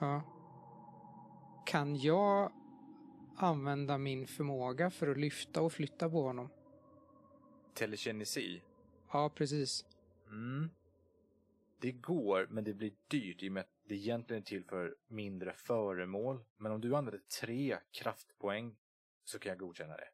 Ja. 0.00 0.22
Kan 1.66 1.96
jag 1.96 2.52
använda 3.36 3.98
min 3.98 4.26
förmåga 4.26 4.90
för 4.90 5.08
att 5.08 5.16
lyfta 5.18 5.62
och 5.62 5.72
flytta 5.72 6.10
på 6.10 6.22
honom? 6.22 6.48
Telekinesi. 7.74 8.62
Ja, 9.12 9.30
precis. 9.34 9.84
Mm. 10.28 10.70
Det 11.80 11.92
går, 11.92 12.46
men 12.50 12.64
det 12.64 12.74
blir 12.74 12.92
dyrt 13.08 13.42
i 13.42 13.48
och 13.48 13.52
med 13.52 13.60
att 13.60 13.77
det 13.88 13.94
egentligen 13.94 14.42
är 14.42 14.46
till 14.46 14.64
för 14.64 14.96
mindre 15.06 15.52
föremål. 15.52 16.44
Men 16.56 16.72
om 16.72 16.80
du 16.80 16.96
använder 16.96 17.20
tre 17.40 17.78
kraftpoäng 17.90 18.76
så 19.24 19.38
kan 19.38 19.50
jag 19.50 19.58
godkänna 19.58 19.96
det. 19.96 20.08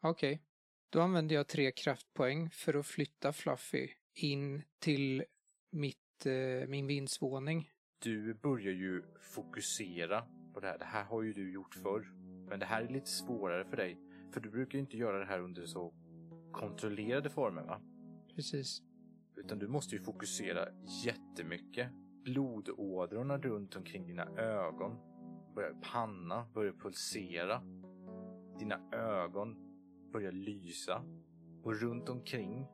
Okej. 0.00 0.42
Då 0.90 1.00
använder 1.00 1.34
jag 1.34 1.48
tre 1.48 1.72
kraftpoäng 1.72 2.50
för 2.50 2.74
att 2.74 2.86
flytta 2.86 3.32
Fluffy 3.32 3.88
in 4.14 4.62
till 4.78 5.24
mitt, 5.70 6.26
eh, 6.26 6.68
min 6.68 6.86
vindsvåning. 6.86 7.70
Du 7.98 8.34
börjar 8.34 8.72
ju 8.72 9.02
fokusera 9.20 10.24
på 10.54 10.60
det 10.60 10.66
här. 10.66 10.78
Det 10.78 10.84
här 10.84 11.04
har 11.04 11.22
ju 11.22 11.32
du 11.32 11.52
gjort 11.52 11.74
förr. 11.74 12.12
Men 12.48 12.60
det 12.60 12.66
här 12.66 12.82
är 12.82 12.88
lite 12.88 13.10
svårare 13.10 13.64
för 13.64 13.76
dig. 13.76 13.98
För 14.32 14.40
du 14.40 14.50
brukar 14.50 14.74
ju 14.74 14.80
inte 14.80 14.96
göra 14.96 15.18
det 15.18 15.26
här 15.26 15.40
under 15.40 15.66
så 15.66 15.94
kontrollerade 16.52 17.30
former 17.30 17.62
va? 17.62 17.80
Precis. 18.34 18.82
Utan 19.36 19.58
du 19.58 19.68
måste 19.68 19.96
ju 19.96 20.02
fokusera 20.02 20.68
jättemycket. 21.04 21.90
Blodådrorna 22.28 23.38
runt 23.38 23.76
omkring 23.76 24.06
dina 24.06 24.26
ögon 24.36 24.96
börjar 25.54 25.74
panna, 25.92 26.46
börjar 26.54 26.72
pulsera. 26.72 27.62
Dina 28.58 28.80
ögon 28.92 29.56
börjar 30.12 30.32
lysa. 30.32 31.02
Och 31.62 31.80
runt 31.80 32.08
omkring 32.08 32.66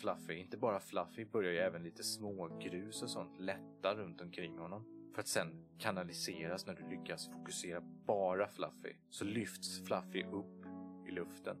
Fluffy, 0.00 0.34
inte 0.34 0.56
bara 0.56 0.80
Fluffy, 0.80 1.24
börjar 1.24 1.52
ju 1.52 1.58
även 1.58 1.82
lite 1.82 2.02
smågrus 2.02 3.02
och 3.02 3.10
sånt 3.10 3.40
lätta 3.40 3.94
runt 3.94 4.20
omkring 4.20 4.58
honom. 4.58 5.10
För 5.14 5.20
att 5.20 5.28
sen 5.28 5.64
kanaliseras 5.78 6.66
när 6.66 6.74
du 6.74 6.88
lyckas 6.88 7.28
fokusera 7.28 7.80
bara 8.06 8.48
Fluffy. 8.48 8.96
Så 9.10 9.24
lyfts 9.24 9.86
Fluffy 9.86 10.24
upp 10.24 10.66
i 11.08 11.10
luften. 11.10 11.56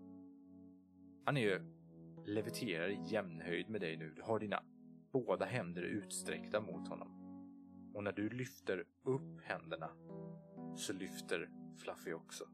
Han 1.24 1.36
är 1.36 1.40
ju 1.40 1.60
leviterar 2.26 2.88
i 2.88 2.98
jämnhöjd 3.06 3.68
med 3.68 3.80
dig 3.80 3.96
nu. 3.96 4.12
Du 4.16 4.22
har 4.22 4.38
dina 4.38 4.62
båda 5.12 5.44
händer 5.44 5.82
utsträckta 5.82 6.60
mot 6.60 6.88
honom. 6.88 7.21
Och 7.94 8.04
när 8.04 8.12
du 8.12 8.28
lyfter 8.28 8.84
upp 9.04 9.40
händerna 9.42 9.90
så 10.76 10.92
lyfter 10.92 11.50
Fluffy 11.78 12.12
också. 12.12 12.44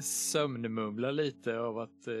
Sömnmumlar 0.00 1.12
lite 1.12 1.58
av 1.58 1.78
att 1.78 2.06
eh, 2.06 2.14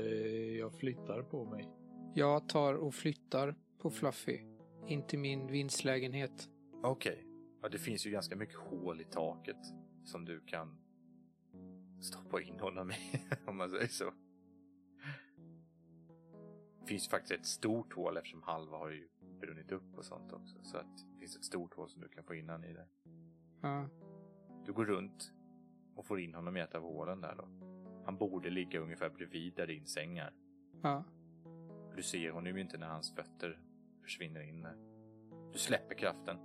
jag 0.58 0.74
flyttar 0.74 1.22
på 1.22 1.44
mig. 1.44 1.68
Jag 2.14 2.48
tar 2.48 2.74
och 2.74 2.94
flyttar 2.94 3.54
på 3.78 3.90
Fluffy 3.90 4.40
in 4.86 5.06
till 5.06 5.18
min 5.18 5.46
vindslägenhet. 5.46 6.48
Okej. 6.82 7.26
Ja, 7.62 7.68
det 7.68 7.78
finns 7.78 8.06
ju 8.06 8.10
ganska 8.10 8.36
mycket 8.36 8.56
hål 8.56 9.00
i 9.00 9.04
taket 9.04 9.56
som 10.04 10.24
du 10.24 10.40
kan 10.40 10.78
stoppa 12.00 12.42
in 12.42 12.60
honom 12.60 12.90
i, 12.90 12.94
om 13.46 13.56
man 13.56 13.70
säger 13.70 13.88
så. 13.88 14.12
Det 16.80 16.86
finns 16.86 17.08
faktiskt 17.08 17.32
ett 17.32 17.46
stort 17.46 17.92
hål 17.92 18.16
eftersom 18.16 18.42
halva 18.42 18.76
har 18.76 18.90
ju 18.90 19.08
brunnit 19.46 19.72
upp 19.72 19.98
och 19.98 20.04
sånt 20.04 20.32
också. 20.32 20.56
Så 20.62 20.76
att 20.76 20.96
det 21.12 21.18
finns 21.18 21.36
ett 21.36 21.44
stort 21.44 21.74
hål 21.74 21.88
som 21.88 22.00
du 22.02 22.08
kan 22.08 22.24
få 22.24 22.34
in 22.34 22.48
han 22.48 22.64
i 22.64 22.72
där. 22.72 22.88
Ja. 23.62 23.88
Du 24.66 24.72
går 24.72 24.84
runt 24.84 25.32
och 25.94 26.06
får 26.06 26.20
in 26.20 26.34
honom 26.34 26.56
i 26.56 26.60
ett 26.60 26.74
av 26.74 26.82
hålen 26.82 27.20
där 27.20 27.34
då. 27.36 27.48
Han 28.04 28.16
borde 28.16 28.50
ligga 28.50 28.80
ungefär 28.80 29.10
bredvid 29.10 29.54
där 29.56 29.66
din 29.66 29.86
säng 29.86 30.18
är. 30.18 30.32
Ja. 30.82 31.04
Du 31.96 32.02
ser 32.02 32.30
honom 32.30 32.54
ju 32.56 32.60
inte 32.62 32.78
när 32.78 32.86
hans 32.88 33.14
fötter 33.14 33.60
försvinner 34.02 34.40
in 34.40 34.62
där. 34.62 34.76
Du 35.52 35.58
släpper 35.58 35.94
kraften. 35.94 36.36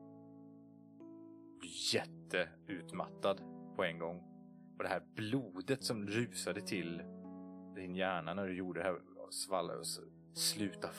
Du 1.53 1.59
blir 1.59 1.95
jätteutmattad 1.95 3.41
på 3.75 3.83
en 3.83 3.99
gång. 3.99 4.17
Och 4.77 4.83
det 4.83 4.89
här 4.89 5.03
blodet 5.15 5.83
som 5.83 6.07
rusade 6.07 6.61
till 6.61 7.01
din 7.75 7.95
hjärna 7.95 8.33
när 8.33 8.47
du 8.47 8.53
gjorde 8.57 8.79
det 8.79 8.83
här 8.83 9.01
svalla 9.29 9.73
och 9.75 9.81
s- 9.81 9.99
sluta 10.33 10.89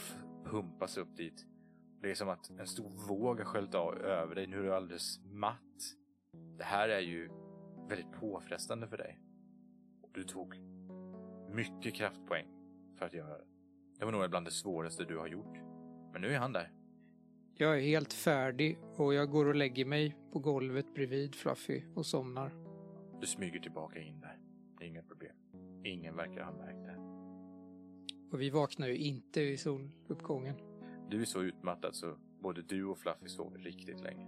pumpas 0.45 0.97
upp 0.97 1.17
dit. 1.17 1.47
Det 2.01 2.11
är 2.11 2.15
som 2.15 2.29
att 2.29 2.51
en 2.51 2.67
stor 2.67 2.91
våg 3.09 3.39
har 3.39 3.45
sköljt 3.45 3.75
av 3.75 3.99
över 3.99 4.35
dig. 4.35 4.47
Nu 4.47 4.59
är 4.59 4.63
du 4.63 4.75
alldeles 4.75 5.21
matt. 5.25 5.95
Det 6.59 6.65
här 6.65 6.89
är 6.89 7.01
ju 7.01 7.31
väldigt 7.89 8.13
påfrestande 8.13 8.89
för 8.89 8.97
dig. 8.97 9.19
Du 10.15 10.25
tog 10.25 10.55
mycket 11.55 11.95
kraftpoäng 11.95 12.47
för 12.99 13.07
att 13.07 13.15
göra 13.15 13.39
det. 13.39 13.45
Det 13.99 14.05
var 14.05 14.13
nog 14.13 14.31
bland 14.31 14.47
det 14.47 14.51
svåraste 14.51 15.05
du 15.05 15.19
har 15.19 15.27
gjort. 15.27 15.59
Men 16.13 16.23
nu 16.23 16.29
är 16.29 16.39
han 16.39 16.53
där. 16.53 16.73
Jag 17.55 17.77
är 17.77 17.83
helt 17.83 18.13
färdig 18.13 18.79
och 18.97 19.15
jag 19.15 19.31
går 19.31 19.47
och 19.47 19.55
lägger 19.55 19.85
mig 19.85 20.17
på 20.33 20.39
golvet 20.39 20.95
bredvid 20.95 21.35
Fluffy 21.35 21.83
och 21.95 22.07
somnar. 22.07 22.53
Du 23.21 23.27
smyger 23.27 23.61
tillbaka 23.61 24.01
in 24.01 24.21
där. 24.21 24.39
Inga 24.81 25.03
problem. 25.03 25.37
Ingen 25.85 26.17
verkar 26.17 26.45
ha 26.45 26.53
märkt 26.53 26.85
det. 26.85 26.99
Och 28.33 28.41
vi 28.41 28.51
vaknar 28.51 28.89
ju 28.89 28.97
inte 28.97 29.41
i 29.41 29.57
soluppgången. 29.57 30.68
Du 31.11 31.21
är 31.21 31.25
så 31.25 31.43
utmattad 31.43 31.97
så 31.97 32.17
både 32.17 32.63
du 32.63 32.85
och 32.85 32.99
Fluffy 32.99 33.29
sover 33.29 33.59
riktigt 33.59 34.01
länge. 34.01 34.27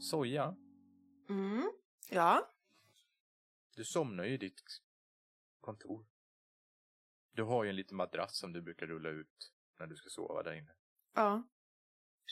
Soja, 0.00 0.56
Mm. 1.28 1.72
Ja. 2.10 2.50
du 3.76 3.84
somnar 3.84 4.24
ju 4.24 4.34
i 4.34 4.36
ditt 4.36 4.62
kontor. 5.60 6.06
Du 7.32 7.42
har 7.42 7.64
ju 7.64 7.70
en 7.70 7.76
liten 7.76 7.96
madrass 7.96 8.38
som 8.38 8.52
du 8.52 8.62
brukar 8.62 8.86
rulla 8.86 9.08
ut 9.08 9.52
när 9.78 9.86
du 9.86 9.96
ska 9.96 10.08
sova 10.10 10.42
där 10.42 10.52
inne. 10.52 10.74
Ja. 11.14 11.48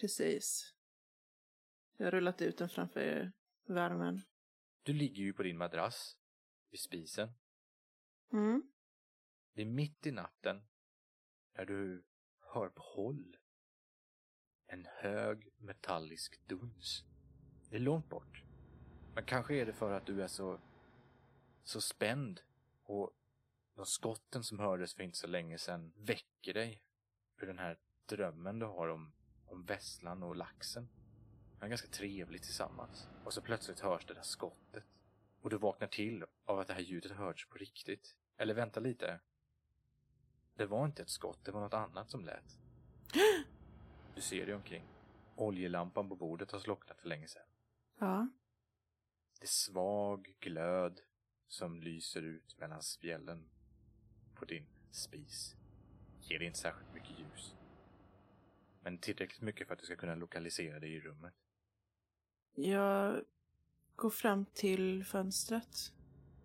Precis. 0.01 0.75
Jag 1.97 2.07
har 2.07 2.11
rullat 2.11 2.43
ut 2.43 2.59
den 2.59 2.69
framför 2.69 3.33
värmen. 3.67 4.21
Du 4.83 4.93
ligger 4.93 5.23
ju 5.23 5.33
på 5.33 5.43
din 5.43 5.59
madrass 5.59 6.17
vid 6.71 6.81
spisen. 6.81 7.29
Mm. 8.33 8.63
Det 9.55 9.63
är 9.63 9.67
mitt 9.67 10.07
i 10.07 10.11
natten 10.11 10.63
när 11.57 11.65
du 11.65 12.05
hör 12.55 12.69
på 12.69 12.83
håll 12.83 13.37
en 14.67 14.87
hög 14.91 15.49
metallisk 15.59 16.49
duns. 16.49 17.05
Det 17.71 17.77
är 17.77 17.81
långt 17.81 18.09
bort. 18.09 18.43
Men 19.15 19.25
kanske 19.25 19.55
är 19.55 19.67
det 19.67 19.73
för 19.73 19.93
att 19.93 20.07
du 20.07 20.23
är 20.23 20.29
så, 20.29 20.61
så 21.65 21.81
spänd 21.81 22.41
och 22.83 23.11
de 23.75 23.87
skotten 23.87 24.45
som 24.45 24.59
hördes 24.59 24.95
för 24.95 25.03
inte 25.03 25.19
så 25.19 25.27
länge 25.27 25.59
sedan 25.59 25.93
väcker 25.97 26.55
dig 26.55 26.83
ur 27.41 27.47
den 27.47 27.59
här 27.59 27.79
drömmen 28.07 28.59
du 28.59 28.67
har 28.67 28.89
om, 28.89 29.13
om 29.47 29.65
vesslan 29.65 30.23
och 30.23 30.37
laxen. 30.37 30.89
Det 31.59 31.65
är 31.65 31.69
ganska 31.69 31.89
trevligt 31.89 32.43
tillsammans. 32.43 33.09
Och 33.25 33.33
så 33.33 33.41
plötsligt 33.41 33.81
hörs 33.81 34.07
det 34.07 34.15
där 34.15 34.23
skottet. 34.23 34.85
Och 35.41 35.51
du 35.51 35.59
vaknar 35.59 35.89
till 35.89 36.25
av 36.45 36.59
att 36.59 36.67
det 36.67 36.75
här 36.75 36.81
ljudet 36.81 37.13
hörts 37.13 37.49
på 37.49 37.59
riktigt. 37.59 38.17
Eller 38.37 38.55
vänta 38.55 38.81
lite. 38.81 39.21
Det 40.55 40.67
var 40.67 40.85
inte 40.85 41.03
ett 41.03 41.11
skott, 41.11 41.45
det 41.45 41.53
var 41.53 41.61
något 41.61 41.75
annat 41.75 42.11
som 42.11 42.25
lät. 42.25 42.59
Du 44.15 44.21
ser 44.21 44.47
dig 44.47 44.55
omkring. 44.55 44.85
Oljelampan 45.37 46.09
på 46.09 46.17
bordet 46.17 46.51
har 46.53 46.59
slocknat 46.59 47.01
för 47.01 47.09
länge 47.09 47.29
sedan. 47.29 47.47
Ja. 47.99 48.29
Det 49.41 49.45
är 49.45 49.49
svag 49.49 50.35
glöd 50.41 51.01
som 51.49 51.81
lyser 51.81 52.23
ut 52.23 52.59
mellan 52.59 52.83
spjällen 52.83 53.49
på 54.35 54.45
din 54.45 54.67
spis. 54.91 55.57
Ger 56.21 56.43
inte 56.43 56.59
särskilt 56.59 56.95
mycket 56.95 57.19
ljus. 57.19 57.55
Men 58.81 58.99
tillräckligt 58.99 59.43
mycket 59.43 59.67
för 59.67 59.75
att 59.75 59.81
du 59.81 59.87
ska 59.87 59.97
kunna 59.97 60.15
lokalisera 60.15 60.81
dig 60.81 60.95
i 60.95 61.01
rummet. 61.01 61.35
Jag 62.55 63.25
går 63.97 64.11
fram 64.11 64.47
till 64.47 65.05
fönstret. 65.05 65.93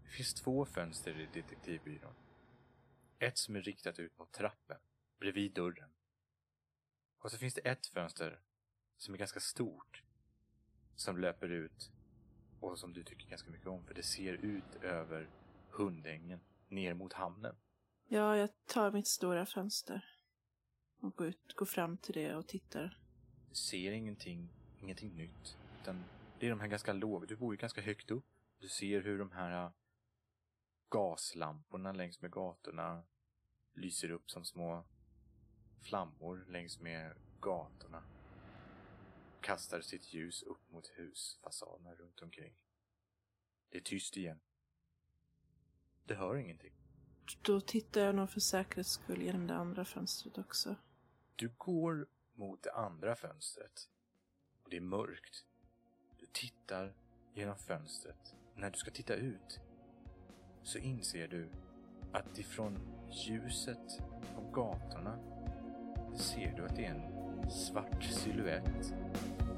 Det 0.04 0.10
finns 0.10 0.34
två 0.34 0.66
fönster 0.66 1.20
i 1.20 1.30
detektivbyrån. 1.34 2.14
Ett 3.20 3.38
som 3.38 3.56
är 3.56 3.62
riktat 3.62 4.00
ut 4.00 4.18
mot 4.18 4.32
trappen, 4.32 4.78
bredvid 5.20 5.54
dörren. 5.54 5.90
Och 7.20 7.32
så 7.32 7.38
finns 7.38 7.54
det 7.54 7.62
ett 7.62 7.88
fönster 7.88 8.40
som 8.98 9.14
är 9.14 9.18
ganska 9.18 9.40
stort. 9.40 10.04
Som 10.96 11.18
löper 11.18 11.50
ut 11.50 11.92
och 12.60 12.80
som 12.80 12.94
du 12.94 13.04
tycker 13.04 13.30
ganska 13.30 13.52
mycket 13.52 13.68
om. 13.68 13.86
För 13.86 13.94
det 13.94 14.04
ser 14.04 14.34
ut 14.34 14.76
över 14.82 15.30
Hundängen 15.70 16.40
ner 16.70 16.94
mot 16.94 17.14
hamnen. 17.14 17.56
Ja, 18.08 18.38
jag 18.38 18.50
tar 18.66 18.92
mitt 18.92 19.08
stora 19.08 19.46
fönster 19.46 20.06
och 21.00 21.16
går, 21.16 21.28
ut, 21.28 21.54
går 21.56 21.66
fram 21.66 21.98
till 21.98 22.14
det 22.14 22.36
och 22.36 22.48
tittar. 22.48 23.00
Du 23.50 23.56
ser 23.56 23.92
ingenting, 23.92 24.50
ingenting 24.82 25.16
nytt. 25.16 25.58
Utan 25.82 26.04
det 26.40 26.46
är 26.46 26.50
de 26.50 26.60
här 26.60 26.68
ganska 26.68 26.94
låga, 26.94 27.26
du 27.26 27.36
bor 27.36 27.54
ju 27.54 27.58
ganska 27.58 27.82
högt 27.82 28.12
upp. 28.12 28.26
Du 28.60 28.68
ser 28.68 29.02
hur 29.02 29.20
de 29.20 29.32
här 29.32 29.72
gaslamporna 30.90 31.92
längs 31.92 32.22
med 32.22 32.32
gatorna 32.32 33.04
lyser 33.74 34.12
upp 34.12 34.32
som 34.32 34.46
små 34.46 34.86
flammor 35.82 36.46
längs 36.50 36.80
med 36.80 37.16
gatorna. 37.42 38.04
Kastar 39.42 39.82
sitt 39.82 40.14
ljus 40.14 40.44
upp 40.44 40.70
mot 40.70 40.88
husfasaderna 40.88 41.96
runt 41.96 42.22
omkring. 42.22 42.54
Det 43.70 43.78
är 43.78 43.82
tyst 43.82 44.18
igen. 44.18 44.40
Du 46.06 46.16
hör 46.16 46.36
ingenting. 46.36 46.74
Då 47.42 47.62
tittar 47.62 48.02
jag 48.02 48.16
nog 48.16 48.30
för 48.30 48.40
säkerhets 48.40 48.92
skull 48.92 49.22
genom 49.22 49.48
det 49.48 49.56
andra 49.56 49.86
fönstret 49.86 50.38
också. 50.38 50.76
Du 51.36 51.54
går 51.58 52.08
mot 52.34 52.64
det 52.64 52.74
andra 52.74 53.16
fönstret. 53.16 53.90
Och 54.64 54.70
det 54.70 54.78
är 54.78 54.82
mörkt. 54.82 55.46
Du 56.20 56.26
tittar 56.26 56.96
genom 57.34 57.58
fönstret. 57.58 58.36
När 58.56 58.72
du 58.72 58.78
ska 58.78 58.92
titta 58.92 59.16
ut 59.16 59.60
så 60.68 60.78
inser 60.78 61.28
du 61.28 61.50
att 62.12 62.40
ifrån 62.40 62.80
ljuset 63.12 64.02
på 64.36 64.42
gatorna 64.62 65.14
ser 66.16 66.54
du 66.58 66.66
att 66.66 66.76
det 66.76 66.86
är 66.86 66.90
en 66.90 67.50
svart 67.50 68.04
silhuett 68.04 68.94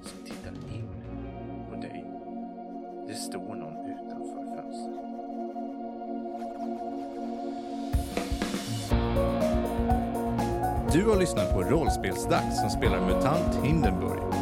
som 0.01 0.25
tittar 0.25 0.51
in 0.51 0.89
på 1.69 1.75
dig. 1.75 2.05
Det 3.07 3.13
står 3.13 3.55
någon 3.55 3.85
utanför 3.85 4.55
fönstret. 4.55 4.99
Du 10.93 11.09
har 11.09 11.19
lyssnat 11.19 11.53
på 11.53 11.61
Rollspelsdags 11.61 12.59
som 12.59 12.69
spelar 12.69 13.05
MUTANT 13.05 13.65
Hindenburg. 13.65 14.33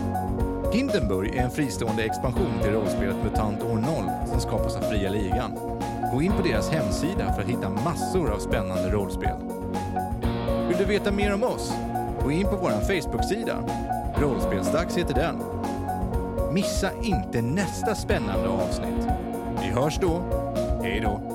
Hindenburg 0.74 1.36
är 1.36 1.44
en 1.44 1.52
fristående 1.52 2.04
expansion 2.04 2.60
till 2.62 2.72
rollspelet 2.72 3.24
MUTANT 3.24 3.64
år 3.64 3.76
0 3.76 4.28
som 4.28 4.40
skapas 4.40 4.76
av 4.76 4.82
Fria 4.82 5.10
Ligan. 5.10 5.77
Gå 6.18 6.24
in 6.24 6.32
på 6.32 6.42
deras 6.42 6.70
hemsida 6.70 7.34
för 7.34 7.42
att 7.42 7.48
hitta 7.48 7.70
massor 7.70 8.32
av 8.32 8.40
spännande 8.40 8.90
rollspel. 8.90 9.36
Vill 10.68 10.78
du 10.78 10.86
veta 10.86 11.12
mer 11.12 11.34
om 11.34 11.44
oss? 11.44 11.74
Gå 12.24 12.32
in 12.32 12.44
på 12.44 12.56
vår 12.56 12.70
Facebook-sida. 12.70 13.64
Rollspelsdags 14.16 14.98
heter 14.98 15.14
den. 15.14 15.36
Missa 16.54 16.92
inte 17.04 17.42
nästa 17.42 17.96
spännande 17.96 18.50
avsnitt. 18.50 19.08
Vi 19.62 19.68
hörs 19.68 20.00
då. 20.02 20.22
Hej 20.84 21.00
då! 21.00 21.27